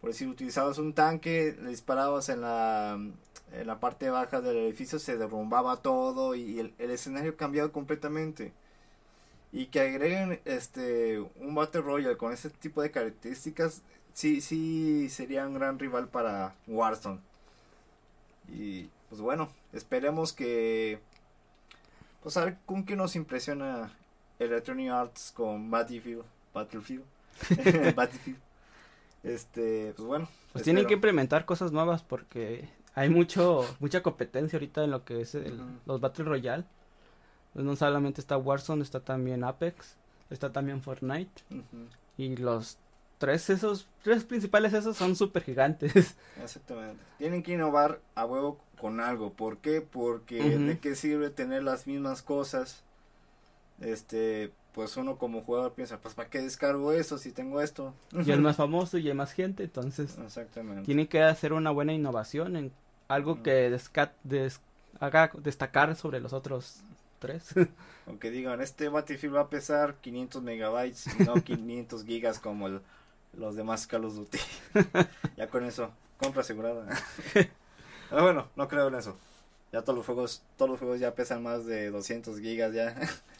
Por 0.00 0.10
decir, 0.10 0.28
utilizabas 0.28 0.78
un 0.78 0.94
tanque, 0.94 1.56
le 1.60 1.70
disparabas 1.70 2.28
en 2.28 2.40
la 2.40 2.98
en 3.52 3.66
la 3.66 3.80
parte 3.80 4.10
baja 4.10 4.40
del 4.40 4.56
edificio 4.58 4.98
se 4.98 5.16
derrumbaba 5.16 5.78
todo 5.78 6.34
y 6.34 6.60
el, 6.60 6.74
escenario 6.78 7.36
cambiaba 7.36 7.70
completamente. 7.70 8.52
Y 9.52 9.66
que 9.66 9.80
agreguen 9.80 10.40
este 10.44 11.18
un 11.20 11.54
Battle 11.54 11.82
Royale 11.82 12.16
con 12.16 12.32
ese 12.32 12.50
tipo 12.50 12.82
de 12.82 12.90
características 12.92 13.82
sí, 14.12 14.40
sí 14.40 15.08
sería 15.10 15.46
un 15.46 15.54
gran 15.54 15.78
rival 15.78 16.08
para 16.08 16.54
Warzone. 16.68 17.20
Y 18.52 18.88
pues 19.08 19.20
bueno, 19.20 19.50
esperemos 19.72 20.32
que 20.32 21.00
pues 22.22 22.36
a 22.36 22.44
ver 22.44 22.58
con 22.66 22.84
qué 22.84 22.96
nos 22.96 23.16
impresiona 23.16 23.92
Electronic 24.38 24.90
Arts 24.90 25.32
con 25.34 25.70
Battlefield, 25.70 26.24
Battlefield, 26.52 27.04
Battlefield. 27.94 28.38
Este, 29.22 29.92
pues 29.96 30.06
bueno. 30.06 30.28
Pues 30.52 30.64
tienen 30.64 30.86
que 30.86 30.94
implementar 30.94 31.44
cosas 31.44 31.72
nuevas 31.72 32.02
porque 32.02 32.68
hay 32.94 33.08
mucho 33.08 33.64
mucha 33.78 34.02
competencia 34.02 34.56
ahorita 34.56 34.84
en 34.84 34.90
lo 34.90 35.04
que 35.04 35.20
es 35.20 35.36
los 35.86 36.00
Battle 36.00 36.24
Royale. 36.24 36.64
Pues 37.52 37.64
no 37.64 37.74
solamente 37.76 38.20
está 38.20 38.36
Warzone, 38.36 38.82
está 38.82 39.00
también 39.00 39.44
Apex, 39.44 39.96
está 40.30 40.52
también 40.52 40.82
Fortnite. 40.82 41.42
Y 42.16 42.36
los 42.36 42.78
tres 43.20 43.50
esos, 43.50 43.86
tres 44.02 44.24
principales 44.24 44.72
esos 44.72 44.96
son 44.96 45.14
súper 45.14 45.44
gigantes. 45.44 46.16
Exactamente. 46.42 47.00
Tienen 47.18 47.42
que 47.42 47.52
innovar 47.52 48.00
a 48.14 48.24
huevo 48.24 48.58
con 48.80 48.98
algo. 48.98 49.30
¿Por 49.30 49.58
qué? 49.58 49.82
Porque 49.82 50.42
de 50.42 50.78
qué 50.78 50.96
sirve 50.96 51.28
tener 51.28 51.62
las 51.62 51.86
mismas 51.86 52.22
cosas. 52.22 52.82
Este, 53.80 54.50
pues 54.72 54.96
uno 54.96 55.16
como 55.16 55.42
jugador 55.42 55.74
piensa, 55.74 55.98
pues 55.98 56.14
¿para 56.14 56.30
qué 56.30 56.40
descargo 56.40 56.92
eso 56.92 57.18
si 57.18 57.30
tengo 57.30 57.60
esto? 57.60 57.94
Y 58.12 58.30
es 58.30 58.38
más 58.38 58.56
famoso 58.64 58.96
y 58.96 59.06
hay 59.06 59.14
más 59.14 59.32
gente, 59.32 59.64
entonces. 59.64 60.16
Exactamente. 60.18 60.86
Tiene 60.86 61.06
que 61.06 61.22
hacer 61.22 61.52
una 61.52 61.70
buena 61.70 61.92
innovación 61.92 62.56
en 62.56 62.72
algo 63.08 63.42
que 63.42 63.76
haga 64.98 65.30
destacar 65.42 65.94
sobre 65.94 66.20
los 66.20 66.32
otros 66.32 66.80
tres. 67.18 67.54
Aunque 68.06 68.30
digan, 68.30 68.62
este 68.62 68.88
Battlefield 68.88 69.36
va 69.36 69.40
a 69.42 69.50
pesar 69.50 69.96
500 70.00 70.42
megabytes 70.42 71.06
y 71.18 71.24
no 71.24 71.34
500 71.34 72.04
gigas 72.04 72.38
como 72.38 72.80
los 73.34 73.56
demás 73.56 73.86
Call 73.86 74.04
of 74.04 74.14
Duty. 74.14 74.38
ya 75.36 75.48
con 75.48 75.64
eso, 75.64 75.90
compra 76.18 76.42
asegurada. 76.42 76.86
Pero 77.32 77.50
bueno, 78.22 78.48
no 78.56 78.68
creo 78.68 78.88
en 78.88 78.94
eso. 78.94 79.16
Ya 79.72 79.82
todos 79.82 79.96
los 79.96 80.06
juegos, 80.06 80.42
todos 80.56 80.70
los 80.70 80.80
juegos 80.80 81.00
ya 81.00 81.14
pesan 81.14 81.42
más 81.42 81.64
de 81.64 81.90
200 81.90 82.40
gigas 82.40 82.74
ya. 82.74 82.94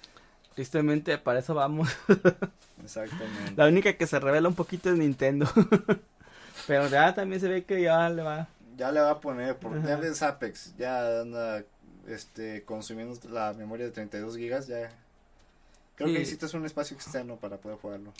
Tristemente, 0.55 1.19
para 1.19 1.41
eso 1.41 1.55
vamos. 1.55 1.89
Exactamente. 2.83 3.55
La 3.57 3.67
única 3.67 3.93
que 3.95 4.07
se 4.07 4.19
revela 4.19 4.49
un 4.49 4.55
poquito 4.55 4.91
es 4.91 4.97
Nintendo. 4.97 5.49
Pero 6.67 6.89
ya 6.89 7.15
también 7.15 7.41
se 7.41 7.49
ve 7.49 7.65
que 7.65 7.83
ya 7.83 8.09
le 8.11 8.23
va. 8.23 8.49
Ya 8.77 8.93
le 8.93 9.01
va 9.01 9.11
a 9.11 9.21
poner, 9.21 9.57
porque 9.57 9.87
ya 9.87 9.97
ves 9.97 10.23
Apex, 10.23 10.77
ya 10.77 11.21
anda 11.21 11.65
este, 12.07 12.63
consumiendo 12.65 13.19
la 13.31 13.53
memoria 13.53 13.87
de 13.87 13.93
32 13.93 14.37
gigas, 14.37 14.67
ya. 14.67 14.91
Creo 15.97 16.09
que 16.09 16.19
necesitas 16.19 16.55
un 16.55 16.65
espacio 16.65 16.97
externo 16.97 17.37
para 17.37 17.59
poder 17.59 17.79
jugarlo. 17.79 18.13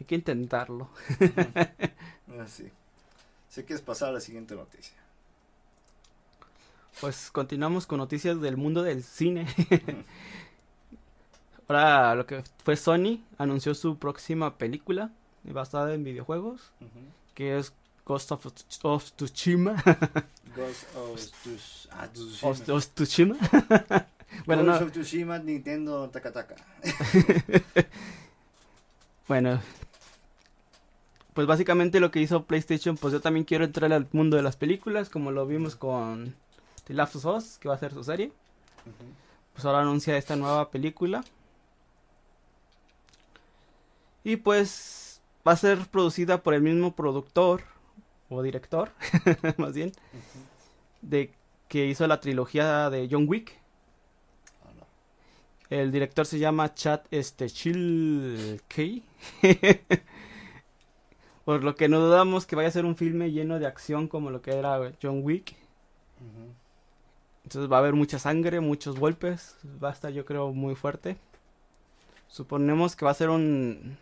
Hay 0.00 0.06
que 0.06 0.14
intentarlo. 0.14 0.88
Así. 2.40 2.70
Si 3.48 3.62
quieres 3.64 3.82
pasar 3.82 4.10
a 4.10 4.12
la 4.12 4.20
siguiente 4.20 4.54
noticia. 4.54 4.96
Pues 7.00 7.30
continuamos 7.30 7.86
con 7.86 7.98
noticias 7.98 8.40
del 8.40 8.56
mundo 8.56 8.82
del 8.82 9.02
cine. 9.02 9.46
Ahora 11.68 12.14
lo 12.14 12.26
que 12.26 12.42
fue 12.64 12.76
Sony 12.76 13.20
anunció 13.36 13.74
su 13.74 13.98
próxima 13.98 14.56
película 14.56 15.10
basada 15.44 15.94
en 15.94 16.04
videojuegos, 16.04 16.72
que 17.34 17.58
es 17.58 17.72
Ghost 18.04 18.32
of, 18.32 18.46
Tsushima. 19.16 19.82
Ghost 20.56 22.68
of, 22.68 22.86
Tsushima. 22.94 23.36
bueno, 24.46 24.64
Ghost 24.64 24.82
of 24.82 24.92
Tsushima, 24.92 25.38
Nintendo 25.38 26.08
Takataka. 26.08 26.56
bueno, 29.28 29.60
pues 31.38 31.46
básicamente 31.46 32.00
lo 32.00 32.10
que 32.10 32.20
hizo 32.20 32.46
PlayStation, 32.46 32.96
pues 32.96 33.12
yo 33.12 33.20
también 33.20 33.44
quiero 33.44 33.64
entrar 33.64 33.92
al 33.92 34.08
mundo 34.10 34.36
de 34.36 34.42
las 34.42 34.56
películas, 34.56 35.08
como 35.08 35.30
lo 35.30 35.46
vimos 35.46 35.76
con 35.76 36.34
The 36.88 36.94
Last 36.94 37.14
of 37.14 37.26
Us, 37.26 37.58
que 37.58 37.68
va 37.68 37.76
a 37.76 37.78
ser 37.78 37.94
su 37.94 38.02
serie. 38.02 38.32
Pues 39.52 39.64
ahora 39.64 39.82
anuncia 39.82 40.16
esta 40.16 40.34
nueva 40.34 40.68
película. 40.72 41.22
Y 44.24 44.34
pues 44.34 45.20
va 45.46 45.52
a 45.52 45.56
ser 45.56 45.78
producida 45.86 46.42
por 46.42 46.54
el 46.54 46.62
mismo 46.62 46.96
productor 46.96 47.62
o 48.30 48.42
director, 48.42 48.90
más 49.58 49.74
bien, 49.74 49.92
de 51.02 51.32
que 51.68 51.86
hizo 51.86 52.04
la 52.08 52.18
trilogía 52.18 52.90
de 52.90 53.06
John 53.08 53.26
Wick. 53.28 53.56
El 55.70 55.92
director 55.92 56.26
se 56.26 56.40
llama 56.40 56.74
Chad 56.74 57.02
este, 57.12 57.48
Chill 57.48 58.60
Por 61.48 61.64
lo 61.64 61.76
que 61.76 61.88
no 61.88 61.98
dudamos 61.98 62.44
que 62.44 62.56
vaya 62.56 62.68
a 62.68 62.72
ser 62.72 62.84
un 62.84 62.94
filme 62.94 63.32
lleno 63.32 63.58
de 63.58 63.66
acción 63.66 64.06
como 64.06 64.28
lo 64.28 64.42
que 64.42 64.54
era 64.54 64.92
John 65.02 65.22
Wick. 65.22 65.56
Entonces 67.42 67.72
va 67.72 67.76
a 67.76 67.80
haber 67.80 67.94
mucha 67.94 68.18
sangre, 68.18 68.60
muchos 68.60 68.98
golpes. 68.98 69.56
Va 69.82 69.88
a 69.88 69.92
estar 69.92 70.12
yo 70.12 70.26
creo 70.26 70.52
muy 70.52 70.74
fuerte. 70.74 71.16
Suponemos 72.26 72.96
que 72.96 73.06
va 73.06 73.12
a 73.12 73.14
ser 73.14 73.30
un 73.30 73.96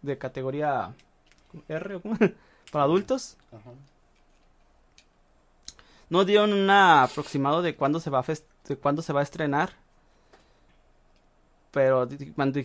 de 0.00 0.16
categoría 0.16 0.94
R 1.68 2.00
para 2.72 2.84
adultos. 2.84 3.36
No 6.08 6.24
dieron 6.24 6.54
un 6.54 6.70
aproximado 6.70 7.60
de 7.60 7.76
cuándo 7.76 8.00
se 8.00 8.08
va 8.08 8.20
a 8.20 8.24
de 8.66 8.76
cuándo 8.78 9.02
se 9.02 9.12
va 9.12 9.20
a 9.20 9.24
estrenar. 9.24 9.72
Pero 11.70 12.08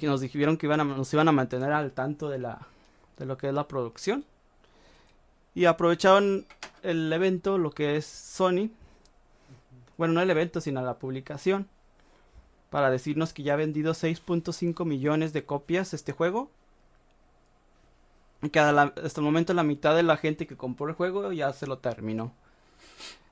nos 0.02 0.22
dijeron 0.22 0.56
que 0.56 0.66
iban 0.66 0.80
a, 0.80 0.86
nos 0.86 1.14
iban 1.14 1.28
a 1.28 1.34
mantener 1.34 1.74
al 1.74 1.92
tanto 1.92 2.30
de 2.30 2.40
la 2.40 2.70
de 3.18 3.26
lo 3.26 3.38
que 3.38 3.48
es 3.48 3.54
la 3.54 3.68
producción. 3.68 4.26
Y 5.56 5.66
aprovecharon 5.66 6.46
el 6.82 7.12
evento, 7.14 7.58
lo 7.58 7.72
que 7.72 7.96
es 7.96 8.06
Sony. 8.06 8.70
Bueno, 9.98 10.16
no 10.16 10.22
el 10.22 10.30
evento, 10.30 10.62
sino 10.62 10.82
la 10.82 10.98
publicación. 11.00 11.68
Para 12.70 12.90
decirnos 12.90 13.34
que 13.34 13.44
ya 13.44 13.54
ha 13.54 13.58
vendido 13.58 13.94
6.5 13.94 14.86
millones 14.86 15.32
de 15.34 15.46
copias 15.46 15.94
este 15.94 16.12
juego 16.12 16.50
que 18.50 18.60
hasta 18.60 19.22
el 19.22 19.24
momento 19.24 19.54
la 19.54 19.64
mitad 19.64 19.96
de 19.96 20.04
la 20.04 20.18
gente 20.18 20.48
que 20.48 20.58
compró 20.58 20.88
el 20.88 20.94
juego 20.94 21.32
ya 21.32 21.54
se 21.54 21.68
lo 21.68 21.78
terminó. 21.78 22.34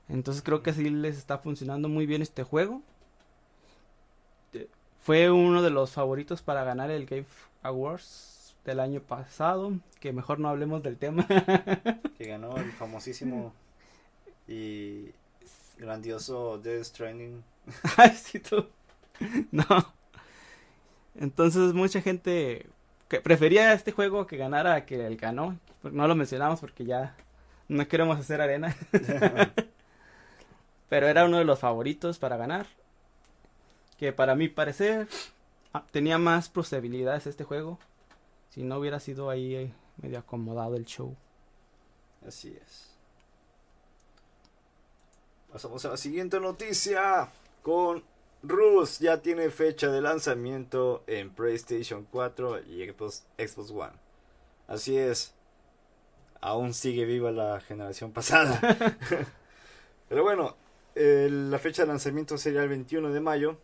Entonces 0.08 0.42
creo 0.42 0.62
que 0.62 0.72
sí 0.72 0.88
les 0.90 1.16
está 1.16 1.38
funcionando 1.38 1.88
muy 1.88 2.06
bien 2.06 2.22
este 2.22 2.42
juego. 2.42 2.82
Fue 5.02 5.30
uno 5.30 5.62
de 5.62 5.70
los 5.70 5.92
favoritos 5.92 6.42
para 6.42 6.64
ganar 6.64 6.90
el 6.90 7.06
Game 7.06 7.26
Awards 7.62 8.31
del 8.64 8.80
año 8.80 9.00
pasado. 9.00 9.72
Que 10.00 10.12
mejor 10.12 10.38
no 10.38 10.48
hablemos 10.48 10.82
del 10.82 10.96
tema. 10.96 11.26
que 12.18 12.26
ganó 12.26 12.56
el 12.56 12.72
famosísimo 12.72 13.52
y 14.48 15.10
grandioso 15.78 16.58
Death 16.58 16.84
Stranding. 16.84 17.42
Ay, 17.96 18.10
sí, 18.10 18.40
tú. 18.40 18.66
No. 19.50 19.64
Entonces 21.14 21.72
mucha 21.74 22.00
gente 22.00 22.66
prefería 23.20 23.72
este 23.74 23.92
juego 23.92 24.26
que 24.26 24.36
ganara 24.36 24.86
que 24.86 25.06
el 25.06 25.16
ganó. 25.16 25.58
No 25.82 26.08
lo 26.08 26.14
mencionamos 26.14 26.60
porque 26.60 26.84
ya 26.84 27.14
no 27.68 27.86
queremos 27.86 28.18
hacer 28.18 28.40
arena. 28.40 28.74
Pero 30.88 31.08
era 31.08 31.24
uno 31.24 31.38
de 31.38 31.44
los 31.44 31.58
favoritos 31.58 32.18
para 32.18 32.36
ganar. 32.36 32.66
Que 33.98 34.12
para 34.12 34.34
mi 34.34 34.48
parecer 34.48 35.08
ah, 35.72 35.84
tenía 35.90 36.18
más 36.18 36.48
posibilidades 36.48 37.26
este 37.26 37.44
juego. 37.44 37.78
Si 38.52 38.62
no 38.62 38.76
hubiera 38.76 39.00
sido 39.00 39.30
ahí 39.30 39.54
eh, 39.54 39.72
medio 40.02 40.18
acomodado 40.18 40.76
el 40.76 40.84
show. 40.84 41.16
Así 42.26 42.54
es. 42.62 42.90
Pasamos 45.50 45.82
a 45.86 45.88
la 45.88 45.96
siguiente 45.96 46.38
noticia 46.38 47.32
con 47.62 48.04
Rus 48.42 48.98
ya 48.98 49.22
tiene 49.22 49.48
fecha 49.48 49.88
de 49.88 50.02
lanzamiento 50.02 51.02
en 51.06 51.30
PlayStation 51.30 52.06
4 52.10 52.60
y 52.64 52.86
Xbox, 52.90 53.70
One. 53.70 53.92
Así 54.68 54.98
es. 54.98 55.32
Aún 56.42 56.74
sigue 56.74 57.06
viva 57.06 57.30
la 57.30 57.58
generación 57.60 58.12
pasada. 58.12 58.60
Pero 60.10 60.24
bueno, 60.24 60.56
la 60.94 61.58
fecha 61.58 61.84
de 61.84 61.88
lanzamiento 61.88 62.36
sería 62.36 62.62
el 62.62 62.68
21 62.68 63.14
de 63.14 63.20
mayo. 63.20 63.56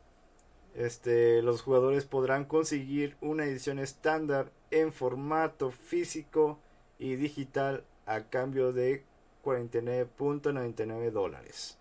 Este, 0.75 1.43
los 1.43 1.63
jugadores 1.63 2.05
podrán 2.05 2.45
conseguir 2.45 3.17
una 3.21 3.45
edición 3.45 3.79
estándar 3.79 4.53
en 4.71 4.93
formato 4.93 5.71
físico 5.71 6.59
y 6.99 7.17
digital 7.17 7.85
a 8.07 8.23
cambio 8.25 8.73
de 8.73 9.05
49.99 9.45 11.11
dólares. 11.11 11.79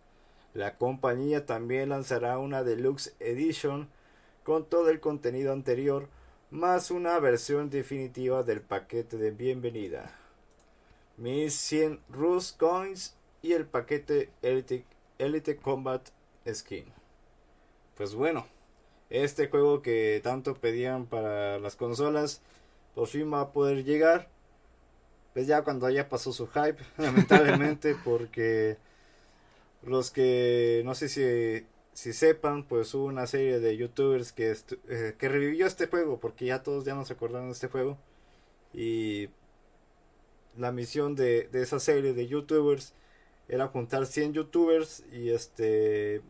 La 0.54 0.78
compañía 0.78 1.46
también 1.46 1.90
lanzará 1.90 2.38
una 2.40 2.64
Deluxe 2.64 3.16
Edition 3.20 3.90
con 4.44 4.66
todo 4.66 4.90
el 4.90 5.00
contenido 5.00 5.54
anterior, 5.54 6.08
más 6.50 6.90
una 6.90 7.20
versión 7.20 7.70
definitiva 7.70 8.44
del 8.44 8.62
paquete 8.62 9.18
de 9.18 9.32
bienvenida. 9.32 10.16
1100 11.18 12.00
Rust 12.10 12.58
Coins 12.58 13.16
y 13.42 13.54
el 13.54 13.66
paquete 13.66 14.30
Elite, 14.42 14.86
Elite 15.18 15.58
Combat 15.58 16.10
Skin. 16.52 16.86
Pues 17.96 18.16
bueno, 18.16 18.48
este 19.10 19.48
juego 19.50 19.82
que 19.82 20.22
tanto 20.24 20.56
pedían 20.56 21.06
para 21.06 21.60
las 21.60 21.76
consolas, 21.76 22.42
por 22.96 23.08
fin 23.08 23.32
va 23.32 23.42
a 23.42 23.52
poder 23.54 23.84
llegar. 23.84 24.30
pues 25.34 25.48
ya 25.48 25.64
cuando 25.64 25.90
ya 25.90 26.10
pasó 26.10 26.34
su 26.34 26.48
hype, 26.48 26.78
lamentablemente, 26.98 27.96
porque 28.04 28.78
los 29.84 30.12
que 30.12 30.82
no 30.86 30.96
sé 30.96 31.10
si, 31.10 31.66
si 31.94 32.14
sepan, 32.14 32.64
pues 32.64 32.94
hubo 32.96 33.06
una 33.06 33.28
serie 33.28 33.60
de 33.60 33.78
youtubers 33.78 34.32
que, 34.34 34.56
eh, 34.90 35.16
que 35.18 35.30
revivió 35.30 35.68
este 35.68 35.88
juego, 35.88 36.20
porque 36.20 36.46
ya 36.46 36.64
todos 36.64 36.86
ya 36.86 36.96
no 36.96 37.06
se 37.06 37.14
acordaron 37.14 37.48
de 37.48 37.54
este 37.54 37.68
juego. 37.68 37.98
Y 38.74 39.30
la 40.58 40.72
misión 40.72 41.16
de, 41.16 41.48
de 41.52 41.62
esa 41.64 41.80
serie 41.80 42.14
de 42.14 42.28
youtubers 42.28 42.94
era 43.48 43.68
juntar 43.68 44.06
100 44.06 44.34
youtubers 44.34 45.04
y 45.12 45.30
este 45.30 46.22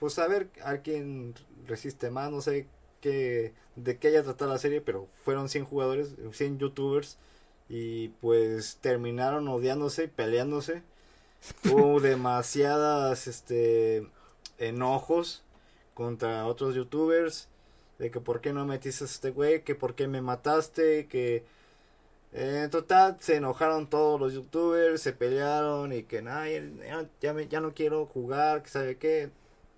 pues 0.00 0.18
a 0.18 0.26
ver 0.26 0.48
a 0.64 0.78
quién 0.78 1.34
resiste 1.66 2.10
más, 2.10 2.30
no 2.30 2.40
sé 2.40 2.66
qué 3.00 3.52
de 3.76 3.98
qué 3.98 4.08
haya 4.08 4.22
tratado 4.22 4.50
la 4.50 4.58
serie, 4.58 4.80
pero 4.80 5.06
fueron 5.24 5.48
100 5.48 5.64
jugadores, 5.64 6.14
100 6.32 6.58
youtubers 6.58 7.18
y 7.68 8.08
pues 8.20 8.78
terminaron 8.80 9.48
odiándose 9.48 10.04
y 10.04 10.08
peleándose. 10.08 10.82
Hubo 11.70 12.00
demasiadas 12.00 13.26
este 13.26 14.06
enojos 14.58 15.42
contra 15.94 16.46
otros 16.46 16.74
youtubers 16.74 17.48
de 17.98 18.10
que 18.10 18.20
por 18.20 18.40
qué 18.40 18.52
no 18.52 18.66
metiste 18.66 19.04
a 19.04 19.06
este 19.06 19.30
güey, 19.30 19.62
que 19.62 19.74
por 19.74 19.94
qué 19.94 20.08
me 20.08 20.22
mataste, 20.22 21.06
que 21.06 21.44
en 22.32 22.70
total 22.70 23.16
se 23.20 23.36
enojaron 23.36 23.88
todos 23.88 24.20
los 24.20 24.32
youtubers, 24.34 25.02
se 25.02 25.12
pelearon 25.12 25.92
y 25.92 26.04
que 26.04 26.22
nada, 26.22 26.48
ya, 27.20 27.36
ya, 27.48 27.60
no 27.60 27.74
quiero 27.74 28.06
jugar, 28.06 28.62
que 28.62 28.70
sabe 28.70 28.96
qué. 28.98 29.30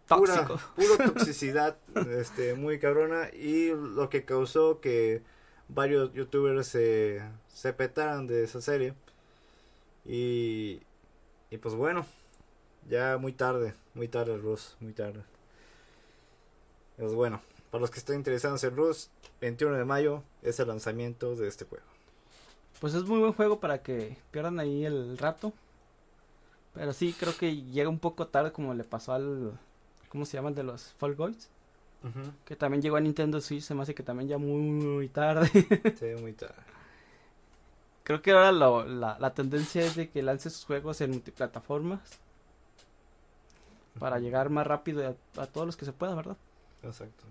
Pura, 0.09 0.47
pura 0.47 1.05
toxicidad, 1.15 1.79
este, 2.11 2.55
muy 2.55 2.79
cabrona 2.79 3.31
y 3.33 3.71
lo 3.71 4.11
que 4.11 4.25
causó 4.25 4.81
que 4.81 5.23
varios 5.69 6.13
youtubers 6.13 6.67
se, 6.67 7.23
se 7.49 7.73
petaran 7.73 8.27
de 8.27 8.45
esa 8.45 8.61
serie. 8.61 8.95
Y, 10.05 10.83
y 11.51 11.59
pues 11.59 11.75
bueno, 11.75 12.05
ya 12.89 13.17
muy 13.19 13.33
tarde, 13.33 13.75
muy 13.95 14.09
tarde 14.09 14.37
Rus, 14.37 14.77
muy 14.81 14.93
tarde. 14.93 15.23
Pues 16.97 17.15
bueno, 17.15 17.41
para 17.71 17.81
los 17.81 17.91
que 17.91 17.99
estén 17.99 18.17
interesados 18.17 18.63
en 18.65 18.77
Rus, 18.77 19.11
21 19.41 19.77
de 19.77 19.85
mayo 19.85 20.23
es 20.43 20.61
el 20.61 20.69
lanzamiento 20.69 21.37
de 21.37 21.49
este 21.49 21.65
juego. 21.65 21.87
Pues 22.81 22.95
es 22.95 23.05
muy 23.05 23.19
buen 23.21 23.33
juego 23.33 23.61
para 23.61 23.83
que 23.83 24.17
pierdan 24.31 24.59
ahí 24.59 24.85
el 24.85 25.17
rato. 25.17 25.53
Pero 26.75 26.93
sí, 26.93 27.15
creo 27.19 27.37
que 27.37 27.63
llega 27.63 27.89
un 27.89 27.99
poco 27.99 28.27
tarde 28.27 28.53
como 28.53 28.75
le 28.75 28.85
pasó 28.85 29.13
al... 29.13 29.59
¿Cómo 30.13 30.27
se 30.27 30.37
llama? 30.37 30.51
El 30.51 30.55
de 30.55 30.63
los 30.63 30.93
Fall 30.99 31.17
Guys. 31.17 31.49
Que 32.45 32.57
también 32.57 32.83
llegó 32.83 32.97
a 32.97 33.01
Nintendo 33.01 33.41
Switch, 33.41 33.63
se 33.63 33.75
me 33.75 33.83
hace 33.83 33.95
que 33.95 34.03
también 34.03 34.29
ya 34.29 34.37
muy, 34.37 35.09
tarde. 35.09 35.49
sí, 35.99 36.21
muy 36.21 36.33
tarde. 36.33 36.63
Creo 38.05 38.21
que 38.21 38.33
ahora 38.33 38.53
lo, 38.53 38.85
la, 38.85 39.17
la 39.19 39.33
tendencia 39.33 39.83
es 39.83 39.95
de 39.95 40.11
que 40.11 40.21
lance 40.21 40.51
sus 40.51 40.65
juegos 40.65 41.01
en 41.01 41.13
multiplataformas. 41.13 42.01
Para 43.99 44.19
llegar 44.19 44.51
más 44.51 44.67
rápido 44.67 45.07
a, 45.07 45.41
a, 45.41 45.47
todos 45.47 45.67
los 45.67 45.77
que 45.77 45.85
se 45.85 45.93
pueda, 45.93 46.15
¿verdad? 46.15 46.37
Exacto. 46.83 47.25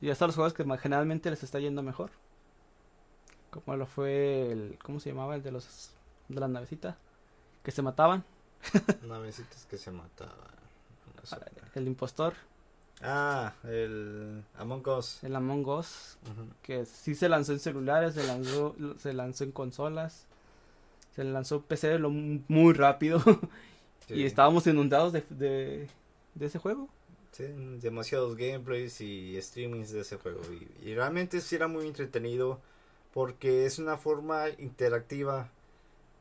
Y 0.00 0.10
hasta 0.10 0.26
los 0.26 0.36
juegos 0.36 0.54
que 0.54 0.64
generalmente 0.78 1.28
les 1.28 1.42
está 1.42 1.58
yendo 1.58 1.82
mejor 1.82 2.10
como 3.64 3.76
lo 3.76 3.86
fue 3.86 4.52
el, 4.52 4.78
¿cómo 4.82 5.00
se 5.00 5.10
llamaba? 5.10 5.34
El 5.34 5.42
de 5.42 5.52
los, 5.52 5.90
de 6.28 6.40
las 6.40 6.50
navecitas, 6.50 6.96
que 7.62 7.70
se 7.70 7.82
mataban. 7.82 8.24
Navecitas 9.02 9.66
que 9.66 9.78
se 9.78 9.90
mataban. 9.90 10.65
El 11.74 11.86
impostor. 11.86 12.34
Ah, 13.02 13.52
el 13.64 14.42
Among 14.56 14.86
Us. 14.88 15.22
El 15.22 15.36
Among 15.36 15.66
Us, 15.68 16.18
que 16.62 16.86
sí 16.86 17.14
se 17.14 17.28
lanzó 17.28 17.52
en 17.52 17.60
celulares, 17.60 18.14
se 18.14 18.26
lanzó, 18.26 18.74
se 18.98 19.12
lanzó 19.12 19.44
en 19.44 19.52
consolas, 19.52 20.26
se 21.14 21.24
lanzó 21.24 21.62
PC 21.62 21.98
lo, 21.98 22.10
muy 22.10 22.72
rápido 22.72 23.22
y 24.08 24.24
estábamos 24.24 24.66
inundados 24.66 25.12
de, 25.12 25.24
de, 25.28 25.88
de, 26.34 26.46
ese 26.46 26.58
juego. 26.58 26.88
Sí, 27.32 27.44
demasiados 27.82 28.34
gameplays 28.34 29.00
y 29.02 29.40
streamings 29.42 29.92
de 29.92 30.00
ese 30.00 30.16
juego 30.16 30.40
y, 30.50 30.88
y 30.88 30.94
realmente 30.94 31.42
sí 31.42 31.54
era 31.54 31.68
muy 31.68 31.86
entretenido 31.86 32.60
porque 33.12 33.66
es 33.66 33.78
una 33.78 33.98
forma 33.98 34.48
interactiva 34.58 35.50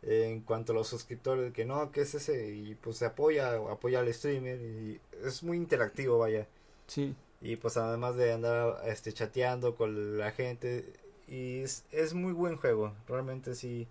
en 0.01 0.41
cuanto 0.41 0.71
a 0.71 0.75
los 0.75 0.87
suscriptores 0.87 1.51
que 1.53 1.65
no 1.65 1.91
que 1.91 2.01
es 2.01 2.13
ese 2.13 2.53
y 2.53 2.75
pues 2.75 2.97
se 2.97 3.05
apoya 3.05 3.55
apoya 3.55 3.99
al 3.99 4.13
streamer 4.13 4.61
y 4.61 4.99
es 5.23 5.43
muy 5.43 5.57
interactivo 5.57 6.19
vaya. 6.19 6.47
Sí. 6.87 7.15
Y 7.41 7.55
pues 7.55 7.77
además 7.77 8.15
de 8.15 8.33
andar 8.33 8.81
este 8.85 9.13
chateando 9.13 9.75
con 9.75 10.17
la 10.17 10.31
gente 10.31 10.93
y 11.27 11.59
es, 11.61 11.85
es 11.91 12.13
muy 12.13 12.33
buen 12.33 12.55
juego 12.57 12.93
realmente 13.07 13.55
sí 13.55 13.87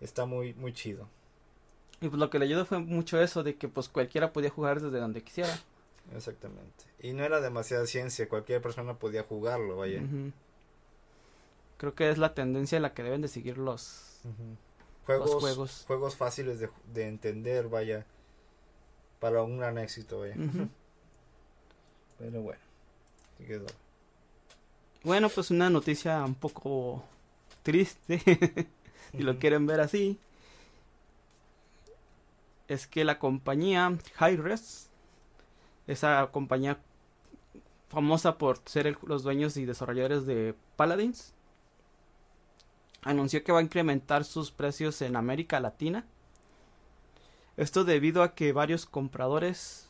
está 0.00 0.26
muy 0.26 0.54
muy 0.54 0.72
chido. 0.72 1.08
Y 2.00 2.08
pues 2.08 2.20
lo 2.20 2.30
que 2.30 2.38
le 2.38 2.44
ayudó 2.44 2.64
fue 2.64 2.78
mucho 2.78 3.20
eso 3.20 3.42
de 3.42 3.56
que 3.56 3.68
pues 3.68 3.88
cualquiera 3.88 4.32
podía 4.32 4.50
jugar 4.50 4.80
desde 4.80 5.00
donde 5.00 5.22
quisiera. 5.22 5.58
Exactamente. 6.14 6.84
Y 7.00 7.12
no 7.12 7.24
era 7.24 7.40
demasiada 7.40 7.86
ciencia 7.86 8.28
cualquier 8.28 8.62
persona 8.62 8.98
podía 8.98 9.24
jugarlo 9.24 9.78
vaya. 9.78 10.02
Creo 11.76 11.94
que 11.94 12.10
es 12.10 12.18
la 12.18 12.34
tendencia 12.34 12.76
en 12.76 12.82
la 12.82 12.94
que 12.94 13.02
deben 13.02 13.22
de 13.22 13.28
seguir 13.28 13.58
los, 13.58 14.20
juegos, 15.16 15.84
juegos. 15.86 16.16
fáciles 16.16 16.60
de, 16.60 17.08
entender, 17.08 17.68
vaya. 17.68 18.04
Para 19.20 19.42
un 19.42 19.58
gran 19.58 19.78
éxito, 19.78 20.20
vaya. 20.20 20.34
Pero 22.18 22.42
bueno. 22.42 22.60
Bueno, 25.04 25.28
pues 25.28 25.50
una 25.50 25.70
noticia 25.70 26.24
un 26.24 26.34
poco 26.34 27.04
triste, 27.62 28.20
si 29.12 29.22
lo 29.22 29.38
quieren 29.38 29.66
ver 29.66 29.80
así, 29.80 30.18
es 32.66 32.86
que 32.86 33.04
la 33.04 33.18
compañía 33.18 33.96
Hi-Res, 34.20 34.90
esa 35.86 36.28
compañía 36.32 36.78
famosa 37.88 38.36
por 38.36 38.60
ser 38.66 38.98
los 39.04 39.22
dueños 39.22 39.56
y 39.56 39.64
desarrolladores 39.64 40.26
de 40.26 40.54
Paladins, 40.76 41.32
anunció 43.02 43.44
que 43.44 43.52
va 43.52 43.60
a 43.60 43.62
incrementar 43.62 44.24
sus 44.24 44.50
precios 44.50 45.00
en 45.02 45.16
América 45.16 45.60
Latina. 45.60 46.04
Esto 47.56 47.84
debido 47.84 48.22
a 48.22 48.34
que 48.34 48.52
varios 48.52 48.86
compradores 48.86 49.88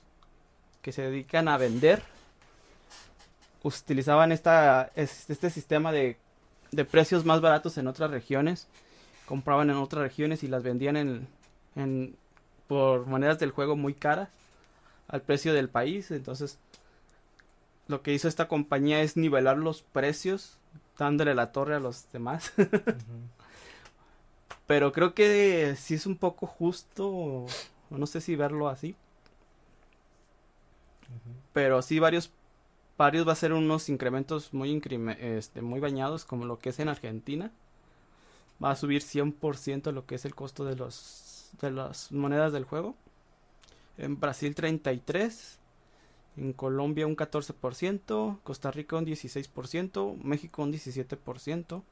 que 0.83 0.93
se 0.93 1.03
dedican 1.03 1.49
a 1.49 1.59
vender 1.59 2.03
utilizaban 3.63 4.33
este 4.33 5.51
sistema 5.51 5.93
de, 5.93 6.17
precios 6.91 7.25
más 7.25 7.41
baratos 7.41 7.77
en 7.79 7.87
otras 7.87 8.11
regiones. 8.11 8.69
Compraban 9.27 9.69
en 9.69 9.77
otras 9.77 10.03
regiones 10.03 10.43
y 10.43 10.49
las 10.49 10.63
vendían 10.63 10.97
en, 10.97 11.29
en, 11.77 12.17
por 12.67 13.07
monedas 13.07 13.39
del 13.39 13.51
juego 13.51 13.77
muy 13.77 13.93
caras 13.93 14.31
al 15.09 15.21
precio 15.23 15.53
del 15.53 15.69
país. 15.69 16.11
Entonces, 16.11 16.59
lo 17.89 18.03
que 18.03 18.13
hizo 18.13 18.29
esta 18.29 18.49
compañía 18.49 19.03
es 19.03 19.17
nivelar 19.17 19.59
los 19.59 19.83
precios 19.83 20.58
dándole 20.99 21.35
la 21.35 21.53
torre 21.53 21.77
a 21.77 21.81
los 21.81 22.11
demás. 22.13 22.53
Pero 24.67 24.93
creo 24.93 25.15
que 25.15 25.77
sí 25.77 25.95
es 25.95 26.05
un 26.05 26.17
poco 26.17 26.47
justo, 26.47 27.47
no 27.89 28.07
sé 28.07 28.21
si 28.21 28.37
verlo 28.37 28.69
así. 28.69 28.95
Pero 31.55 31.81
sí 31.81 31.99
varios 31.99 32.31
varios 32.99 33.27
va 33.27 33.33
a 33.33 33.37
ser 33.37 33.53
unos 33.53 33.89
incrementos 33.89 34.53
muy 34.53 34.83
este, 35.21 35.63
muy 35.63 35.81
bañados 35.81 36.25
como 36.25 36.45
lo 36.45 36.59
que 36.59 36.71
es 36.71 36.79
en 36.81 36.89
Argentina. 36.89 37.51
Va 38.63 38.73
a 38.73 38.77
subir 38.77 39.03
100% 39.03 39.93
lo 39.93 40.05
que 40.05 40.17
es 40.17 40.25
el 40.25 40.35
costo 40.35 40.65
de 40.65 40.77
los 40.77 41.51
de 41.63 41.71
las 41.71 42.13
monedas 42.13 42.53
del 42.53 42.65
juego. 42.65 42.95
En 43.97 44.21
Brasil 44.21 44.55
33 44.55 45.59
en 46.39 46.53
Colombia 46.53 47.07
un 47.07 47.17
14%, 47.17 48.39
Costa 48.43 48.71
Rica 48.71 48.97
un 48.97 49.07
16%, 49.07 50.17
México 50.23 50.63
un 50.63 50.73
17%, 50.73 51.83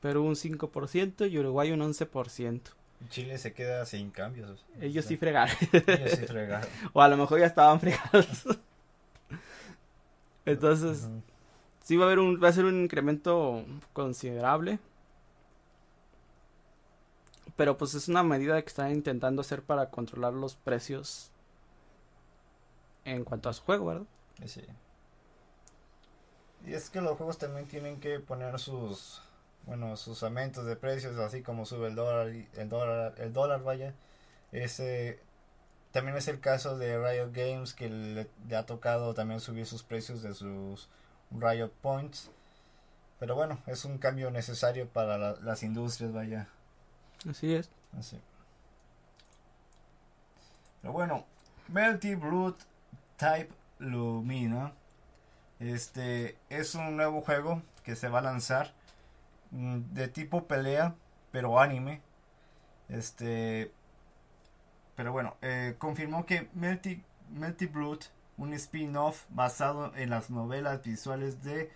Perú 0.00 0.24
un 0.24 0.34
5% 0.34 1.30
y 1.30 1.38
Uruguay 1.38 1.70
un 1.70 1.80
11%. 1.80 2.60
Chile 3.10 3.38
se 3.38 3.52
queda 3.52 3.86
sin 3.86 4.10
cambios. 4.10 4.64
Ellos 4.80 5.04
sí 5.04 5.16
fregaron. 5.16 5.56
Ellos 5.72 6.18
sí 6.18 6.26
fregaron. 6.26 6.68
o 6.92 7.00
a 7.00 7.08
lo 7.08 7.16
mejor 7.16 7.38
ya 7.38 7.46
estaban 7.46 7.78
fregados. 7.78 8.44
Entonces, 10.44 11.08
sí 11.84 11.96
va 11.96 12.04
a 12.04 12.06
haber 12.08 12.18
un 12.18 12.42
va 12.42 12.48
a 12.48 12.52
ser 12.52 12.64
un 12.64 12.82
incremento 12.82 13.64
considerable. 13.92 14.80
Pero 17.54 17.76
pues 17.78 17.94
es 17.94 18.08
una 18.08 18.22
medida 18.22 18.60
que 18.60 18.68
están 18.68 18.92
intentando 18.92 19.42
hacer 19.42 19.62
para 19.62 19.90
controlar 19.90 20.32
los 20.32 20.56
precios 20.56 21.30
en 23.10 23.24
cuanto 23.24 23.48
a 23.48 23.52
su 23.52 23.62
juego, 23.62 23.86
¿verdad? 23.86 24.06
Sí. 24.46 24.64
Y 26.66 26.74
es 26.74 26.90
que 26.90 27.00
los 27.00 27.16
juegos 27.16 27.38
también 27.38 27.66
tienen 27.66 28.00
que 28.00 28.20
poner 28.20 28.58
sus 28.58 29.22
bueno, 29.68 29.96
sus 29.98 30.22
aumentos 30.22 30.64
de 30.64 30.76
precios, 30.76 31.18
así 31.18 31.42
como 31.42 31.66
sube 31.66 31.88
el 31.88 31.94
dólar, 31.94 32.28
el 32.28 32.68
dólar, 32.70 33.14
el 33.18 33.34
dólar 33.34 33.62
vaya. 33.62 33.92
Ese 34.50 35.20
también 35.92 36.16
es 36.16 36.26
el 36.28 36.40
caso 36.40 36.78
de 36.78 36.96
Riot 36.96 37.32
Games 37.32 37.74
que 37.74 37.90
le, 37.90 38.56
ha 38.56 38.64
tocado 38.64 39.12
también 39.12 39.40
subir 39.40 39.66
sus 39.66 39.82
precios 39.82 40.22
de 40.22 40.32
sus 40.32 40.88
Riot 41.30 41.70
Points. 41.82 42.30
Pero 43.18 43.34
bueno, 43.34 43.58
es 43.66 43.84
un 43.84 43.98
cambio 43.98 44.30
necesario 44.30 44.88
para 44.88 45.18
las 45.40 45.62
industrias, 45.62 46.14
vaya. 46.14 46.48
Así 47.28 47.54
es. 47.54 47.68
Así. 47.98 48.18
Pero 50.80 50.94
bueno, 50.94 51.26
Melty 51.68 52.14
Blood 52.14 52.54
Type 53.18 53.52
Lumina. 53.80 54.72
Este 55.58 56.38
es 56.48 56.74
un 56.76 56.96
nuevo 56.96 57.20
juego 57.20 57.62
que 57.82 57.96
se 57.96 58.08
va 58.08 58.20
a 58.20 58.22
lanzar 58.22 58.72
mm, 59.50 59.92
de 59.92 60.08
tipo 60.08 60.46
pelea, 60.46 60.94
pero 61.32 61.60
anime. 61.60 62.00
Este, 62.88 63.72
pero 64.94 65.12
bueno, 65.12 65.36
eh, 65.42 65.74
confirmó 65.78 66.24
que 66.26 66.48
Melty, 66.54 67.02
Melty 67.30 67.66
Blood, 67.66 68.04
un 68.36 68.54
spin-off 68.54 69.26
basado 69.30 69.92
en 69.96 70.10
las 70.10 70.30
novelas 70.30 70.82
visuales 70.84 71.42
de 71.42 71.72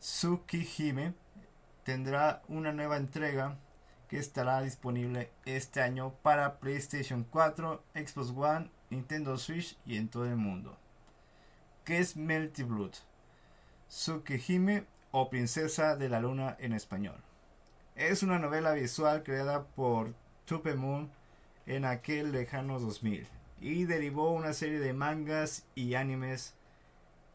Tsukihime, 0.00 1.12
tendrá 1.82 2.42
una 2.48 2.72
nueva 2.72 2.96
entrega 2.98 3.56
que 4.08 4.18
estará 4.18 4.62
disponible 4.62 5.32
este 5.44 5.82
año 5.82 6.14
para 6.22 6.60
PlayStation 6.60 7.24
4, 7.24 7.82
Xbox 7.94 8.30
One, 8.30 8.70
Nintendo 8.90 9.36
Switch 9.36 9.76
y 9.86 9.96
en 9.96 10.08
todo 10.08 10.24
el 10.24 10.36
mundo. 10.36 10.76
¿Qué 11.84 11.98
es 11.98 12.16
Melty 12.16 12.62
Blood? 12.62 12.92
Tsukihime 13.88 14.84
o 15.10 15.30
Princesa 15.30 15.96
de 15.96 16.08
la 16.08 16.20
Luna 16.20 16.56
en 16.58 16.72
español. 16.72 17.16
Es 17.96 18.22
una 18.22 18.38
novela 18.38 18.72
visual 18.72 19.22
creada 19.22 19.64
por 19.64 20.14
Tupe 20.44 20.74
Moon 20.74 21.10
en 21.66 21.84
aquel 21.84 22.32
lejano 22.32 22.78
2000 22.78 23.26
y 23.60 23.84
derivó 23.84 24.30
una 24.30 24.52
serie 24.52 24.78
de 24.78 24.92
mangas 24.92 25.64
y 25.74 25.94
animes. 25.94 26.54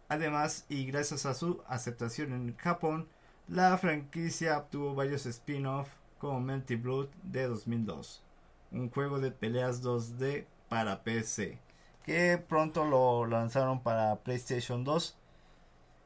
Además, 0.08 0.66
y 0.70 0.86
gracias 0.86 1.26
a 1.26 1.34
su 1.34 1.62
aceptación 1.68 2.34
en 2.34 2.56
Japón, 2.58 3.08
la 3.48 3.78
franquicia 3.78 4.58
obtuvo 4.58 4.96
varios 4.96 5.26
spin-off 5.26 5.90
como 6.18 6.40
Melty 6.40 6.76
Blood 6.76 7.10
de 7.24 7.48
2002, 7.48 8.24
un 8.72 8.90
juego 8.90 9.20
de 9.20 9.32
peleas 9.32 9.84
2D 9.84 10.46
para 10.74 11.04
PC, 11.04 11.60
que 12.04 12.40
pronto 12.40 12.84
lo 12.84 13.28
lanzaron 13.28 13.84
para 13.84 14.16
PlayStation 14.24 14.84
2. 14.84 15.16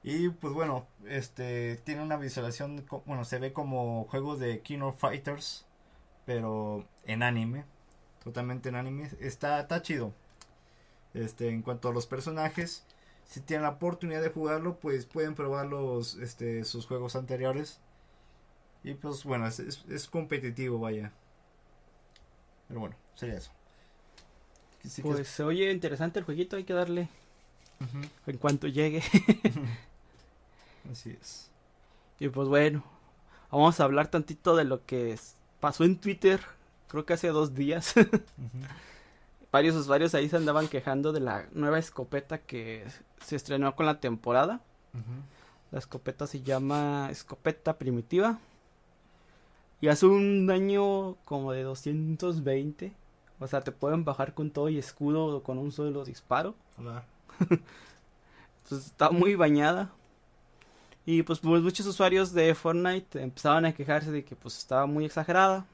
Y 0.04 0.28
pues 0.28 0.54
bueno, 0.54 0.86
este 1.08 1.78
tiene 1.86 2.02
una 2.02 2.18
visualización, 2.18 2.86
bueno, 3.06 3.24
se 3.24 3.40
ve 3.40 3.54
como 3.54 4.04
juego 4.10 4.36
de 4.36 4.60
King 4.60 4.82
of 4.82 5.00
Fighters, 5.00 5.66
pero 6.26 6.86
en 7.06 7.24
anime, 7.24 7.64
totalmente 8.22 8.68
en 8.68 8.76
anime. 8.76 9.10
Está, 9.22 9.62
está 9.62 9.82
chido. 9.82 10.14
Este, 11.14 11.48
en 11.48 11.62
cuanto 11.62 11.88
a 11.88 11.94
los 11.94 12.06
personajes, 12.06 12.86
si 13.24 13.40
tienen 13.40 13.64
la 13.64 13.70
oportunidad 13.70 14.22
de 14.22 14.32
jugarlo, 14.32 14.80
pues 14.82 15.06
pueden 15.06 15.34
probar 15.34 15.68
los, 15.68 16.16
este, 16.16 16.66
sus 16.66 16.88
juegos 16.88 17.16
anteriores. 17.16 17.80
Y 18.84 18.96
pues 18.96 19.24
bueno, 19.24 19.48
es, 19.48 20.10
competitivo, 20.12 20.78
vaya. 20.78 21.14
Pero 22.68 22.82
bueno, 22.82 22.98
sería 23.16 23.38
eso. 23.38 23.52
Pues 25.02 25.28
se 25.28 25.44
oye 25.44 25.72
interesante 25.72 26.20
el 26.20 26.26
jueguito, 26.26 26.56
hay 26.56 26.64
que 26.64 26.74
darle 26.74 27.10
en 28.26 28.38
cuanto 28.38 28.68
llegue. 28.68 29.04
Así 30.92 31.12
es. 31.20 31.50
Y 32.20 32.30
pues 32.30 32.48
bueno, 32.48 32.84
vamos 33.52 33.80
a 33.80 33.84
hablar 33.84 34.08
tantito 34.08 34.56
de 34.56 34.64
lo 34.64 34.86
que 34.86 35.18
pasó 35.60 35.84
en 35.84 35.98
Twitter, 35.98 36.42
creo 36.88 37.06
que 37.06 37.14
hace 37.14 37.28
dos 37.30 37.54
días. 37.54 37.94
Varios 39.52 39.76
usuarios 39.76 40.14
ahí 40.14 40.30
se 40.30 40.36
andaban 40.36 40.68
quejando 40.68 41.14
de 41.14 41.20
la 41.20 41.48
nueva 41.54 41.80
escopeta 41.80 42.40
que 42.40 42.86
se 43.24 43.36
estrenó 43.36 43.76
con 43.76 43.86
la 43.86 44.00
temporada. 44.00 44.62
La 45.72 45.80
escopeta 45.80 46.28
se 46.28 46.42
llama 46.42 47.10
escopeta 47.12 47.78
primitiva. 47.78 48.40
Y 49.80 49.90
hace 49.90 50.06
un 50.08 50.48
daño 50.48 51.16
como 51.24 51.52
de 51.52 51.64
220. 51.64 52.94
O 53.40 53.48
sea, 53.48 53.62
te 53.62 53.72
pueden 53.72 54.04
bajar 54.04 54.34
con 54.34 54.50
todo 54.52 54.70
y 54.70 54.78
escudo 54.78 55.44
con 55.44 55.58
un 55.58 55.72
solo 55.72 56.04
disparo. 56.04 56.56
Entonces 58.64 58.88
está 58.88 59.12
muy 59.12 59.36
bañada. 59.36 59.92
Y 61.06 61.24
pues, 61.24 61.40
pues, 61.40 61.62
muchos 61.62 61.86
usuarios 61.86 62.34
de 62.34 62.54
Fortnite 62.54 63.22
empezaban 63.22 63.66
a 63.66 63.74
quejarse 63.74 64.12
de 64.12 64.26
que 64.26 64.36
pues 64.36 64.58
estaba 64.58 64.86
muy 64.88 65.06
exagerada. 65.06 65.66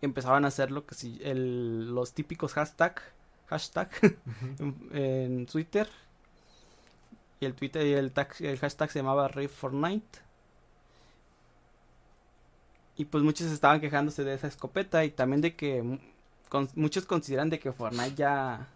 Y 0.00 0.04
empezaban 0.04 0.44
a 0.44 0.48
hacer 0.48 0.70
lo 0.70 0.86
que 0.86 0.94
si 0.94 1.20
el, 1.22 1.92
los 1.92 2.12
típicos 2.12 2.52
hashtag, 2.54 3.00
hashtag 3.48 3.90
en, 4.92 5.46
Twitter. 5.46 5.88
Y 7.40 7.46
el 7.46 7.54
Twitter 7.54 7.86
y 7.86 7.92
el, 7.94 8.12
tag, 8.12 8.34
el 8.40 8.58
hashtag 8.58 8.90
se 8.90 9.00
llamaba 9.00 9.28
Rave 9.28 9.48
Fortnite. 9.48 10.20
Y 13.00 13.06
pues 13.06 13.24
muchos 13.24 13.50
estaban 13.50 13.80
quejándose 13.80 14.24
de 14.24 14.34
esa 14.34 14.46
escopeta 14.46 15.06
y 15.06 15.10
también 15.10 15.40
de 15.40 15.56
que 15.56 15.98
muchos 16.74 17.06
consideran 17.06 17.48
de 17.48 17.58
que 17.58 17.72
Fortnite 17.72 18.14
ya 18.14 18.68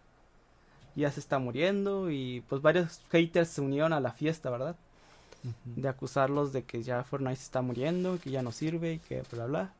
ya 0.97 1.12
se 1.12 1.20
está 1.20 1.39
muriendo 1.39 2.11
y 2.11 2.43
pues 2.49 2.62
varios 2.62 3.03
haters 3.11 3.51
se 3.51 3.61
unieron 3.61 3.93
a 3.93 4.01
la 4.01 4.12
fiesta, 4.12 4.49
¿verdad? 4.49 4.77
De 5.66 5.87
acusarlos 5.87 6.55
de 6.55 6.62
que 6.64 6.83
ya 6.83 7.05
Fortnite 7.05 7.37
se 7.37 7.43
está 7.43 7.61
muriendo, 7.61 8.18
que 8.18 8.31
ya 8.31 8.41
no 8.41 8.51
sirve 8.51 8.95
y 8.95 8.99
que 8.99 9.22
bla 9.31 9.45
bla. 9.45 9.75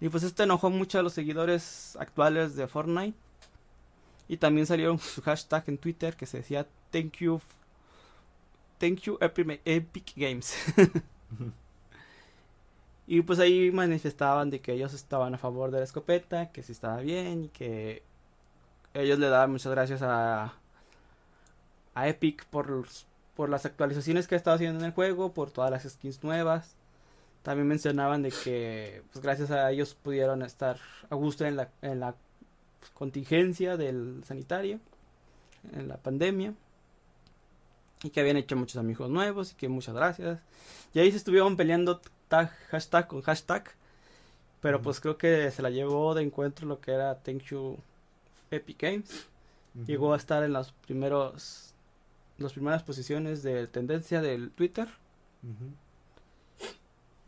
Y 0.00 0.08
pues 0.08 0.22
esto 0.22 0.44
enojó 0.44 0.70
mucho 0.70 1.00
a 1.00 1.02
los 1.02 1.14
seguidores 1.14 1.96
actuales 1.98 2.54
de 2.54 2.68
Fortnite. 2.68 3.18
Y 4.28 4.36
también 4.36 4.68
salieron 4.68 4.98
su 5.00 5.20
hashtag 5.20 5.64
en 5.66 5.78
Twitter 5.78 6.14
que 6.14 6.26
se 6.26 6.36
decía 6.36 6.64
thank 6.92 7.16
you 7.16 7.40
thank 8.78 9.00
you 9.00 9.18
Epic 9.20 10.12
Games. 10.14 10.54
Y 13.10 13.22
pues 13.22 13.38
ahí 13.38 13.70
manifestaban 13.70 14.50
de 14.50 14.60
que 14.60 14.74
ellos 14.74 14.92
estaban 14.92 15.34
a 15.34 15.38
favor 15.38 15.70
de 15.70 15.78
la 15.78 15.84
escopeta, 15.84 16.52
que 16.52 16.62
sí 16.62 16.72
estaba 16.72 16.98
bien 17.00 17.44
y 17.44 17.48
que 17.48 18.02
ellos 18.92 19.18
le 19.18 19.30
daban 19.30 19.50
muchas 19.50 19.72
gracias 19.72 20.02
a, 20.02 20.52
a 21.94 22.08
Epic 22.08 22.44
por, 22.44 22.86
por 23.34 23.48
las 23.48 23.64
actualizaciones 23.64 24.28
que 24.28 24.34
ha 24.34 24.38
estado 24.38 24.56
haciendo 24.56 24.80
en 24.80 24.84
el 24.84 24.92
juego, 24.92 25.32
por 25.32 25.50
todas 25.50 25.70
las 25.70 25.90
skins 25.90 26.22
nuevas. 26.22 26.76
También 27.42 27.66
mencionaban 27.66 28.20
de 28.20 28.30
que 28.30 29.02
pues 29.10 29.22
gracias 29.22 29.50
a 29.52 29.70
ellos 29.70 29.94
pudieron 29.94 30.42
estar 30.42 30.76
a 31.08 31.14
gusto 31.14 31.46
en 31.46 31.56
la, 31.56 31.70
en 31.80 32.00
la 32.00 32.14
contingencia 32.92 33.78
del 33.78 34.22
sanitario, 34.26 34.80
en 35.72 35.88
la 35.88 35.96
pandemia. 35.96 36.52
Y 38.02 38.10
que 38.10 38.20
habían 38.20 38.36
hecho 38.36 38.54
muchos 38.54 38.76
amigos 38.76 39.08
nuevos 39.08 39.52
y 39.52 39.54
que 39.54 39.70
muchas 39.70 39.94
gracias. 39.94 40.40
Y 40.92 40.98
ahí 40.98 41.10
se 41.10 41.16
estuvieron 41.16 41.56
peleando 41.56 42.02
hashtag 42.70 43.06
con 43.08 43.22
hashtag. 43.22 43.70
Pero 44.60 44.82
pues 44.82 45.00
creo 45.00 45.16
que 45.18 45.50
se 45.50 45.62
la 45.62 45.70
llevó 45.70 46.14
de 46.14 46.22
encuentro 46.22 46.66
lo 46.66 46.80
que 46.80 46.92
era 46.92 47.14
Thank 47.16 47.44
You 47.44 47.78
Epic 48.50 48.80
Games. 48.80 49.26
Llegó 49.86 50.12
a 50.12 50.16
estar 50.16 50.42
en 50.42 50.52
los 50.52 50.72
primeros 50.72 51.68
las 52.38 52.52
primeras 52.52 52.82
posiciones 52.82 53.42
de 53.42 53.66
tendencia 53.66 54.20
del 54.20 54.50
Twitter. 54.50 54.88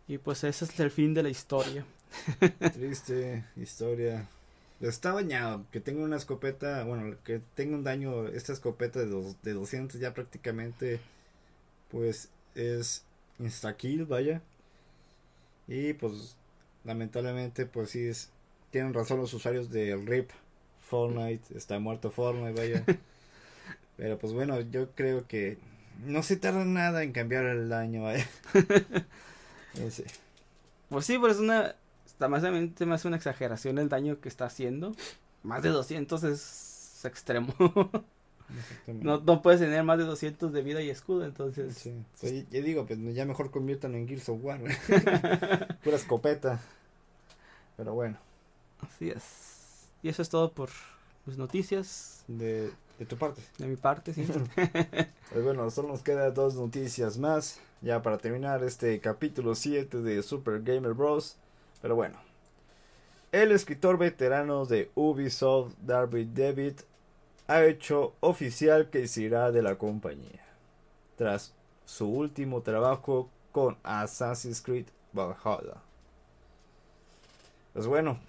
Y 0.08 0.18
pues 0.18 0.42
ese 0.44 0.64
es 0.64 0.80
el 0.80 0.90
fin 0.90 1.14
de 1.14 1.22
la 1.22 1.28
historia. 1.28 1.84
Triste 2.72 3.44
historia. 3.56 4.28
Está 4.80 5.12
bañado, 5.12 5.66
que 5.70 5.80
tenga 5.80 6.02
una 6.02 6.16
escopeta, 6.16 6.84
bueno, 6.84 7.16
que 7.22 7.40
tenga 7.54 7.76
un 7.76 7.84
daño, 7.84 8.28
esta 8.28 8.54
escopeta 8.54 8.98
de, 8.98 9.06
dos, 9.06 9.36
de 9.42 9.52
200 9.52 10.00
ya 10.00 10.14
prácticamente, 10.14 11.00
pues 11.90 12.30
es 12.54 13.04
insta-kill, 13.38 14.06
vaya. 14.06 14.40
Y 15.70 15.92
pues 15.92 16.36
lamentablemente 16.84 17.64
pues 17.64 17.90
sí 17.90 18.08
es, 18.08 18.30
tienen 18.72 18.92
razón 18.92 19.20
los 19.20 19.32
usuarios 19.32 19.70
del 19.70 20.04
RIP 20.04 20.28
Fortnite, 20.82 21.56
está 21.56 21.78
muerto 21.78 22.10
Fortnite, 22.10 22.60
vaya. 22.60 22.84
Pero 23.96 24.18
pues 24.18 24.32
bueno, 24.32 24.60
yo 24.60 24.90
creo 24.90 25.28
que 25.28 25.58
no 26.04 26.24
se 26.24 26.36
tarda 26.36 26.64
nada 26.64 27.04
en 27.04 27.12
cambiar 27.12 27.46
el 27.46 27.68
daño, 27.68 28.02
vaya. 28.02 28.28
Pues 30.88 31.06
sí, 31.06 31.16
pero 31.20 31.32
es 31.32 31.38
una, 31.38 31.76
está 32.04 32.26
más, 32.26 32.42
más 32.80 33.04
una 33.04 33.16
exageración 33.16 33.78
el 33.78 33.88
daño 33.88 34.20
que 34.20 34.28
está 34.28 34.46
haciendo. 34.46 34.96
Más 35.44 35.62
de 35.62 35.68
200 35.68 36.24
es 36.24 37.04
extremo. 37.04 37.54
No, 38.86 39.20
no 39.20 39.42
puedes 39.42 39.60
tener 39.60 39.82
más 39.84 39.98
de 39.98 40.04
200 40.04 40.52
de 40.52 40.62
vida 40.62 40.82
y 40.82 40.90
escudo, 40.90 41.24
entonces. 41.24 41.76
Sí. 41.76 41.94
Pues, 42.20 42.48
yo 42.50 42.62
digo, 42.62 42.86
pues 42.86 42.98
ya 43.14 43.24
mejor 43.24 43.50
conviertan 43.50 43.94
en 43.94 44.08
Gears 44.08 44.28
of 44.28 44.38
War. 44.42 44.60
Pura 45.84 45.96
escopeta. 45.96 46.60
Pero 47.76 47.94
bueno. 47.94 48.18
Así 48.80 49.10
es. 49.10 49.88
Y 50.02 50.08
eso 50.08 50.22
es 50.22 50.28
todo 50.28 50.52
por 50.52 50.70
mis 51.26 51.36
noticias. 51.36 52.24
De, 52.28 52.70
de 52.98 53.06
tu 53.06 53.16
parte. 53.16 53.42
De 53.58 53.66
mi 53.66 53.76
parte, 53.76 54.14
sí. 54.14 54.26
pues 55.32 55.44
bueno, 55.44 55.70
solo 55.70 55.88
nos 55.88 56.02
quedan 56.02 56.32
dos 56.34 56.54
noticias 56.54 57.18
más. 57.18 57.60
Ya 57.82 58.02
para 58.02 58.18
terminar 58.18 58.62
este 58.62 58.98
capítulo 59.00 59.54
7 59.54 60.02
de 60.02 60.22
Super 60.22 60.62
Gamer 60.62 60.92
Bros. 60.94 61.36
Pero 61.80 61.94
bueno. 61.96 62.18
El 63.32 63.52
escritor 63.52 63.96
veterano 63.96 64.64
de 64.66 64.90
Ubisoft, 64.96 65.74
Darby 65.86 66.28
David, 66.34 66.80
ha 67.50 67.64
hecho 67.64 68.14
oficial 68.20 68.90
que 68.90 69.08
se 69.08 69.22
irá 69.22 69.50
de 69.50 69.60
la 69.60 69.74
compañía. 69.74 70.46
Tras 71.16 71.52
su 71.84 72.06
último 72.06 72.62
trabajo 72.62 73.28
con 73.50 73.76
Assassin's 73.82 74.62
Creed 74.62 74.86
Valhalla. 75.12 75.82
Pues 77.72 77.88
bueno, 77.88 78.20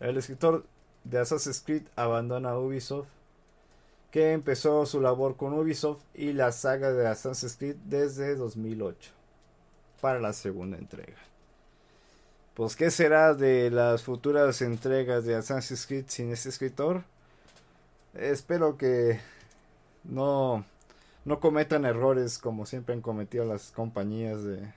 el 0.00 0.16
escritor 0.16 0.64
de 1.04 1.18
Assassin's 1.18 1.60
Creed 1.60 1.82
abandona 1.94 2.56
Ubisoft, 2.56 3.08
que 4.10 4.32
empezó 4.32 4.86
su 4.86 4.98
labor 4.98 5.36
con 5.36 5.52
Ubisoft 5.52 6.00
y 6.14 6.32
la 6.32 6.50
saga 6.50 6.90
de 6.94 7.06
Assassin's 7.06 7.58
Creed 7.58 7.76
desde 7.84 8.34
2008 8.34 9.10
para 10.00 10.20
la 10.20 10.32
segunda 10.32 10.78
entrega. 10.78 11.18
Pues, 12.54 12.76
¿qué 12.76 12.90
será 12.90 13.34
de 13.34 13.70
las 13.70 14.04
futuras 14.04 14.62
entregas 14.62 15.26
de 15.26 15.34
Assassin's 15.34 15.86
Creed 15.86 16.04
sin 16.08 16.32
este 16.32 16.48
escritor? 16.48 17.04
Espero 18.14 18.76
que 18.76 19.20
no, 20.04 20.64
no 21.24 21.40
cometan 21.40 21.84
errores 21.84 22.38
como 22.38 22.66
siempre 22.66 22.94
han 22.94 23.00
cometido 23.00 23.44
las 23.44 23.72
compañías 23.72 24.44
de, 24.44 24.72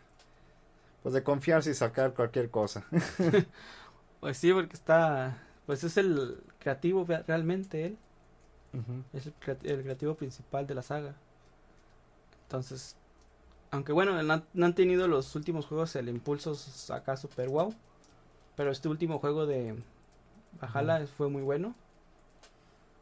pues 1.04 1.14
de 1.14 1.24
confiarse 1.24 1.72
y 1.72 1.74
sacar 1.74 2.14
cualquier 2.14 2.50
cosa. 2.50 2.86
pues 4.20 4.38
sí, 4.38 4.52
porque 4.52 4.74
está, 4.74 5.38
pues 5.66 5.84
es 5.84 5.98
el 5.98 6.42
creativo 6.60 7.06
realmente 7.28 7.86
él. 7.86 7.98
Es 9.14 9.26
el, 9.26 9.34
creativo 9.34 10.16
principal 10.16 10.68
de 10.68 10.76
la 10.76 10.84
saga. 10.84 11.16
Entonces, 12.44 12.96
aunque 13.72 13.92
bueno, 13.92 14.22
no, 14.22 14.66
han 14.66 14.76
tenido 14.76 15.08
los 15.08 15.36
últimos 15.36 15.66
juegos 15.66 15.96
el 15.96 16.10
impulso 16.10 16.56
acá 16.94 17.18
super 17.18 17.50
wow. 17.50 17.74
Pero 18.56 18.72
este 18.72 18.88
último 18.88 19.20
juego 19.20 19.46
de 19.46 19.76
Bajala 20.60 21.06
fue 21.08 21.30
muy 21.30 21.42
bueno. 21.42 21.76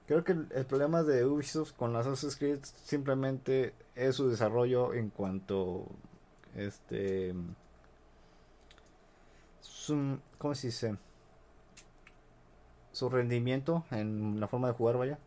Creo 0.08 0.24
que 0.24 0.34
el, 0.34 0.66
problema 0.66 1.04
de 1.04 1.26
Ubisoft 1.26 1.74
con 1.74 1.94
las 1.94 2.06
Assassin's 2.06 2.36
Creed 2.36 2.60
simplemente 2.84 3.74
es 3.96 4.16
su 4.16 4.30
desarrollo 4.30 4.94
en 4.94 5.10
cuanto 5.10 5.86
este 6.56 7.34
su, 9.62 10.20
¿cómo 10.38 10.54
se 10.54 10.68
dice? 10.68 10.96
su 12.96 13.10
rendimiento 13.10 13.84
en 13.92 14.40
la 14.40 14.48
forma 14.48 14.70
de 14.70 14.74
jugar, 14.74 14.98
vaya. 14.98 15.20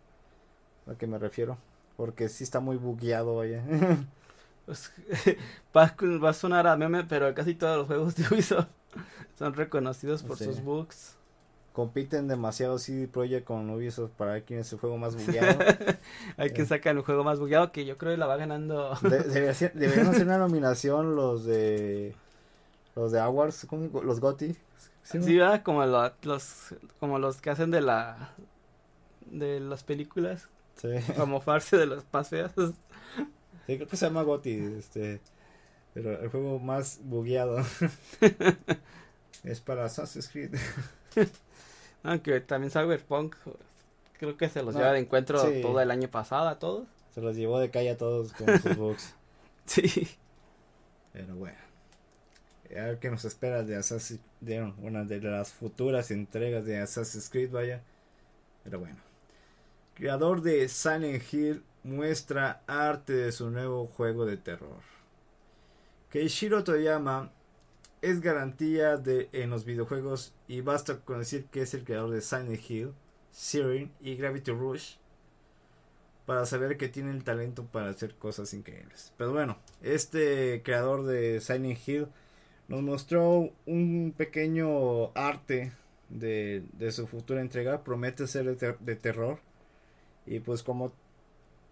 A 0.90 0.94
qué 0.94 1.06
me 1.06 1.18
refiero. 1.18 1.58
Porque 1.98 2.30
sí 2.30 2.42
está 2.42 2.60
muy 2.60 2.76
bugueado, 2.76 3.36
vaya. 3.36 3.62
Pues, 4.64 4.92
va, 5.74 6.28
a 6.28 6.32
sonar 6.34 6.66
a 6.66 6.76
meme, 6.76 7.02
pero 7.04 7.34
casi 7.34 7.54
todos 7.54 7.78
los 7.78 7.86
juegos 7.86 8.14
de 8.16 8.24
Ubisoft 8.26 8.68
son 9.38 9.54
reconocidos 9.54 10.22
por 10.22 10.36
sus 10.36 10.62
bugs. 10.62 11.16
Compiten 11.78 12.26
demasiado 12.26 12.76
CD 12.80 13.06
Projekt 13.06 13.46
con 13.46 13.70
Ubisoft 13.70 14.10
para 14.16 14.32
ver 14.32 14.42
quién 14.42 14.58
es 14.58 14.72
el 14.72 14.80
juego 14.80 14.98
más 14.98 15.14
bugueado. 15.24 15.60
Hay 16.36 16.50
que 16.50 16.62
eh. 16.62 16.66
sacar 16.66 16.96
el 16.96 17.02
juego 17.02 17.22
más 17.22 17.38
bugueado 17.38 17.70
que 17.70 17.86
yo 17.86 17.96
creo 17.96 18.10
que 18.10 18.18
la 18.18 18.26
va 18.26 18.36
ganando. 18.36 18.98
deberían 19.00 20.08
hacer 20.08 20.24
una 20.24 20.38
nominación 20.38 21.14
los 21.14 21.44
de 21.44 22.16
los 22.96 23.12
de 23.12 23.20
Awards, 23.20 23.68
los 24.02 24.18
GOTY. 24.18 24.56
Sí, 25.04 25.38
como 25.62 25.86
los 25.86 26.74
como 26.98 27.20
los 27.20 27.40
que 27.40 27.50
hacen 27.50 27.70
de 27.70 27.80
la 27.80 28.34
de 29.30 29.60
las 29.60 29.84
películas. 29.84 30.48
Sí. 30.82 30.88
Como 31.16 31.40
farse 31.40 31.76
de 31.76 31.86
los 31.86 32.02
más 32.12 32.28
feas. 32.28 32.52
Sí, 33.68 33.76
creo 33.76 33.86
que 33.86 33.96
se 33.96 34.06
llama 34.06 34.22
Gotti, 34.22 34.56
este, 34.78 35.20
pero 35.94 36.18
el 36.18 36.28
juego 36.30 36.58
más 36.58 37.00
bugueado 37.04 37.58
es 39.44 39.60
para 39.60 39.84
Assassin's 39.84 40.26
Creed. 40.26 40.56
Aunque 42.08 42.40
también 42.40 42.70
Cyberpunk 42.70 43.36
creo 44.18 44.36
que 44.38 44.48
se 44.48 44.62
los 44.62 44.74
lleva 44.74 44.92
de 44.92 45.00
encuentro 45.00 45.42
todo 45.60 45.78
el 45.78 45.90
año 45.90 46.08
pasado 46.08 46.48
a 46.48 46.58
todos. 46.58 46.88
Se 47.14 47.20
los 47.20 47.36
llevó 47.36 47.58
de 47.60 47.70
calle 47.70 47.90
a 47.90 47.98
todos 47.98 48.32
con 48.32 48.46
sus 48.62 48.76
bugs. 48.76 49.14
sí. 49.66 50.08
Pero 51.12 51.34
bueno. 51.36 51.58
A 52.70 52.82
ver 52.82 52.98
qué 52.98 53.10
nos 53.10 53.26
espera 53.26 53.62
de 53.62 53.76
Assassin's 53.76 54.20
de 54.40 54.62
una 54.78 55.04
de 55.04 55.20
las 55.20 55.52
futuras 55.52 56.10
entregas 56.10 56.64
de 56.64 56.78
Assassin's 56.78 57.28
Creed, 57.28 57.50
vaya. 57.50 57.82
Pero 58.64 58.78
bueno. 58.78 58.96
Creador 59.94 60.40
de 60.40 60.66
Silent 60.70 61.22
Hill 61.30 61.62
muestra 61.82 62.62
arte 62.66 63.12
de 63.12 63.32
su 63.32 63.50
nuevo 63.50 63.84
juego 63.84 64.24
de 64.24 64.38
terror. 64.38 64.80
Keishiro 66.10 66.64
Toyama 66.64 67.30
es 68.02 68.20
garantía 68.20 68.96
de 68.96 69.28
en 69.32 69.50
los 69.50 69.64
videojuegos 69.64 70.32
y 70.46 70.60
basta 70.60 71.00
con 71.00 71.18
decir 71.18 71.46
que 71.46 71.62
es 71.62 71.74
el 71.74 71.84
creador 71.84 72.10
de 72.10 72.20
Silent 72.20 72.70
Hill, 72.70 72.92
Siren 73.32 73.92
y 74.00 74.16
Gravity 74.16 74.52
Rush 74.52 74.96
para 76.26 76.44
saber 76.46 76.76
que 76.76 76.88
tiene 76.88 77.10
el 77.10 77.24
talento 77.24 77.64
para 77.64 77.90
hacer 77.90 78.14
cosas 78.14 78.52
increíbles. 78.52 79.12
Pero 79.16 79.32
bueno, 79.32 79.58
este 79.82 80.62
creador 80.62 81.06
de 81.06 81.40
Silent 81.40 81.78
Hill 81.88 82.06
nos 82.68 82.82
mostró 82.82 83.50
un 83.66 84.14
pequeño 84.16 85.10
arte 85.14 85.72
de, 86.10 86.62
su 86.90 87.06
futura 87.06 87.40
entrega. 87.40 87.82
Promete 87.82 88.26
ser 88.26 88.56
de 88.56 88.96
terror. 88.96 89.40
Y 90.26 90.40
pues 90.40 90.62
como 90.62 90.92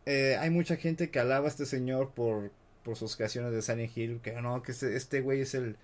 eh, 0.07 0.37
hay 0.41 0.51
mucha 0.51 0.77
gente 0.77 1.11
que 1.11 1.19
alaba 1.19 1.47
a 1.47 1.49
este 1.49 1.67
señor 1.67 2.13
por, 2.15 2.51
por 2.83 2.97
sus 2.97 3.17
creaciones 3.17 3.53
de 3.53 3.61
Silent 3.61 3.97
Hill, 3.97 4.21
que 4.23 4.33
no, 4.41 4.63
que 4.63 4.73
este, 4.73 4.97
este 4.97 5.21
güey 5.21 5.41
es 5.41 5.55
el, 5.55 5.77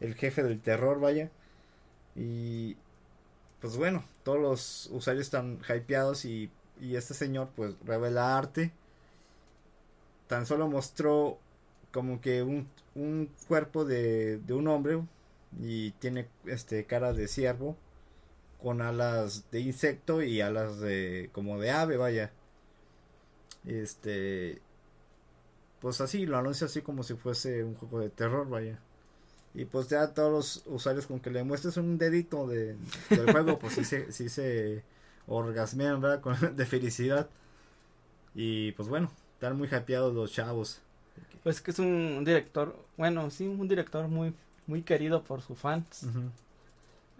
el 0.00 0.14
jefe 0.14 0.42
del 0.42 0.60
terror, 0.60 1.00
vaya. 1.00 1.30
Y 2.14 2.76
pues 3.60 3.76
bueno, 3.76 4.04
todos 4.24 4.40
los 4.40 4.88
usuarios 4.92 5.26
están 5.26 5.60
hypeados 5.68 6.24
y, 6.24 6.50
y 6.80 6.96
este 6.96 7.14
señor 7.14 7.48
pues 7.56 7.74
revela 7.84 8.36
arte. 8.38 8.72
Tan 10.28 10.46
solo 10.46 10.68
mostró 10.68 11.38
como 11.92 12.20
que 12.20 12.42
un, 12.42 12.68
un 12.94 13.30
cuerpo 13.48 13.84
de, 13.84 14.38
de 14.38 14.54
un 14.54 14.68
hombre 14.68 15.00
y 15.60 15.92
tiene 15.92 16.28
este 16.46 16.84
cara 16.84 17.12
de 17.12 17.28
ciervo 17.28 17.76
con 18.62 18.80
alas 18.82 19.50
de 19.50 19.60
insecto 19.60 20.22
y 20.22 20.40
alas 20.40 20.80
de 20.80 21.30
como 21.32 21.58
de 21.58 21.70
ave, 21.70 21.96
vaya. 21.96 22.32
Este. 23.64 24.60
Pues 25.80 26.00
así, 26.00 26.26
lo 26.26 26.36
anuncia 26.38 26.66
así 26.66 26.82
como 26.82 27.02
si 27.02 27.14
fuese 27.14 27.64
un 27.64 27.74
juego 27.74 28.00
de 28.00 28.10
terror, 28.10 28.48
vaya. 28.48 28.78
Y 29.56 29.64
pues 29.64 29.88
ya 29.88 30.12
todos 30.12 30.30
los 30.30 30.62
usuarios 30.66 31.06
con 31.06 31.18
que 31.18 31.30
le 31.30 31.42
muestres 31.42 31.78
un 31.78 31.96
dedito 31.96 32.46
de, 32.46 32.76
del 33.08 33.32
juego, 33.32 33.58
pues 33.58 33.72
sí 33.72 33.84
se, 33.84 34.12
sí 34.12 34.28
se 34.28 34.84
orgasmean, 35.26 36.00
¿verdad? 36.00 36.20
Con, 36.20 36.36
de 36.56 36.66
felicidad. 36.66 37.28
Y 38.34 38.72
pues 38.72 38.88
bueno, 38.88 39.10
están 39.32 39.56
muy 39.56 39.66
hypeados 39.66 40.14
los 40.14 40.30
chavos. 40.30 40.80
Pues 41.42 41.62
que 41.62 41.70
es 41.70 41.78
un 41.78 42.22
director, 42.24 42.76
bueno, 42.98 43.30
sí, 43.30 43.46
un 43.46 43.66
director 43.66 44.08
muy 44.08 44.34
muy 44.66 44.82
querido 44.82 45.22
por 45.22 45.40
sus 45.42 45.58
fans. 45.58 46.06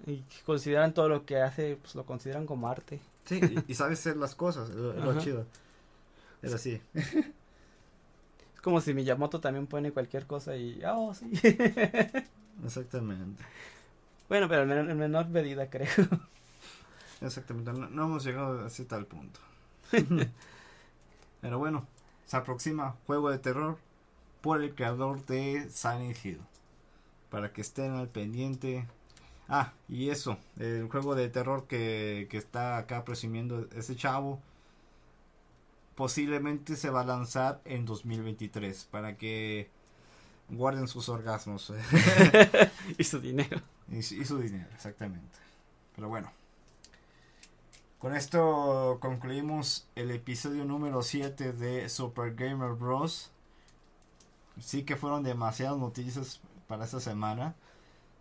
Y 0.06 0.22
consideran 0.44 0.92
todo 0.92 1.08
lo 1.08 1.24
que 1.24 1.40
hace, 1.40 1.78
pues 1.80 1.94
lo 1.94 2.04
consideran 2.04 2.44
como 2.44 2.68
arte. 2.68 3.00
Sí, 3.24 3.40
y, 3.66 3.74
sabe 3.74 3.94
hacer 3.94 4.16
las 4.16 4.34
cosas, 4.34 4.68
es 4.68 4.76
lo 4.76 5.18
chido. 5.18 5.46
Es 6.42 6.52
así. 6.52 6.80
Como 8.66 8.80
si 8.80 8.94
Miyamoto 8.94 9.40
también 9.40 9.68
pone 9.68 9.92
cualquier 9.92 10.26
cosa 10.26 10.56
y, 10.56 10.82
oh, 10.84 11.14
sí. 11.14 11.30
Exactamente. 12.64 13.44
Bueno, 14.28 14.48
pero 14.48 14.62
en, 14.62 14.98
menor 14.98 15.28
medida, 15.28 15.70
creo. 15.70 15.86
Exactamente, 17.20 17.72
no, 17.72 18.06
hemos 18.06 18.24
llegado 18.24 18.64
a 18.64 18.66
ese 18.66 18.84
tal 18.84 19.06
punto. 19.06 19.38
pero 21.40 21.60
bueno, 21.60 21.86
se 22.24 22.36
aproxima 22.38 22.96
juego 23.06 23.30
de 23.30 23.38
terror 23.38 23.78
por 24.40 24.60
el 24.60 24.74
creador 24.74 25.24
de 25.26 25.70
Silent 25.70 26.16
Hill. 26.24 26.40
Para 27.30 27.52
que 27.52 27.60
estén 27.60 27.92
al 27.92 28.08
pendiente. 28.08 28.84
Ah, 29.48 29.74
y 29.88 30.10
eso, 30.10 30.38
el 30.58 30.88
juego 30.88 31.14
de 31.14 31.28
terror 31.28 31.68
que, 31.68 32.26
que 32.28 32.36
está 32.36 32.78
acá 32.78 33.04
presumiendo 33.04 33.68
ese 33.76 33.94
chavo 33.94 34.40
posiblemente 35.96 36.76
se 36.76 36.90
va 36.90 37.00
a 37.00 37.04
lanzar 37.04 37.60
en 37.64 37.84
2023 37.86 38.84
para 38.84 39.16
que 39.16 39.70
guarden 40.50 40.86
sus 40.86 41.08
orgasmos. 41.08 41.72
y 42.98 43.02
su 43.02 43.20
dinero. 43.20 43.60
Y, 43.90 44.02
su 44.02 44.38
dinero, 44.38 44.68
exactamente. 44.74 45.38
Pero 45.96 46.08
bueno. 46.08 46.30
Con 47.98 48.14
esto 48.14 48.98
concluimos 49.00 49.88
el 49.96 50.10
episodio 50.10 50.64
número 50.66 51.02
7 51.02 51.52
de 51.54 51.88
Super 51.88 52.34
Gamer 52.34 52.72
Bros. 52.72 53.32
Sí 54.60 54.84
que 54.84 54.96
fueron 54.96 55.22
demasiadas 55.22 55.78
noticias 55.78 56.40
para 56.68 56.84
esta 56.84 57.00
semana. 57.00 57.54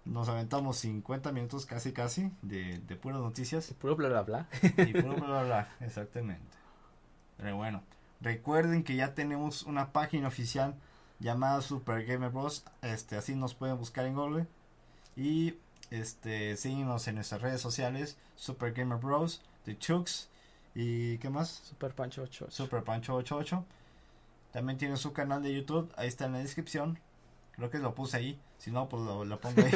Nos 0.05 0.29
aventamos 0.29 0.77
50 0.77 1.31
minutos 1.33 1.65
casi 1.65 1.91
casi 1.91 2.31
de, 2.41 2.79
de 2.79 2.95
puras 2.95 3.19
noticias. 3.19 3.69
Y 3.69 3.73
puro 3.73 3.97
bla 3.97 4.07
bla 4.07 4.21
bla. 4.21 4.47
Y 4.77 4.93
puro 4.93 5.15
bla 5.15 5.25
bla 5.25 5.43
bla, 5.43 5.75
exactamente. 5.81 6.55
Pero 7.37 7.57
bueno, 7.57 7.83
recuerden 8.21 8.83
que 8.83 8.95
ya 8.95 9.13
tenemos 9.13 9.63
una 9.63 9.91
página 9.91 10.27
oficial 10.27 10.75
llamada 11.19 11.61
Super 11.61 12.05
Gamer 12.05 12.29
Bros. 12.29 12.65
Este, 12.81 13.17
así 13.17 13.35
nos 13.35 13.53
pueden 13.53 13.77
buscar 13.77 14.05
en 14.05 14.15
Google. 14.15 14.47
Y 15.15 15.55
este, 15.91 16.57
síguenos 16.57 17.07
en 17.07 17.15
nuestras 17.15 17.41
redes 17.41 17.61
sociales, 17.61 18.17
Super 18.35 18.73
Gamer 18.73 18.97
Bros, 18.97 19.41
The 19.63 19.77
Chucks 19.77 20.29
y 20.73 21.17
¿qué 21.19 21.29
más? 21.29 21.49
Super 21.49 21.93
Pancho 21.93 22.23
88. 22.23 22.51
Super 22.51 22.83
Pancho 22.83 23.15
88. 23.15 23.65
También 24.51 24.77
tiene 24.77 24.97
su 24.97 25.13
canal 25.13 25.41
de 25.41 25.53
YouTube, 25.53 25.91
ahí 25.95 26.07
está 26.07 26.25
en 26.25 26.33
la 26.33 26.39
descripción. 26.39 26.99
Creo 27.55 27.69
que 27.69 27.77
lo 27.79 27.95
puse 27.95 28.17
ahí. 28.17 28.39
Si 28.57 28.71
no, 28.71 28.89
pues 28.89 29.03
lo, 29.03 29.23
lo 29.25 29.39
pongo 29.39 29.61
ahí. 29.61 29.71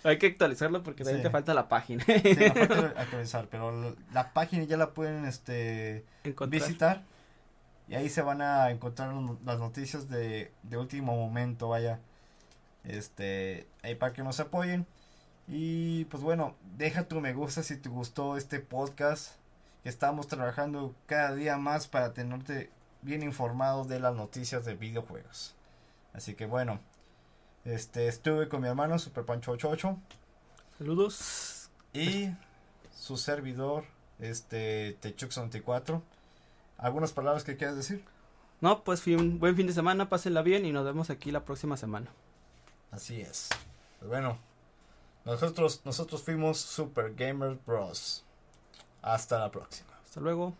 Hay 0.04 0.18
que 0.18 0.26
actualizarlo 0.28 0.82
porque 0.82 1.02
también 1.04 1.22
Sí. 1.22 1.28
te 1.28 1.30
falta 1.30 1.52
la 1.54 1.68
página. 1.68 2.04
Sí, 2.04 2.12
me 2.24 2.50
falta 2.50 2.94
actualizar, 3.00 3.48
pero 3.50 3.72
la, 3.72 3.94
la 4.12 4.32
página 4.32 4.64
ya 4.64 4.76
la 4.76 4.90
pueden 4.90 5.24
este 5.24 6.04
Encontrar. 6.24 6.60
visitar 6.62 7.02
y 7.88 7.94
ahí 7.96 8.08
se 8.08 8.22
van 8.22 8.40
a 8.40 8.70
encontrar 8.70 9.12
las 9.44 9.58
noticias 9.58 10.08
de, 10.08 10.52
de 10.62 10.76
último 10.78 11.16
momento, 11.16 11.68
vaya. 11.68 12.00
Este, 12.84 13.66
ahí 13.82 13.94
para 13.94 14.12
que 14.12 14.22
nos 14.22 14.40
apoyen. 14.40 14.86
Y 15.48 16.04
pues 16.06 16.22
bueno, 16.22 16.54
deja 16.76 17.08
tu 17.08 17.20
me 17.20 17.32
gusta 17.34 17.62
si 17.62 17.76
te 17.76 17.88
gustó 17.88 18.36
este 18.36 18.60
podcast. 18.60 19.32
Estamos 19.84 20.28
trabajando 20.28 20.94
cada 21.06 21.34
día 21.34 21.56
más 21.58 21.86
para 21.88 22.14
tenerte 22.14 22.70
bien 23.02 23.22
informado 23.22 23.84
de 23.84 24.00
las 24.00 24.14
noticias 24.14 24.64
de 24.64 24.74
videojuegos. 24.74 25.54
Así 26.14 26.34
que 26.34 26.46
bueno, 26.46 26.80
este 27.64 28.08
estuve 28.08 28.48
con 28.48 28.60
mi 28.62 28.68
hermano 28.68 28.98
Super 28.98 29.24
Pancho 29.24 29.52
88 29.52 29.96
Saludos. 30.78 31.70
y 31.92 32.30
su 32.96 33.16
servidor 33.16 33.84
este 34.18 34.96
Techux 35.00 35.36
24. 35.36 36.02
¿Algunas 36.78 37.12
palabras 37.12 37.44
que 37.44 37.56
quieras 37.56 37.76
decir? 37.76 38.04
No, 38.60 38.82
pues 38.84 39.02
fui 39.02 39.14
un 39.14 39.38
buen 39.38 39.56
fin 39.56 39.66
de 39.66 39.72
semana, 39.72 40.08
pásenla 40.08 40.42
bien 40.42 40.64
y 40.64 40.72
nos 40.72 40.84
vemos 40.84 41.10
aquí 41.10 41.30
la 41.30 41.44
próxima 41.44 41.76
semana. 41.76 42.10
Así 42.90 43.20
es. 43.20 43.48
Pues 43.98 44.08
bueno, 44.08 44.38
nosotros 45.24 45.82
nosotros 45.84 46.22
fuimos 46.22 46.58
Super 46.58 47.14
Gamer 47.14 47.58
Bros. 47.66 48.24
Hasta 49.02 49.38
la 49.38 49.50
próxima. 49.50 49.90
Hasta 50.04 50.20
luego. 50.20 50.54